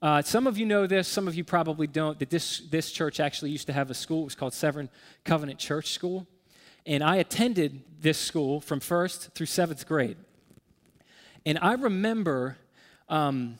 Uh, 0.00 0.22
some 0.22 0.46
of 0.46 0.58
you 0.58 0.66
know 0.66 0.86
this, 0.86 1.08
some 1.08 1.26
of 1.26 1.34
you 1.34 1.42
probably 1.42 1.88
don't, 1.88 2.18
that 2.20 2.30
this, 2.30 2.60
this 2.70 2.92
church 2.92 3.18
actually 3.18 3.50
used 3.50 3.66
to 3.66 3.72
have 3.72 3.90
a 3.90 3.94
school. 3.94 4.22
It 4.22 4.26
was 4.26 4.34
called 4.36 4.54
Severn 4.54 4.88
Covenant 5.24 5.58
Church 5.58 5.90
School. 5.90 6.28
And 6.86 7.02
I 7.02 7.16
attended 7.16 7.82
this 8.00 8.18
school 8.18 8.60
from 8.60 8.78
first 8.78 9.34
through 9.34 9.46
seventh 9.46 9.88
grade. 9.88 10.18
And 11.44 11.58
I 11.60 11.72
remember 11.72 12.58
um, 13.08 13.58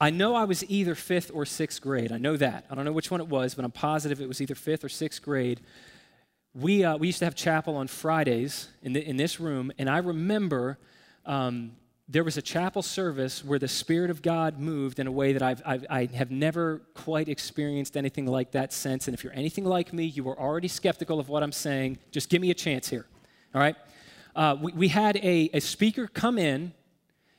I 0.00 0.10
know 0.10 0.34
I 0.34 0.44
was 0.44 0.62
either 0.68 0.94
fifth 0.94 1.30
or 1.32 1.46
sixth 1.46 1.80
grade. 1.80 2.12
I 2.12 2.18
know 2.18 2.36
that. 2.36 2.66
I 2.70 2.74
don't 2.74 2.84
know 2.84 2.92
which 2.92 3.10
one 3.10 3.20
it 3.20 3.28
was, 3.28 3.54
but 3.54 3.64
I'm 3.64 3.70
positive 3.72 4.20
it 4.20 4.28
was 4.28 4.42
either 4.42 4.54
fifth 4.54 4.84
or 4.84 4.90
sixth 4.90 5.22
grade. 5.22 5.60
We, 6.54 6.84
uh, 6.84 6.96
we 6.96 7.06
used 7.06 7.20
to 7.20 7.24
have 7.24 7.34
chapel 7.34 7.76
on 7.76 7.86
Fridays 7.86 8.68
in, 8.82 8.92
the, 8.92 9.06
in 9.06 9.16
this 9.16 9.40
room, 9.40 9.72
and 9.78 9.88
I 9.88 9.98
remember 9.98 10.78
um, 11.24 11.72
there 12.08 12.24
was 12.24 12.36
a 12.36 12.42
chapel 12.42 12.82
service 12.82 13.44
where 13.44 13.58
the 13.58 13.68
Spirit 13.68 14.10
of 14.10 14.22
God 14.22 14.60
moved 14.60 14.98
in 14.98 15.06
a 15.06 15.12
way 15.12 15.32
that 15.32 15.42
I've, 15.42 15.62
I've, 15.66 15.86
I 15.90 16.04
have 16.14 16.30
never 16.30 16.82
quite 16.94 17.28
experienced 17.28 17.96
anything 17.96 18.26
like 18.26 18.52
that 18.52 18.72
since. 18.72 19.08
And 19.08 19.14
if 19.14 19.24
you're 19.24 19.32
anything 19.32 19.64
like 19.64 19.92
me, 19.92 20.04
you 20.04 20.22
were 20.22 20.38
already 20.38 20.68
skeptical 20.68 21.18
of 21.18 21.28
what 21.28 21.42
I'm 21.42 21.52
saying. 21.52 21.98
Just 22.12 22.28
give 22.28 22.40
me 22.40 22.50
a 22.50 22.54
chance 22.54 22.88
here, 22.88 23.06
all 23.54 23.60
right? 23.60 23.76
Uh, 24.36 24.56
we, 24.60 24.72
we 24.72 24.88
had 24.88 25.16
a, 25.16 25.50
a 25.52 25.60
speaker 25.60 26.06
come 26.06 26.38
in 26.38 26.72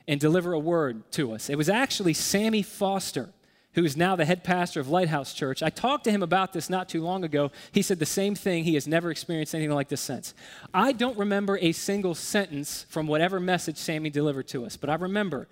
and 0.08 0.18
deliver 0.18 0.54
a 0.54 0.58
word 0.58 1.08
to 1.12 1.32
us. 1.32 1.50
It 1.50 1.56
was 1.56 1.68
actually 1.68 2.14
Sammy 2.14 2.62
Foster, 2.62 3.28
who 3.74 3.84
is 3.84 3.94
now 3.94 4.16
the 4.16 4.24
head 4.24 4.42
pastor 4.42 4.80
of 4.80 4.88
Lighthouse 4.88 5.34
Church. 5.34 5.62
I 5.62 5.68
talked 5.68 6.04
to 6.04 6.10
him 6.10 6.22
about 6.22 6.54
this 6.54 6.70
not 6.70 6.88
too 6.88 7.02
long 7.02 7.22
ago. 7.22 7.52
He 7.70 7.82
said 7.82 7.98
the 7.98 8.06
same 8.06 8.34
thing. 8.34 8.64
He 8.64 8.74
has 8.74 8.88
never 8.88 9.10
experienced 9.10 9.54
anything 9.54 9.74
like 9.74 9.88
this 9.88 10.00
since. 10.00 10.32
I 10.72 10.92
don't 10.92 11.16
remember 11.18 11.58
a 11.58 11.72
single 11.72 12.14
sentence 12.14 12.86
from 12.88 13.06
whatever 13.06 13.38
message 13.38 13.76
Sammy 13.76 14.08
delivered 14.08 14.48
to 14.48 14.64
us, 14.64 14.78
but 14.78 14.88
I 14.88 14.94
remember 14.94 15.46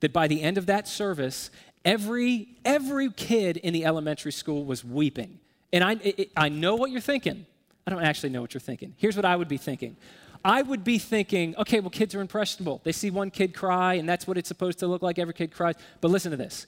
that 0.00 0.12
by 0.12 0.26
the 0.26 0.42
end 0.42 0.58
of 0.58 0.66
that 0.66 0.88
service, 0.88 1.50
every, 1.84 2.48
every 2.64 3.10
kid 3.12 3.58
in 3.58 3.72
the 3.72 3.84
elementary 3.84 4.32
school 4.32 4.64
was 4.64 4.84
weeping. 4.84 5.38
And 5.72 5.84
I, 5.84 5.92
it, 6.02 6.32
I 6.36 6.48
know 6.48 6.74
what 6.74 6.90
you're 6.90 7.00
thinking. 7.00 7.46
I 7.86 7.90
don't 7.90 8.02
actually 8.02 8.30
know 8.30 8.40
what 8.40 8.54
you're 8.54 8.60
thinking. 8.60 8.94
Here's 8.96 9.14
what 9.14 9.24
I 9.24 9.36
would 9.36 9.48
be 9.48 9.56
thinking 9.56 9.96
I 10.44 10.62
would 10.62 10.84
be 10.84 10.98
thinking, 10.98 11.54
okay, 11.56 11.80
well, 11.80 11.90
kids 11.90 12.14
are 12.14 12.20
impressionable. 12.20 12.80
They 12.84 12.92
see 12.92 13.10
one 13.10 13.30
kid 13.30 13.54
cry, 13.54 13.94
and 13.94 14.08
that's 14.08 14.26
what 14.26 14.38
it's 14.38 14.48
supposed 14.48 14.78
to 14.78 14.86
look 14.86 15.02
like. 15.02 15.18
Every 15.18 15.34
kid 15.34 15.52
cries. 15.52 15.74
But 16.00 16.10
listen 16.10 16.30
to 16.30 16.36
this. 16.36 16.66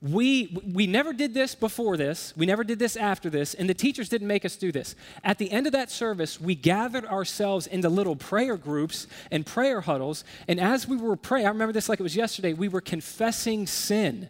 We, 0.00 0.56
we 0.72 0.86
never 0.86 1.12
did 1.12 1.34
this 1.34 1.56
before 1.56 1.96
this. 1.96 2.32
We 2.36 2.46
never 2.46 2.62
did 2.62 2.78
this 2.78 2.96
after 2.96 3.28
this. 3.28 3.54
And 3.54 3.68
the 3.68 3.74
teachers 3.74 4.08
didn't 4.08 4.28
make 4.28 4.44
us 4.44 4.54
do 4.54 4.70
this. 4.70 4.94
At 5.24 5.38
the 5.38 5.50
end 5.50 5.66
of 5.66 5.72
that 5.72 5.90
service, 5.90 6.40
we 6.40 6.54
gathered 6.54 7.04
ourselves 7.04 7.66
into 7.66 7.88
little 7.88 8.14
prayer 8.14 8.56
groups 8.56 9.08
and 9.32 9.44
prayer 9.44 9.80
huddles. 9.80 10.22
And 10.46 10.60
as 10.60 10.86
we 10.86 10.96
were 10.96 11.16
praying, 11.16 11.46
I 11.46 11.48
remember 11.48 11.72
this 11.72 11.88
like 11.88 11.98
it 11.98 12.04
was 12.04 12.14
yesterday, 12.14 12.52
we 12.52 12.68
were 12.68 12.80
confessing 12.80 13.66
sin. 13.66 14.28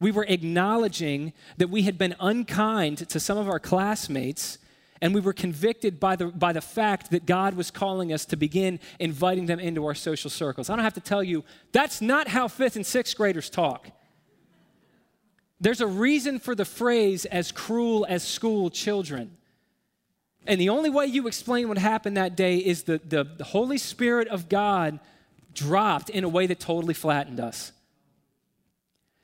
We 0.00 0.10
were 0.10 0.26
acknowledging 0.28 1.32
that 1.56 1.70
we 1.70 1.82
had 1.82 1.96
been 1.96 2.14
unkind 2.20 3.08
to 3.08 3.18
some 3.18 3.38
of 3.38 3.48
our 3.48 3.58
classmates 3.58 4.58
and 5.00 5.14
we 5.14 5.20
were 5.20 5.32
convicted 5.32 6.00
by 6.00 6.16
the, 6.16 6.26
by 6.26 6.52
the 6.52 6.60
fact 6.60 7.10
that 7.10 7.26
God 7.26 7.54
was 7.54 7.70
calling 7.70 8.12
us 8.12 8.24
to 8.26 8.36
begin 8.36 8.80
inviting 8.98 9.46
them 9.46 9.60
into 9.60 9.84
our 9.84 9.94
social 9.94 10.30
circles. 10.30 10.70
I 10.70 10.76
don't 10.76 10.84
have 10.84 10.94
to 10.94 11.00
tell 11.00 11.22
you, 11.22 11.44
that's 11.72 12.00
not 12.00 12.28
how 12.28 12.48
fifth 12.48 12.76
and 12.76 12.86
sixth 12.86 13.16
graders 13.16 13.50
talk. 13.50 13.90
There's 15.60 15.80
a 15.80 15.86
reason 15.86 16.38
for 16.38 16.54
the 16.54 16.64
phrase 16.64 17.24
as 17.24 17.52
cruel 17.52 18.06
as 18.08 18.22
school 18.22 18.70
children. 18.70 19.36
And 20.46 20.60
the 20.60 20.68
only 20.68 20.90
way 20.90 21.06
you 21.06 21.26
explain 21.26 21.68
what 21.68 21.78
happened 21.78 22.16
that 22.16 22.36
day 22.36 22.58
is 22.58 22.84
the, 22.84 23.00
the, 23.04 23.24
the 23.24 23.44
Holy 23.44 23.78
Spirit 23.78 24.28
of 24.28 24.48
God 24.48 25.00
dropped 25.54 26.10
in 26.10 26.24
a 26.24 26.28
way 26.28 26.46
that 26.46 26.60
totally 26.60 26.94
flattened 26.94 27.40
us. 27.40 27.72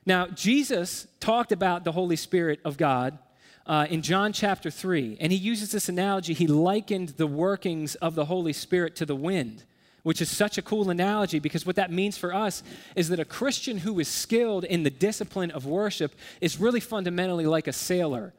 Now, 0.05 0.27
Jesus 0.27 1.07
talked 1.19 1.51
about 1.51 1.85
the 1.85 1.93
Holy 1.93 2.17
Spirit 2.17 2.59
of 2.65 2.77
God 2.77 3.17
uh, 3.65 3.87
in 3.89 4.01
John 4.01 4.33
chapter 4.33 4.69
3, 4.69 5.17
and 5.19 5.31
he 5.31 5.37
uses 5.37 5.71
this 5.71 5.87
analogy. 5.87 6.33
He 6.33 6.47
likened 6.47 7.09
the 7.09 7.27
workings 7.27 7.95
of 7.95 8.15
the 8.15 8.25
Holy 8.25 8.53
Spirit 8.53 8.95
to 8.97 9.05
the 9.05 9.15
wind, 9.15 9.63
which 10.03 10.21
is 10.21 10.29
such 10.29 10.57
a 10.57 10.61
cool 10.61 10.89
analogy 10.89 11.39
because 11.39 11.65
what 11.65 11.77
that 11.77 11.91
means 11.91 12.17
for 12.17 12.33
us 12.33 12.61
is 12.95 13.09
that 13.09 13.19
a 13.19 13.25
Christian 13.25 13.77
who 13.77 13.99
is 13.99 14.07
skilled 14.07 14.65
in 14.65 14.83
the 14.83 14.89
discipline 14.89 15.51
of 15.51 15.65
worship 15.65 16.13
is 16.41 16.59
really 16.59 16.81
fundamentally 16.81 17.45
like 17.45 17.67
a 17.67 17.73
sailor. 17.73 18.33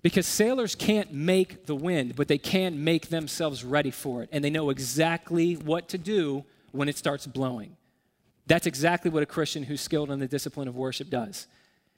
Because 0.00 0.26
sailors 0.26 0.74
can't 0.74 1.12
make 1.12 1.66
the 1.66 1.74
wind, 1.74 2.14
but 2.14 2.28
they 2.28 2.38
can 2.38 2.84
make 2.84 3.08
themselves 3.08 3.64
ready 3.64 3.90
for 3.90 4.22
it. 4.22 4.28
And 4.30 4.44
they 4.44 4.50
know 4.50 4.70
exactly 4.70 5.54
what 5.54 5.88
to 5.88 5.98
do 5.98 6.44
when 6.70 6.88
it 6.88 6.96
starts 6.96 7.26
blowing. 7.26 7.76
That's 8.46 8.66
exactly 8.66 9.10
what 9.10 9.22
a 9.22 9.26
Christian 9.26 9.64
who's 9.64 9.80
skilled 9.80 10.10
in 10.10 10.20
the 10.20 10.28
discipline 10.28 10.68
of 10.68 10.76
worship 10.76 11.10
does. 11.10 11.48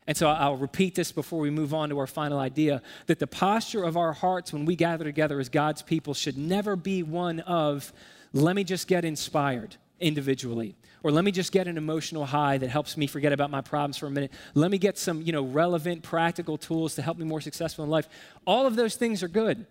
And 0.07 0.17
so 0.17 0.29
I'll 0.29 0.57
repeat 0.57 0.95
this 0.95 1.13
before 1.13 1.39
we 1.39 1.51
move 1.51 1.73
on 1.73 1.89
to 1.91 1.99
our 1.99 2.07
final 2.07 2.39
idea 2.39 2.83
that 3.07 3.19
the 3.19 3.27
posture 3.27 3.85
of 3.85 3.97
our 3.97 4.13
hearts 4.13 4.53
when 4.53 4.65
we 4.65 4.75
gather 4.75 5.05
together 5.05 5.39
as 5.39 5.49
God's 5.49 5.83
people 5.83 6.15
should 6.15 6.37
never 6.37 6.75
be 6.75 7.03
one 7.03 7.41
of, 7.41 7.93
let 8.33 8.57
me 8.57 8.65
just 8.65 8.89
get 8.89 9.05
inspired 9.05 9.77
individually 10.01 10.75
or 11.03 11.11
let 11.11 11.25
me 11.25 11.31
just 11.31 11.53
get 11.53 11.67
an 11.67 11.77
emotional 11.77 12.27
high 12.27 12.59
that 12.59 12.69
helps 12.69 12.97
me 12.97 13.07
forget 13.07 13.33
about 13.33 13.51
my 13.51 13.61
problems 13.61 13.97
for 13.97 14.07
a 14.07 14.11
minute. 14.11 14.33
Let 14.55 14.71
me 14.71 14.79
get 14.79 14.99
some 14.99 15.23
you 15.23 15.33
know 15.33 15.43
relevant 15.43 16.03
practical 16.03 16.59
tools 16.59 16.95
to 16.97 17.03
help 17.03 17.19
me 17.19 17.25
more 17.25 17.41
successful 17.41 17.85
in 17.85 17.91
life. 17.91 18.09
All 18.47 18.67
of 18.67 18.77
those 18.77 18.97
things 18.97 19.23
are 19.23 19.29
good 19.29 19.67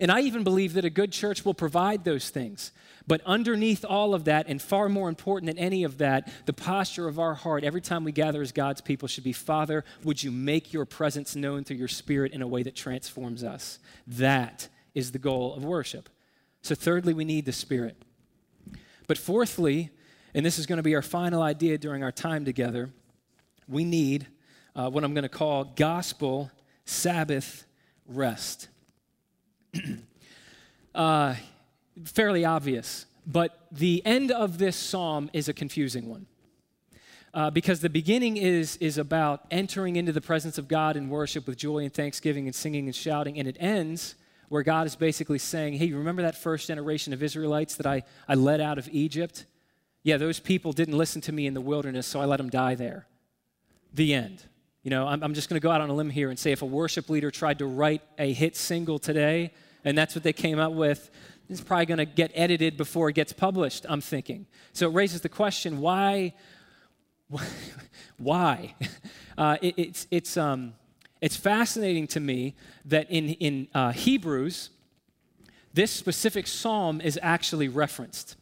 and 0.00 0.10
I 0.10 0.20
even 0.20 0.44
believe 0.44 0.74
that 0.74 0.84
a 0.84 0.90
good 0.90 1.12
church 1.12 1.44
will 1.44 1.54
provide 1.54 2.04
those 2.04 2.30
things. 2.30 2.72
But 3.06 3.20
underneath 3.26 3.84
all 3.84 4.14
of 4.14 4.24
that, 4.24 4.46
and 4.48 4.60
far 4.60 4.88
more 4.88 5.08
important 5.08 5.46
than 5.48 5.58
any 5.58 5.84
of 5.84 5.98
that, 5.98 6.32
the 6.46 6.52
posture 6.52 7.06
of 7.06 7.18
our 7.18 7.34
heart 7.34 7.62
every 7.62 7.82
time 7.82 8.02
we 8.02 8.12
gather 8.12 8.40
as 8.40 8.50
God's 8.50 8.80
people 8.80 9.08
should 9.08 9.24
be 9.24 9.32
Father, 9.32 9.84
would 10.02 10.22
you 10.22 10.30
make 10.30 10.72
your 10.72 10.86
presence 10.86 11.36
known 11.36 11.64
through 11.64 11.76
your 11.76 11.88
Spirit 11.88 12.32
in 12.32 12.40
a 12.40 12.46
way 12.46 12.62
that 12.62 12.74
transforms 12.74 13.44
us? 13.44 13.78
That 14.06 14.68
is 14.94 15.12
the 15.12 15.18
goal 15.18 15.54
of 15.54 15.64
worship. 15.64 16.08
So, 16.62 16.74
thirdly, 16.74 17.12
we 17.12 17.26
need 17.26 17.44
the 17.44 17.52
Spirit. 17.52 18.02
But 19.06 19.18
fourthly, 19.18 19.90
and 20.32 20.44
this 20.44 20.58
is 20.58 20.64
going 20.66 20.78
to 20.78 20.82
be 20.82 20.94
our 20.94 21.02
final 21.02 21.42
idea 21.42 21.76
during 21.76 22.02
our 22.02 22.12
time 22.12 22.46
together, 22.46 22.90
we 23.68 23.84
need 23.84 24.26
uh, 24.74 24.88
what 24.88 25.04
I'm 25.04 25.12
going 25.12 25.22
to 25.22 25.28
call 25.28 25.64
gospel 25.64 26.50
Sabbath 26.86 27.66
rest. 28.06 28.68
uh, 30.94 31.34
fairly 32.04 32.44
obvious, 32.44 33.06
but 33.26 33.66
the 33.72 34.04
end 34.04 34.30
of 34.30 34.58
this 34.58 34.76
psalm 34.76 35.30
is 35.32 35.48
a 35.48 35.52
confusing 35.52 36.08
one. 36.08 36.26
Uh, 37.32 37.50
because 37.50 37.80
the 37.80 37.90
beginning 37.90 38.36
is, 38.36 38.76
is 38.76 38.96
about 38.96 39.44
entering 39.50 39.96
into 39.96 40.12
the 40.12 40.20
presence 40.20 40.56
of 40.56 40.68
God 40.68 40.96
in 40.96 41.08
worship 41.08 41.48
with 41.48 41.56
joy 41.56 41.78
and 41.78 41.92
thanksgiving 41.92 42.46
and 42.46 42.54
singing 42.54 42.86
and 42.86 42.94
shouting, 42.94 43.38
and 43.38 43.48
it 43.48 43.56
ends 43.58 44.14
where 44.48 44.62
God 44.62 44.86
is 44.86 44.94
basically 44.94 45.38
saying, 45.38 45.74
Hey, 45.74 45.90
remember 45.92 46.22
that 46.22 46.36
first 46.36 46.68
generation 46.68 47.12
of 47.12 47.22
Israelites 47.24 47.74
that 47.74 47.86
I, 47.86 48.04
I 48.28 48.34
led 48.36 48.60
out 48.60 48.78
of 48.78 48.88
Egypt? 48.92 49.46
Yeah, 50.04 50.16
those 50.16 50.38
people 50.38 50.72
didn't 50.72 50.96
listen 50.96 51.20
to 51.22 51.32
me 51.32 51.46
in 51.46 51.54
the 51.54 51.60
wilderness, 51.60 52.06
so 52.06 52.20
I 52.20 52.26
let 52.26 52.36
them 52.36 52.50
die 52.50 52.76
there. 52.76 53.06
The 53.92 54.14
end. 54.14 54.44
You 54.84 54.90
know, 54.90 55.06
I'm, 55.08 55.22
I'm 55.22 55.32
just 55.32 55.48
going 55.48 55.58
to 55.58 55.64
go 55.64 55.70
out 55.70 55.80
on 55.80 55.88
a 55.88 55.94
limb 55.94 56.10
here 56.10 56.28
and 56.28 56.38
say 56.38 56.52
if 56.52 56.60
a 56.60 56.66
worship 56.66 57.08
leader 57.08 57.30
tried 57.30 57.58
to 57.60 57.66
write 57.66 58.02
a 58.18 58.30
hit 58.34 58.54
single 58.54 58.98
today, 58.98 59.50
and 59.82 59.96
that's 59.96 60.14
what 60.14 60.22
they 60.22 60.34
came 60.34 60.58
up 60.58 60.72
with. 60.72 61.10
It's 61.48 61.62
probably 61.62 61.86
going 61.86 61.98
to 61.98 62.04
get 62.04 62.30
edited 62.34 62.76
before 62.76 63.08
it 63.08 63.14
gets 63.14 63.32
published, 63.32 63.86
I'm 63.88 64.02
thinking. 64.02 64.46
So 64.74 64.88
it 64.88 64.92
raises 64.92 65.22
the 65.22 65.30
question 65.30 65.80
why? 65.80 66.34
why? 68.18 68.74
Uh, 69.36 69.56
it, 69.60 69.74
it's, 69.76 70.06
it's, 70.12 70.36
um, 70.36 70.74
it's 71.20 71.34
fascinating 71.34 72.06
to 72.06 72.20
me 72.20 72.54
that 72.84 73.10
in, 73.10 73.30
in 73.30 73.66
uh, 73.74 73.90
Hebrews, 73.90 74.70
this 75.72 75.90
specific 75.90 76.46
psalm 76.46 77.00
is 77.00 77.18
actually 77.20 77.66
referenced. 77.66 78.36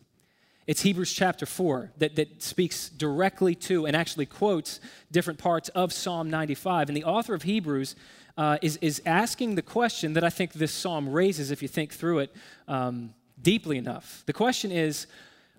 It's 0.67 0.83
Hebrews 0.83 1.13
chapter 1.13 1.45
4 1.45 1.93
that, 1.99 2.15
that 2.17 2.43
speaks 2.43 2.89
directly 2.89 3.55
to 3.57 3.87
and 3.87 3.97
actually 3.97 4.27
quotes 4.27 4.79
different 5.11 5.39
parts 5.39 5.69
of 5.71 5.93
Psalm 5.93 6.31
95. 6.31 6.89
And 6.89 6.97
the 6.97 7.05
author 7.05 7.35
of 7.35 7.43
Hebrews 7.43 7.97
uh, 8.37 8.59
is, 8.63 8.77
is 8.77 9.03
asking 9.05 9.57
the 9.57 9.63
question 9.63 10.13
that 10.13 10.23
I 10.23 10.31
think 10.31 10.53
this 10.53 10.73
psalm 10.73 11.09
raises 11.09 11.51
if 11.51 11.63
you 11.63 11.69
think 11.69 11.93
through 11.93 12.21
it 12.21 12.35
um, 12.69 13.13
deeply 13.41 13.77
enough. 13.77 14.23
The 14.27 14.33
question 14.33 14.71
is 14.71 15.07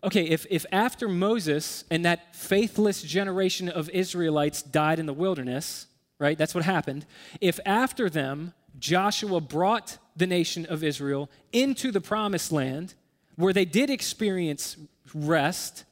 okay, 0.03 0.23
if, 0.23 0.45
if 0.49 0.65
after 0.71 1.07
Moses 1.07 1.85
and 1.89 2.03
that 2.03 2.35
faithless 2.35 3.01
generation 3.01 3.69
of 3.69 3.89
Israelites 3.89 4.61
died 4.61 4.99
in 4.99 5.05
the 5.05 5.13
wilderness, 5.13 5.87
right, 6.19 6.37
that's 6.37 6.53
what 6.53 6.65
happened, 6.65 7.05
if 7.39 7.57
after 7.65 8.09
them 8.09 8.53
Joshua 8.79 9.39
brought 9.39 9.97
the 10.15 10.27
nation 10.27 10.65
of 10.65 10.83
Israel 10.83 11.29
into 11.53 11.89
the 11.89 12.01
promised 12.01 12.51
land, 12.51 12.95
where 13.35 13.53
they 13.53 13.65
did 13.65 13.89
experience 13.89 14.75
rest, 15.13 15.85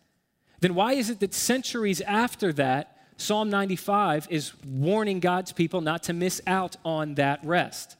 then 0.60 0.76
why 0.76 0.94
is 0.94 1.10
it 1.10 1.20
that 1.20 1.34
centuries 1.34 2.02
after 2.02 2.54
that, 2.54 2.98
Psalm 3.22 3.52
95 3.52 4.28
is 4.32 4.52
warning 4.66 5.20
God's 5.20 5.52
people 5.52 5.82
not 5.82 6.04
to 6.04 6.14
miss 6.14 6.42
out 6.48 6.76
on 6.84 7.16
that 7.16 7.40
rest. 7.44 7.96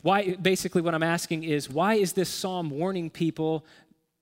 Why, 0.00 0.34
basically, 0.36 0.80
what 0.80 0.94
I'm 0.94 1.02
asking 1.02 1.44
is 1.44 1.68
why 1.68 1.94
is 1.94 2.14
this 2.14 2.30
psalm 2.30 2.70
warning 2.70 3.10
people 3.10 3.66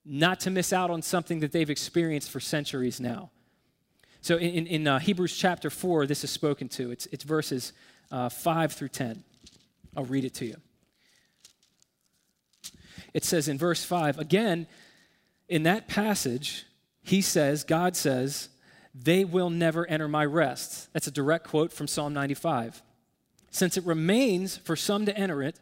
not 0.04 0.40
to 0.40 0.50
miss 0.50 0.72
out 0.72 0.90
on 0.90 1.02
something 1.02 1.38
that 1.40 1.52
they've 1.52 1.70
experienced 1.70 2.30
for 2.30 2.40
centuries 2.40 2.98
now? 2.98 3.30
So 4.20 4.36
in, 4.36 4.66
in 4.66 4.88
uh, 4.88 4.98
Hebrews 4.98 5.36
chapter 5.36 5.70
4, 5.70 6.06
this 6.06 6.24
is 6.24 6.30
spoken 6.30 6.68
to. 6.70 6.90
It's, 6.90 7.06
it's 7.06 7.22
verses 7.22 7.72
uh, 8.10 8.28
5 8.28 8.72
through 8.72 8.88
10. 8.88 9.22
I'll 9.96 10.04
read 10.04 10.24
it 10.24 10.34
to 10.34 10.46
you. 10.46 10.56
It 13.14 13.24
says 13.24 13.46
in 13.46 13.58
verse 13.58 13.84
5, 13.84 14.18
again, 14.18 14.66
in 15.48 15.62
that 15.64 15.88
passage, 15.88 16.66
he 17.02 17.20
says, 17.22 17.64
God 17.64 17.96
says, 17.96 18.48
they 18.94 19.24
will 19.24 19.50
never 19.50 19.86
enter 19.86 20.08
my 20.08 20.24
rest. 20.24 20.92
That's 20.92 21.06
a 21.06 21.12
direct 21.12 21.46
quote 21.46 21.72
from 21.72 21.86
Psalm 21.86 22.12
95. 22.12 22.82
Since 23.50 23.76
it 23.76 23.84
remains 23.84 24.56
for 24.56 24.76
some 24.76 25.06
to 25.06 25.16
enter 25.16 25.42
it, 25.42 25.58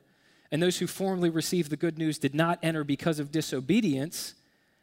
and 0.51 0.63
those 0.63 0.79
who 0.79 0.87
formerly 0.87 1.31
received 1.31 1.71
the 1.71 1.77
good 1.77 1.99
news 1.99 2.19
did 2.19 2.35
not 2.35 2.59
enter 2.63 2.85
because 2.85 3.19
of 3.19 3.33
disobedience, 3.33 4.35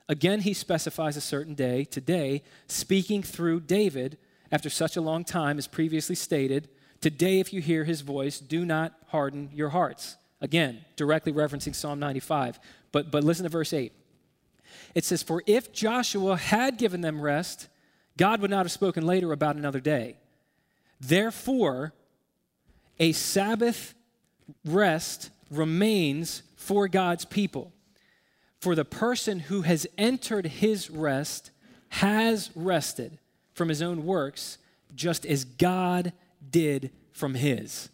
again 0.08 0.42
he 0.42 0.54
specifies 0.54 1.18
a 1.18 1.22
certain 1.22 1.56
day, 1.56 1.84
today, 1.84 2.44
speaking 2.68 3.24
through 3.24 3.62
David 3.62 4.18
after 4.52 4.70
such 4.70 4.96
a 4.96 5.02
long 5.02 5.24
time 5.24 5.58
as 5.58 5.68
previously 5.68 6.16
stated. 6.16 6.70
Today, 7.02 7.40
if 7.40 7.52
you 7.52 7.60
hear 7.60 7.84
his 7.84 8.02
voice, 8.02 8.40
do 8.40 8.66
not 8.66 8.94
harden 9.08 9.50
your 9.54 9.70
hearts. 9.70 10.16
Again, 10.40 10.86
directly 10.96 11.34
referencing 11.34 11.74
Psalm 11.74 12.00
95. 12.00 12.60
But, 12.92 13.10
but 13.12 13.24
listen 13.24 13.44
to 13.44 13.50
verse 13.50 13.74
8. 13.74 13.92
It 14.96 15.06
says, 15.06 15.24
For 15.24 15.44
if 15.46 15.72
Joshua 15.72 16.38
had 16.38 16.78
given 16.78 17.02
them 17.02 17.22
rest, 17.22 17.68
God 18.18 18.42
would 18.42 18.52
not 18.52 18.66
have 18.66 18.72
spoken 18.72 19.06
later 19.06 19.32
about 19.32 19.56
another 19.56 19.80
day. 19.80 20.18
Therefore, 21.00 21.94
a 23.00 23.12
Sabbath 23.12 23.94
rest 24.66 25.30
remains 25.50 26.44
for 26.56 26.88
God's 26.88 27.26
people. 27.26 27.74
For 28.60 28.76
the 28.76 28.86
person 28.86 29.40
who 29.40 29.64
has 29.64 29.86
entered 29.98 30.48
his 30.48 30.90
rest 30.90 31.52
has 31.90 32.50
rested 32.56 33.20
from 33.54 33.70
his 33.70 33.82
own 33.82 34.06
works, 34.06 34.58
just 34.96 35.26
as 35.26 35.44
God 35.44 36.14
did 36.50 36.92
from 37.12 37.36
his. 37.36 37.90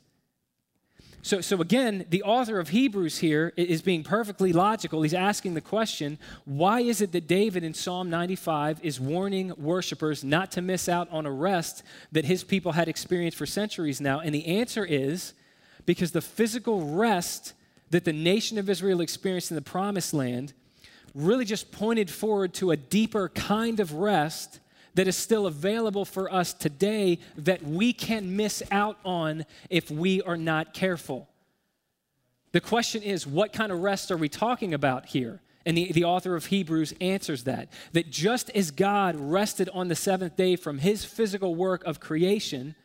So, 1.21 1.41
so 1.41 1.59
again, 1.59 2.05
the 2.09 2.23
author 2.23 2.59
of 2.59 2.69
Hebrews 2.69 3.17
here 3.17 3.51
is 3.57 3.81
being 3.81 4.03
perfectly 4.03 4.53
logical. 4.53 5.01
He's 5.01 5.13
asking 5.13 5.53
the 5.53 5.61
question 5.61 6.17
why 6.45 6.79
is 6.81 7.01
it 7.01 7.11
that 7.11 7.27
David 7.27 7.63
in 7.63 7.73
Psalm 7.73 8.09
95 8.09 8.79
is 8.83 8.99
warning 8.99 9.51
worshipers 9.57 10.23
not 10.23 10.51
to 10.51 10.61
miss 10.61 10.87
out 10.87 11.09
on 11.11 11.25
a 11.25 11.31
rest 11.31 11.83
that 12.13 12.25
his 12.25 12.43
people 12.43 12.71
had 12.71 12.87
experienced 12.87 13.37
for 13.37 13.45
centuries 13.45 13.99
now? 13.99 14.21
And 14.21 14.33
the 14.33 14.45
answer 14.45 14.85
is 14.85 15.33
because 15.85 16.11
the 16.11 16.21
physical 16.21 16.85
rest 16.85 17.53
that 17.89 18.05
the 18.05 18.13
nation 18.13 18.57
of 18.57 18.69
Israel 18.69 19.01
experienced 19.01 19.51
in 19.51 19.55
the 19.55 19.61
promised 19.61 20.13
land 20.13 20.53
really 21.13 21.45
just 21.45 21.71
pointed 21.71 22.09
forward 22.09 22.53
to 22.53 22.71
a 22.71 22.77
deeper 22.77 23.29
kind 23.29 23.79
of 23.79 23.93
rest 23.93 24.59
that 24.99 25.07
is 25.07 25.15
still 25.15 25.47
available 25.47 26.03
for 26.03 26.29
us 26.29 26.53
today 26.53 27.19
that 27.37 27.63
we 27.63 27.93
can 27.93 28.35
miss 28.35 28.61
out 28.69 28.97
on 29.05 29.45
if 29.69 29.89
we 29.89 30.21
are 30.23 30.35
not 30.35 30.73
careful. 30.73 31.29
The 32.51 32.59
question 32.59 33.01
is, 33.01 33.25
what 33.25 33.53
kind 33.53 33.71
of 33.71 33.79
rest 33.79 34.11
are 34.11 34.17
we 34.17 34.27
talking 34.27 34.73
about 34.73 35.05
here? 35.05 35.39
And 35.65 35.77
the, 35.77 35.93
the 35.93 36.03
author 36.03 36.35
of 36.35 36.47
Hebrews 36.47 36.93
answers 36.99 37.45
that. 37.45 37.71
That 37.93 38.09
just 38.09 38.49
as 38.49 38.71
God 38.71 39.15
rested 39.15 39.69
on 39.73 39.87
the 39.87 39.95
seventh 39.95 40.35
day 40.35 40.57
from 40.57 40.79
his 40.79 41.05
physical 41.05 41.55
work 41.55 41.81
of 41.85 42.01
creation, 42.01 42.75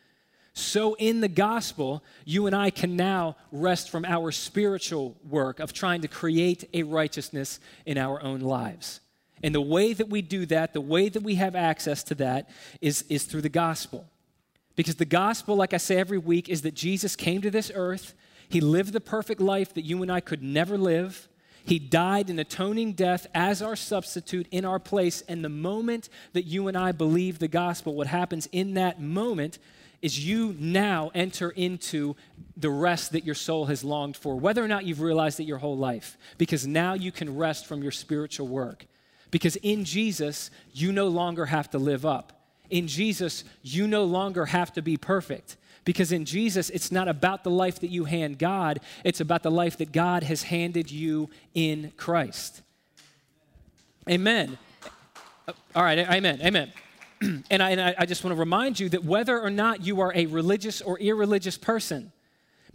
So, 0.53 0.93
in 0.93 1.19
the 1.19 1.27
gospel, 1.27 2.01
you 2.23 2.47
and 2.47 2.55
I 2.55 2.69
can 2.69 2.95
now 2.95 3.35
rest 3.51 3.89
from 3.89 4.05
our 4.05 4.31
spiritual 4.31 5.17
work 5.27 5.59
of 5.59 5.73
trying 5.73 5.99
to 6.03 6.07
create 6.07 6.69
a 6.73 6.83
righteousness 6.83 7.59
in 7.85 7.97
our 7.97 8.23
own 8.23 8.39
lives. 8.39 9.01
And 9.45 9.53
the 9.53 9.61
way 9.61 9.93
that 9.93 10.09
we 10.09 10.23
do 10.23 10.47
that, 10.47 10.73
the 10.73 10.81
way 10.81 11.07
that 11.07 11.21
we 11.21 11.35
have 11.35 11.55
access 11.55 12.01
to 12.05 12.15
that, 12.15 12.49
is, 12.81 13.03
is 13.09 13.25
through 13.25 13.43
the 13.43 13.47
gospel. 13.47 14.03
Because 14.75 14.95
the 14.95 15.05
gospel, 15.05 15.55
like 15.55 15.71
I 15.71 15.77
say 15.77 15.97
every 15.97 16.17
week, 16.17 16.49
is 16.49 16.63
that 16.63 16.73
Jesus 16.73 17.15
came 17.15 17.43
to 17.43 17.51
this 17.51 17.71
earth, 17.75 18.15
he 18.49 18.59
lived 18.59 18.91
the 18.91 18.99
perfect 18.99 19.39
life 19.39 19.75
that 19.75 19.85
you 19.85 20.01
and 20.01 20.11
I 20.11 20.19
could 20.19 20.41
never 20.41 20.79
live. 20.79 21.29
He 21.63 21.77
died 21.77 22.31
an 22.31 22.39
atoning 22.39 22.93
death 22.93 23.27
as 23.35 23.61
our 23.61 23.75
substitute 23.75 24.47
in 24.49 24.65
our 24.65 24.79
place. 24.79 25.21
And 25.27 25.45
the 25.45 25.49
moment 25.49 26.09
that 26.33 26.45
you 26.45 26.67
and 26.67 26.75
I 26.75 26.91
believe 26.91 27.37
the 27.37 27.47
gospel, 27.47 27.93
what 27.93 28.07
happens 28.07 28.49
in 28.51 28.73
that 28.73 28.99
moment 28.99 29.59
is 30.01 30.25
you 30.27 30.55
now 30.57 31.11
enter 31.13 31.51
into 31.51 32.15
the 32.57 32.71
rest 32.71 33.11
that 33.11 33.25
your 33.25 33.35
soul 33.35 33.65
has 33.65 33.83
longed 33.83 34.17
for, 34.17 34.39
whether 34.39 34.63
or 34.63 34.67
not 34.67 34.85
you've 34.85 35.01
realized 35.01 35.39
it 35.39 35.43
your 35.43 35.59
whole 35.59 35.77
life, 35.77 36.17
because 36.39 36.65
now 36.65 36.95
you 36.95 37.11
can 37.11 37.37
rest 37.37 37.67
from 37.67 37.83
your 37.83 37.91
spiritual 37.91 38.47
work. 38.47 38.87
Because 39.31 39.55
in 39.57 39.85
Jesus, 39.85 40.51
you 40.73 40.91
no 40.91 41.07
longer 41.07 41.45
have 41.47 41.69
to 41.71 41.77
live 41.77 42.05
up. 42.05 42.31
In 42.69 42.87
Jesus, 42.87 43.43
you 43.61 43.87
no 43.87 44.03
longer 44.03 44.45
have 44.45 44.73
to 44.73 44.81
be 44.81 44.97
perfect. 44.97 45.57
Because 45.83 46.11
in 46.11 46.25
Jesus, 46.25 46.69
it's 46.71 46.91
not 46.91 47.07
about 47.07 47.43
the 47.43 47.51
life 47.51 47.79
that 47.79 47.89
you 47.89 48.05
hand 48.05 48.39
God, 48.39 48.79
it's 49.03 49.21
about 49.21 49.43
the 49.43 49.51
life 49.51 49.77
that 49.77 49.91
God 49.91 50.23
has 50.23 50.43
handed 50.43 50.91
you 50.91 51.29
in 51.53 51.93
Christ. 51.95 52.61
Amen. 54.09 54.57
Uh, 55.47 55.53
all 55.75 55.83
right, 55.83 55.99
amen, 55.99 56.41
amen. 56.43 56.71
and, 57.49 57.63
I, 57.63 57.69
and 57.71 57.81
I 57.97 58.05
just 58.05 58.23
want 58.23 58.35
to 58.35 58.39
remind 58.39 58.79
you 58.79 58.89
that 58.89 59.03
whether 59.03 59.39
or 59.39 59.49
not 59.49 59.85
you 59.85 60.01
are 60.01 60.11
a 60.15 60.25
religious 60.25 60.81
or 60.81 60.99
irreligious 60.99 61.57
person, 61.57 62.11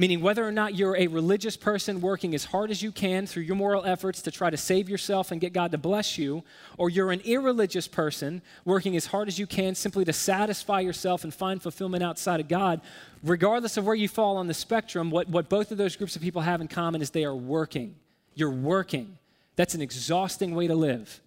meaning 0.01 0.23
whether 0.23 0.49
or 0.49 0.51
not 0.51 0.75
you're 0.75 0.97
a 0.97 1.09
religious 1.09 1.59
person 1.59 2.01
working 2.01 2.35
as 2.35 2.47
hard 2.47 2.71
as 2.71 2.83
you 2.83 2.91
can 2.91 3.27
through 3.27 3.43
your 3.43 3.55
moral 3.55 3.85
efforts 3.85 4.23
to 4.23 4.31
try 4.31 4.49
to 4.49 4.57
save 4.57 4.89
yourself 4.89 5.31
and 5.31 5.43
get 5.43 5.53
God 5.53 5.73
to 5.73 5.77
bless 5.77 6.17
you, 6.17 6.43
or 6.79 6.89
you're 6.89 7.13
an 7.13 7.21
irreligious 7.21 7.87
person 7.87 8.41
working 8.65 8.97
as 8.97 9.05
hard 9.05 9.29
as 9.29 9.39
you 9.39 9.47
can 9.47 9.75
simply 9.75 10.07
to 10.07 10.13
satisfy 10.15 10.81
yourself 10.81 11.23
and 11.23 11.35
find 11.35 11.61
fulfillment 11.61 12.03
outside 12.03 12.41
of 12.41 12.49
God, 12.49 12.81
regardless 13.23 13.77
of 13.77 13.85
where 13.85 13.95
you 13.95 14.09
fall 14.09 14.39
on 14.39 14.47
the 14.47 14.55
spectrum, 14.55 15.11
what, 15.11 15.29
what 15.29 15.51
both 15.51 15.71
of 15.71 15.77
those 15.77 15.97
groups 15.97 16.17
of 16.17 16.23
people 16.23 16.41
have 16.41 16.63
in 16.63 16.69
common 16.69 17.03
is 17.03 17.11
they 17.11 17.27
are 17.27 17.37
working. 17.37 17.95
You're 18.35 18.51
working. 18.51 19.19
That's 19.57 19.75
an 19.75 19.83
exhausting 19.83 20.55
way 20.55 20.67
to 20.67 20.75
live. 20.75 21.21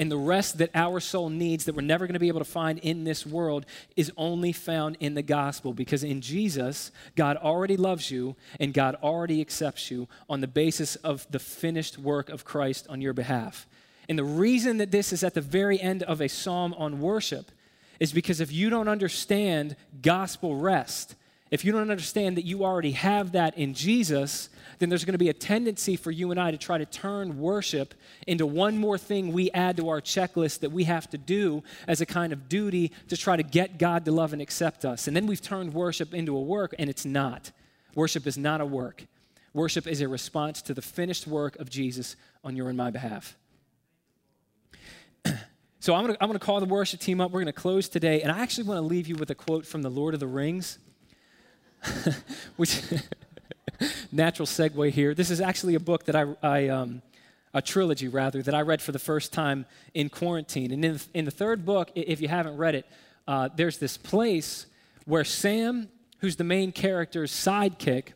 And 0.00 0.10
the 0.10 0.16
rest 0.16 0.56
that 0.58 0.70
our 0.74 0.98
soul 0.98 1.28
needs 1.28 1.66
that 1.66 1.74
we're 1.74 1.82
never 1.82 2.06
going 2.06 2.14
to 2.14 2.20
be 2.20 2.28
able 2.28 2.40
to 2.40 2.44
find 2.46 2.78
in 2.78 3.04
this 3.04 3.26
world 3.26 3.66
is 3.96 4.10
only 4.16 4.50
found 4.50 4.96
in 4.98 5.12
the 5.12 5.20
gospel 5.20 5.74
because 5.74 6.02
in 6.02 6.22
Jesus, 6.22 6.90
God 7.16 7.36
already 7.36 7.76
loves 7.76 8.10
you 8.10 8.34
and 8.58 8.72
God 8.72 8.96
already 9.02 9.42
accepts 9.42 9.90
you 9.90 10.08
on 10.30 10.40
the 10.40 10.48
basis 10.48 10.96
of 10.96 11.26
the 11.30 11.38
finished 11.38 11.98
work 11.98 12.30
of 12.30 12.46
Christ 12.46 12.86
on 12.88 13.02
your 13.02 13.12
behalf. 13.12 13.68
And 14.08 14.18
the 14.18 14.24
reason 14.24 14.78
that 14.78 14.90
this 14.90 15.12
is 15.12 15.22
at 15.22 15.34
the 15.34 15.42
very 15.42 15.78
end 15.78 16.02
of 16.04 16.22
a 16.22 16.30
psalm 16.30 16.72
on 16.78 17.02
worship 17.02 17.52
is 18.00 18.10
because 18.10 18.40
if 18.40 18.50
you 18.50 18.70
don't 18.70 18.88
understand 18.88 19.76
gospel 20.00 20.56
rest, 20.56 21.14
if 21.50 21.64
you 21.64 21.72
don't 21.72 21.90
understand 21.90 22.36
that 22.36 22.44
you 22.44 22.64
already 22.64 22.92
have 22.92 23.32
that 23.32 23.58
in 23.58 23.74
Jesus, 23.74 24.50
then 24.78 24.88
there's 24.88 25.04
going 25.04 25.14
to 25.14 25.18
be 25.18 25.30
a 25.30 25.34
tendency 25.34 25.96
for 25.96 26.12
you 26.12 26.30
and 26.30 26.38
I 26.38 26.52
to 26.52 26.56
try 26.56 26.78
to 26.78 26.86
turn 26.86 27.40
worship 27.40 27.94
into 28.26 28.46
one 28.46 28.78
more 28.78 28.96
thing 28.96 29.32
we 29.32 29.50
add 29.50 29.76
to 29.78 29.88
our 29.88 30.00
checklist 30.00 30.60
that 30.60 30.70
we 30.70 30.84
have 30.84 31.10
to 31.10 31.18
do 31.18 31.64
as 31.88 32.00
a 32.00 32.06
kind 32.06 32.32
of 32.32 32.48
duty 32.48 32.92
to 33.08 33.16
try 33.16 33.36
to 33.36 33.42
get 33.42 33.78
God 33.78 34.04
to 34.04 34.12
love 34.12 34.32
and 34.32 34.40
accept 34.40 34.84
us. 34.84 35.08
And 35.08 35.16
then 35.16 35.26
we've 35.26 35.42
turned 35.42 35.74
worship 35.74 36.14
into 36.14 36.36
a 36.36 36.40
work, 36.40 36.72
and 36.78 36.88
it's 36.88 37.04
not. 37.04 37.50
Worship 37.96 38.28
is 38.28 38.38
not 38.38 38.60
a 38.60 38.66
work. 38.66 39.06
Worship 39.52 39.88
is 39.88 40.00
a 40.00 40.06
response 40.06 40.62
to 40.62 40.74
the 40.74 40.82
finished 40.82 41.26
work 41.26 41.58
of 41.58 41.68
Jesus 41.68 42.14
on 42.44 42.54
your 42.54 42.68
and 42.68 42.78
my 42.78 42.92
behalf. 42.92 43.36
so 45.80 45.96
I'm 45.96 46.06
going 46.06 46.32
to 46.32 46.38
call 46.38 46.60
the 46.60 46.66
worship 46.66 47.00
team 47.00 47.20
up. 47.20 47.32
We're 47.32 47.40
going 47.40 47.46
to 47.46 47.60
close 47.60 47.88
today, 47.88 48.22
and 48.22 48.30
I 48.30 48.38
actually 48.38 48.68
want 48.68 48.78
to 48.78 48.82
leave 48.82 49.08
you 49.08 49.16
with 49.16 49.30
a 49.30 49.34
quote 49.34 49.66
from 49.66 49.82
the 49.82 49.90
Lord 49.90 50.14
of 50.14 50.20
the 50.20 50.28
Rings. 50.28 50.78
which 52.56 52.82
natural 54.12 54.46
segue 54.46 54.90
here. 54.90 55.14
This 55.14 55.30
is 55.30 55.40
actually 55.40 55.74
a 55.74 55.80
book 55.80 56.04
that 56.04 56.16
I, 56.16 56.26
I 56.42 56.68
um, 56.68 57.02
a 57.52 57.62
trilogy 57.62 58.08
rather, 58.08 58.42
that 58.42 58.54
I 58.54 58.60
read 58.60 58.80
for 58.80 58.92
the 58.92 58.98
first 58.98 59.32
time 59.32 59.66
in 59.94 60.08
quarantine. 60.08 60.72
And 60.72 60.84
in, 60.84 60.92
the, 60.94 61.06
in 61.14 61.24
the 61.24 61.30
third 61.30 61.64
book, 61.64 61.90
if 61.94 62.20
you 62.20 62.28
haven't 62.28 62.56
read 62.56 62.74
it, 62.74 62.86
uh, 63.26 63.48
there's 63.54 63.78
this 63.78 63.96
place 63.96 64.66
where 65.04 65.24
Sam, 65.24 65.88
who's 66.18 66.36
the 66.36 66.44
main 66.44 66.72
character's 66.72 67.32
sidekick, 67.32 68.08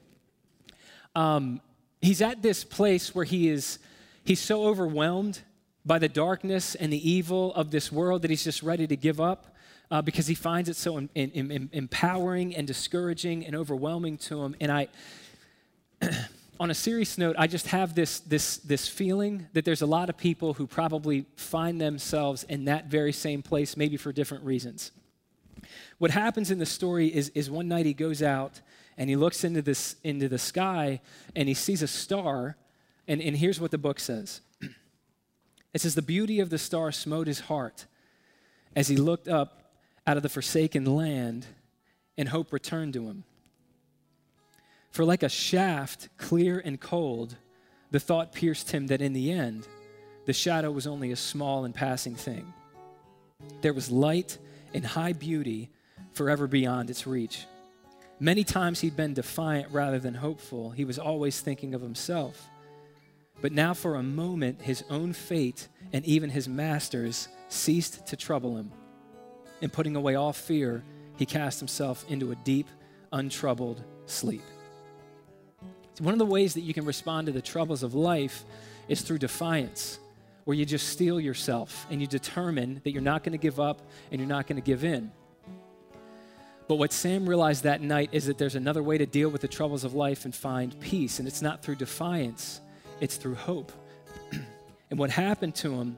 um, 1.15 1.61
he's 2.01 2.23
at 2.23 2.43
this 2.43 2.65
place 2.65 3.15
where 3.15 3.25
he 3.25 3.49
is 3.49 3.79
he's 4.25 4.41
so 4.41 4.65
overwhelmed 4.65 5.41
by 5.85 5.99
the 5.99 6.09
darkness 6.09 6.75
and 6.75 6.93
the 6.93 7.11
evil 7.11 7.55
of 7.55 7.71
this 7.71 7.93
world 7.93 8.23
that 8.23 8.31
he's 8.31 8.45
just 8.45 8.63
ready 8.63 8.87
to 8.87 8.97
give 8.97 9.21
up 9.21 9.54
uh, 9.91 10.03
because 10.03 10.27
he 10.27 10.35
finds 10.35 10.69
it 10.69 10.77
so 10.77 10.97
in, 10.97 11.09
in, 11.15 11.51
in, 11.51 11.69
empowering 11.73 12.55
and 12.55 12.67
discouraging 12.67 13.45
and 13.45 13.55
overwhelming 13.55 14.17
to 14.19 14.43
him. 14.43 14.57
And 14.61 14.73
I, 14.73 14.89
on 16.61 16.71
a 16.71 16.75
serious 16.75 17.19
note, 17.19 17.37
I 17.39 17.47
just 17.47 17.69
have 17.69 17.95
this, 17.95 18.21
this, 18.21 18.59
this 18.59 18.89
feeling 18.89 19.47
that 19.53 19.65
there's 19.65 19.83
a 19.83 19.87
lot 19.87 20.09
of 20.09 20.17
people 20.17 20.55
who 20.55 20.67
probably 20.67 21.27
find 21.37 21.81
themselves 21.81 22.45
in 22.45 22.67
that 22.67 22.87
very 22.87 23.13
same 23.13 23.43
place, 23.43 23.77
maybe 23.77 23.97
for 23.97 24.13
different 24.13 24.45
reasons. 24.45 24.93
What 25.99 26.11
happens 26.11 26.51
in 26.51 26.59
the 26.59 26.67
story 26.67 27.09
is, 27.09 27.31
is 27.31 27.51
one 27.51 27.69
night 27.69 27.87
he 27.87 27.95
goes 27.95 28.23
out 28.23 28.61
and 28.97 29.11
he 29.11 29.17
looks 29.17 29.45
into, 29.45 29.63
this, 29.63 29.97
into 30.05 30.29
the 30.29 30.39
sky 30.39 31.01
and 31.35 31.49
he 31.49 31.55
sees 31.55 31.83
a 31.83 31.89
star. 31.89 32.57
And, 33.09 33.21
and 33.21 33.37
here's 33.37 33.61
what 33.61 33.71
the 33.71 33.79
book 33.79 34.01
says 34.01 34.41
it 35.75 35.81
says, 35.81 35.95
The 35.95 36.03
beauty 36.03 36.41
of 36.41 36.51
the 36.51 36.59
star 36.59 36.93
smote 36.93 37.27
his 37.27 37.41
heart 37.41 37.87
as 38.77 38.89
he 38.89 38.97
looked 38.97 39.29
up 39.29 39.64
out 40.07 40.17
of 40.17 40.23
the 40.23 40.29
forsaken 40.29 40.85
land, 40.85 41.47
and 42.17 42.29
hope 42.29 42.53
returned 42.53 42.93
to 42.93 43.07
him. 43.07 43.25
For 44.91 45.05
like 45.05 45.23
a 45.23 45.29
shaft, 45.29 46.09
clear 46.19 46.61
and 46.65 46.81
cold, 46.81 47.37
the 47.91 48.01
thought 48.01 48.33
pierced 48.33 48.71
him 48.71 48.87
that 48.89 49.01
in 49.01 49.13
the 49.13 49.33
end, 49.33 49.67
the 50.27 50.33
shadow 50.33 50.71
was 50.71 50.87
only 50.87 51.11
a 51.11 51.17
small 51.17 51.65
and 51.65 51.75
passing 51.75 52.15
thing. 52.15 52.53
There 53.61 53.73
was 53.73 53.91
light 53.91 54.39
and 54.73 54.85
high 54.85 55.13
beauty 55.13 55.71
forever 56.13 56.47
beyond 56.47 56.91
its 56.91 57.07
reach. 57.07 57.47
Many 58.21 58.45
times 58.45 58.81
he'd 58.81 58.97
been 58.97 59.15
defiant 59.15 59.73
rather 59.73 59.99
than 59.99 60.15
hopeful. 60.15 60.71
He 60.71 60.85
was 60.85 60.99
always 60.99 61.41
thinking 61.41 61.75
of 61.75 61.83
himself. 61.83 62.49
But 63.41 63.53
now, 63.53 63.75
for 63.75 63.97
a 63.97 64.03
moment, 64.03 64.63
his 64.63 64.85
own 64.89 65.13
fate 65.13 65.69
and 65.93 66.05
even 66.05 66.31
his 66.31 66.49
master's 66.49 67.29
ceased 67.49 68.07
to 68.07 68.17
trouble 68.17 68.57
him 68.57 68.71
and 69.65 69.73
putting 69.73 69.97
away 69.97 70.15
all 70.15 70.35
fear, 70.35 70.85
he 71.17 71.25
cast 71.25 71.59
himself 71.59 72.05
into 72.11 72.31
a 72.31 72.35
deep, 72.37 72.69
untroubled 73.13 73.83
sleep. 74.05 74.43
One 76.01 76.13
of 76.13 76.19
the 76.19 76.27
ways 76.27 76.53
that 76.55 76.61
you 76.61 76.75
can 76.75 76.85
respond 76.85 77.27
to 77.27 77.33
the 77.33 77.41
troubles 77.41 77.83
of 77.83 77.95
life 77.95 78.45
is 78.89 79.01
through 79.01 79.19
defiance, 79.19 79.99
where 80.45 80.55
you 80.55 80.67
just 80.67 80.89
steel 80.89 81.19
yourself 81.19 81.87
and 81.91 81.99
you 81.99 82.07
determine 82.07 82.83
that 82.85 82.91
you're 82.91 83.01
not 83.01 83.25
going 83.25 83.33
to 83.33 83.39
give 83.39 83.59
up 83.59 83.81
and 84.13 84.21
you're 84.21 84.29
not 84.29 84.47
going 84.47 84.61
to 84.61 84.65
give 84.65 84.85
in. 84.85 85.11
But 86.69 86.75
what 86.75 86.93
Sam 86.93 87.27
realized 87.27 87.65
that 87.65 87.81
night 87.81 88.11
is 88.13 88.27
that 88.27 88.37
there's 88.37 88.57
another 88.57 88.83
way 88.83 88.99
to 88.99 89.07
deal 89.07 89.31
with 89.31 89.41
the 89.41 89.49
troubles 89.49 89.85
of 89.85 89.95
life 89.95 90.27
and 90.27 90.35
find 90.35 90.79
peace, 90.79 91.21
and 91.21 91.27
it's 91.27 91.41
not 91.41 91.63
through 91.63 91.77
defiance, 91.77 92.61
it's 93.01 93.17
through 93.17 93.37
hope. 93.37 93.73
and 94.91 94.99
what 94.99 95.09
happened 95.09 95.55
to 95.57 95.73
him 95.73 95.97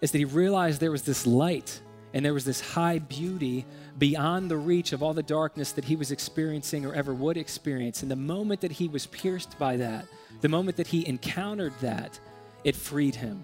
is 0.00 0.12
that 0.12 0.18
he 0.18 0.24
realized 0.24 0.80
there 0.80 0.90
was 0.90 1.02
this 1.02 1.26
light 1.26 1.80
and 2.14 2.24
there 2.24 2.32
was 2.32 2.44
this 2.44 2.60
high 2.60 3.00
beauty 3.00 3.66
beyond 3.98 4.48
the 4.48 4.56
reach 4.56 4.92
of 4.92 5.02
all 5.02 5.12
the 5.12 5.22
darkness 5.22 5.72
that 5.72 5.84
he 5.84 5.96
was 5.96 6.12
experiencing 6.12 6.86
or 6.86 6.94
ever 6.94 7.12
would 7.12 7.36
experience. 7.36 8.02
And 8.02 8.10
the 8.10 8.16
moment 8.16 8.60
that 8.60 8.70
he 8.70 8.86
was 8.86 9.06
pierced 9.06 9.58
by 9.58 9.76
that, 9.78 10.06
the 10.40 10.48
moment 10.48 10.76
that 10.76 10.86
he 10.86 11.06
encountered 11.08 11.72
that, 11.80 12.18
it 12.62 12.76
freed 12.76 13.16
him. 13.16 13.42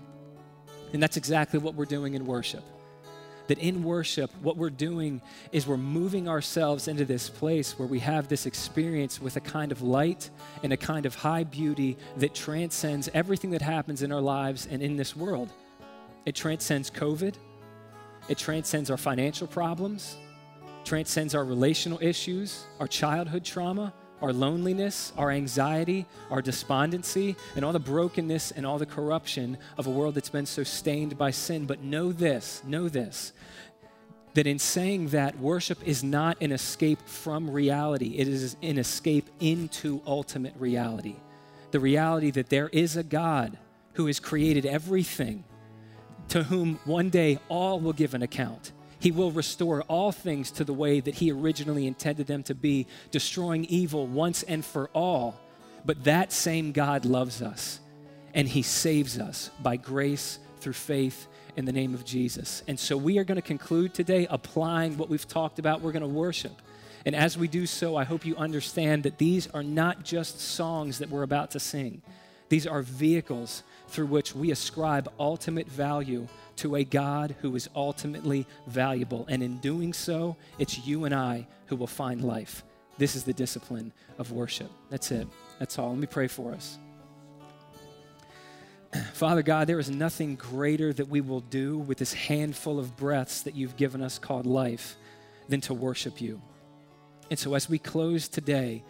And 0.92 1.02
that's 1.02 1.16
exactly 1.16 1.58
what 1.58 1.74
we're 1.74 1.84
doing 1.84 2.14
in 2.14 2.24
worship. 2.24 2.62
That 3.48 3.58
in 3.58 3.82
worship, 3.82 4.30
what 4.40 4.56
we're 4.56 4.70
doing 4.70 5.20
is 5.50 5.66
we're 5.66 5.76
moving 5.76 6.28
ourselves 6.28 6.86
into 6.86 7.04
this 7.04 7.28
place 7.28 7.76
where 7.76 7.88
we 7.88 7.98
have 7.98 8.28
this 8.28 8.46
experience 8.46 9.20
with 9.20 9.34
a 9.34 9.40
kind 9.40 9.72
of 9.72 9.82
light 9.82 10.30
and 10.62 10.72
a 10.72 10.76
kind 10.76 11.06
of 11.06 11.16
high 11.16 11.42
beauty 11.42 11.96
that 12.18 12.36
transcends 12.36 13.10
everything 13.14 13.50
that 13.50 13.62
happens 13.62 14.02
in 14.02 14.12
our 14.12 14.20
lives 14.20 14.68
and 14.70 14.80
in 14.80 14.96
this 14.96 15.16
world. 15.16 15.50
It 16.24 16.36
transcends 16.36 16.88
COVID, 16.88 17.34
it 18.30 18.38
transcends 18.38 18.90
our 18.90 18.96
financial 18.96 19.46
problems, 19.46 20.16
transcends 20.84 21.34
our 21.34 21.44
relational 21.44 21.98
issues, 22.00 22.64
our 22.78 22.86
childhood 22.86 23.44
trauma, 23.44 23.92
our 24.22 24.32
loneliness, 24.32 25.12
our 25.18 25.30
anxiety, 25.30 26.06
our 26.30 26.40
despondency, 26.40 27.34
and 27.56 27.64
all 27.64 27.72
the 27.72 27.80
brokenness 27.80 28.52
and 28.52 28.64
all 28.64 28.78
the 28.78 28.86
corruption 28.86 29.58
of 29.76 29.86
a 29.86 29.90
world 29.90 30.14
that's 30.14 30.28
been 30.28 30.46
so 30.46 30.62
stained 30.62 31.18
by 31.18 31.30
sin. 31.30 31.66
But 31.66 31.82
know 31.82 32.12
this, 32.12 32.62
know 32.64 32.88
this. 32.88 33.32
that 34.34 34.46
in 34.46 34.58
saying 34.58 35.08
that 35.08 35.38
worship 35.38 35.78
is 35.86 36.04
not 36.04 36.40
an 36.40 36.52
escape 36.52 37.00
from 37.06 37.50
reality, 37.50 38.16
it 38.18 38.28
is 38.28 38.56
an 38.62 38.78
escape 38.78 39.28
into 39.40 40.00
ultimate 40.06 40.54
reality. 40.58 41.16
The 41.72 41.80
reality 41.80 42.30
that 42.32 42.48
there 42.48 42.68
is 42.68 42.96
a 42.96 43.02
God 43.02 43.58
who 43.94 44.06
has 44.06 44.20
created 44.20 44.66
everything, 44.66 45.44
to 46.30 46.44
whom 46.44 46.78
one 46.84 47.10
day 47.10 47.38
all 47.48 47.78
will 47.78 47.92
give 47.92 48.14
an 48.14 48.22
account. 48.22 48.72
He 48.98 49.10
will 49.10 49.30
restore 49.30 49.82
all 49.82 50.12
things 50.12 50.50
to 50.52 50.64
the 50.64 50.72
way 50.72 51.00
that 51.00 51.14
He 51.14 51.32
originally 51.32 51.86
intended 51.86 52.26
them 52.26 52.42
to 52.44 52.54
be, 52.54 52.86
destroying 53.10 53.64
evil 53.66 54.06
once 54.06 54.42
and 54.42 54.64
for 54.64 54.88
all. 54.92 55.40
But 55.84 56.04
that 56.04 56.32
same 56.32 56.72
God 56.72 57.04
loves 57.04 57.40
us, 57.40 57.80
and 58.34 58.46
He 58.46 58.62
saves 58.62 59.18
us 59.18 59.50
by 59.62 59.76
grace 59.76 60.38
through 60.60 60.74
faith 60.74 61.26
in 61.56 61.64
the 61.64 61.72
name 61.72 61.94
of 61.94 62.04
Jesus. 62.04 62.62
And 62.68 62.78
so 62.78 62.96
we 62.96 63.18
are 63.18 63.24
going 63.24 63.36
to 63.36 63.42
conclude 63.42 63.94
today 63.94 64.26
applying 64.30 64.98
what 64.98 65.08
we've 65.08 65.26
talked 65.26 65.58
about. 65.58 65.80
We're 65.80 65.92
going 65.92 66.02
to 66.02 66.08
worship. 66.08 66.52
And 67.06 67.16
as 67.16 67.38
we 67.38 67.48
do 67.48 67.66
so, 67.66 67.96
I 67.96 68.04
hope 68.04 68.26
you 68.26 68.36
understand 68.36 69.02
that 69.04 69.18
these 69.18 69.48
are 69.48 69.62
not 69.62 70.04
just 70.04 70.40
songs 70.40 70.98
that 70.98 71.08
we're 71.08 71.22
about 71.22 71.52
to 71.52 71.60
sing, 71.60 72.02
these 72.50 72.66
are 72.66 72.82
vehicles 72.82 73.62
through 73.88 74.06
which 74.06 74.34
we 74.34 74.50
ascribe 74.50 75.10
ultimate 75.18 75.68
value 75.68 76.26
to 76.56 76.76
a 76.76 76.84
God 76.84 77.36
who 77.40 77.56
is 77.56 77.70
ultimately 77.74 78.46
valuable. 78.66 79.24
And 79.28 79.42
in 79.42 79.58
doing 79.58 79.92
so, 79.92 80.36
it's 80.58 80.84
you 80.86 81.04
and 81.04 81.14
I 81.14 81.46
who 81.66 81.76
will 81.76 81.86
find 81.86 82.22
life. 82.22 82.64
This 82.98 83.14
is 83.14 83.24
the 83.24 83.32
discipline 83.32 83.92
of 84.18 84.32
worship. 84.32 84.70
That's 84.90 85.10
it. 85.12 85.26
That's 85.58 85.78
all. 85.78 85.90
Let 85.90 85.98
me 85.98 86.06
pray 86.06 86.26
for 86.26 86.52
us. 86.52 86.76
Father 89.14 89.42
God, 89.42 89.68
there 89.68 89.78
is 89.78 89.88
nothing 89.88 90.34
greater 90.34 90.92
that 90.92 91.08
we 91.08 91.20
will 91.20 91.40
do 91.40 91.78
with 91.78 91.98
this 91.98 92.12
handful 92.12 92.80
of 92.80 92.96
breaths 92.96 93.42
that 93.42 93.54
you've 93.54 93.76
given 93.76 94.02
us 94.02 94.18
called 94.18 94.44
life 94.44 94.96
than 95.48 95.60
to 95.62 95.72
worship 95.74 96.20
you. 96.20 96.42
And 97.30 97.38
so, 97.38 97.54
as 97.54 97.68
we 97.68 97.78
close 97.78 98.26
today, 98.26 98.82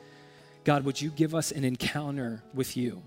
God, 0.65 0.85
would 0.85 1.01
you 1.01 1.11
give 1.11 1.35
us 1.35 1.53
an 1.53 1.65
encounter 1.65 2.43
with 2.55 2.75
you? 2.75 3.03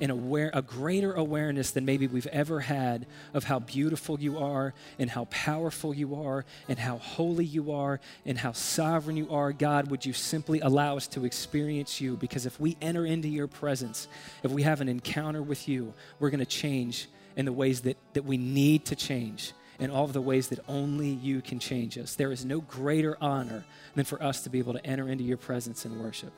An 0.00 0.10
aware, 0.10 0.50
a 0.52 0.62
greater 0.62 1.12
awareness 1.12 1.70
than 1.70 1.84
maybe 1.84 2.06
we've 2.06 2.26
ever 2.28 2.60
had 2.60 3.06
of 3.32 3.44
how 3.44 3.60
beautiful 3.60 4.18
you 4.18 4.38
are 4.38 4.74
and 4.98 5.10
how 5.10 5.26
powerful 5.26 5.94
you 5.94 6.14
are 6.16 6.44
and 6.68 6.78
how 6.78 6.98
holy 6.98 7.44
you 7.44 7.72
are 7.72 8.00
and 8.26 8.38
how 8.38 8.52
sovereign 8.52 9.16
you 9.16 9.30
are. 9.30 9.52
God, 9.52 9.90
would 9.90 10.04
you 10.04 10.12
simply 10.12 10.60
allow 10.60 10.96
us 10.96 11.06
to 11.08 11.24
experience 11.24 12.00
you? 12.00 12.16
Because 12.16 12.46
if 12.46 12.58
we 12.58 12.76
enter 12.80 13.06
into 13.06 13.28
your 13.28 13.46
presence, 13.46 14.08
if 14.42 14.50
we 14.50 14.62
have 14.62 14.80
an 14.80 14.88
encounter 14.88 15.42
with 15.42 15.68
you, 15.68 15.94
we're 16.18 16.30
going 16.30 16.40
to 16.40 16.46
change 16.46 17.08
in 17.36 17.44
the 17.44 17.52
ways 17.52 17.82
that, 17.82 17.96
that 18.14 18.24
we 18.24 18.36
need 18.36 18.84
to 18.86 18.96
change 18.96 19.52
in 19.78 19.90
all 19.90 20.04
of 20.04 20.12
the 20.12 20.20
ways 20.20 20.48
that 20.48 20.60
only 20.68 21.08
you 21.08 21.40
can 21.40 21.58
change 21.58 21.98
us. 21.98 22.14
There 22.14 22.32
is 22.32 22.44
no 22.44 22.60
greater 22.60 23.16
honor 23.20 23.64
than 23.94 24.04
for 24.04 24.22
us 24.22 24.42
to 24.42 24.50
be 24.50 24.58
able 24.58 24.72
to 24.74 24.86
enter 24.86 25.08
into 25.08 25.24
your 25.24 25.36
presence 25.36 25.84
and 25.84 26.00
worship 26.00 26.32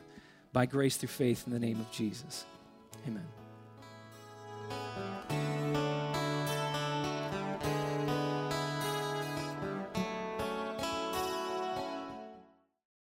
by 0.53 0.67
grace 0.67 0.97
through 0.97 1.09
faith 1.09 1.45
in 1.47 1.53
the 1.53 1.59
name 1.59 1.81
of 1.81 1.91
Jesus. 1.91 2.47
Amen. 3.07 3.36
Bye. 4.69 5.16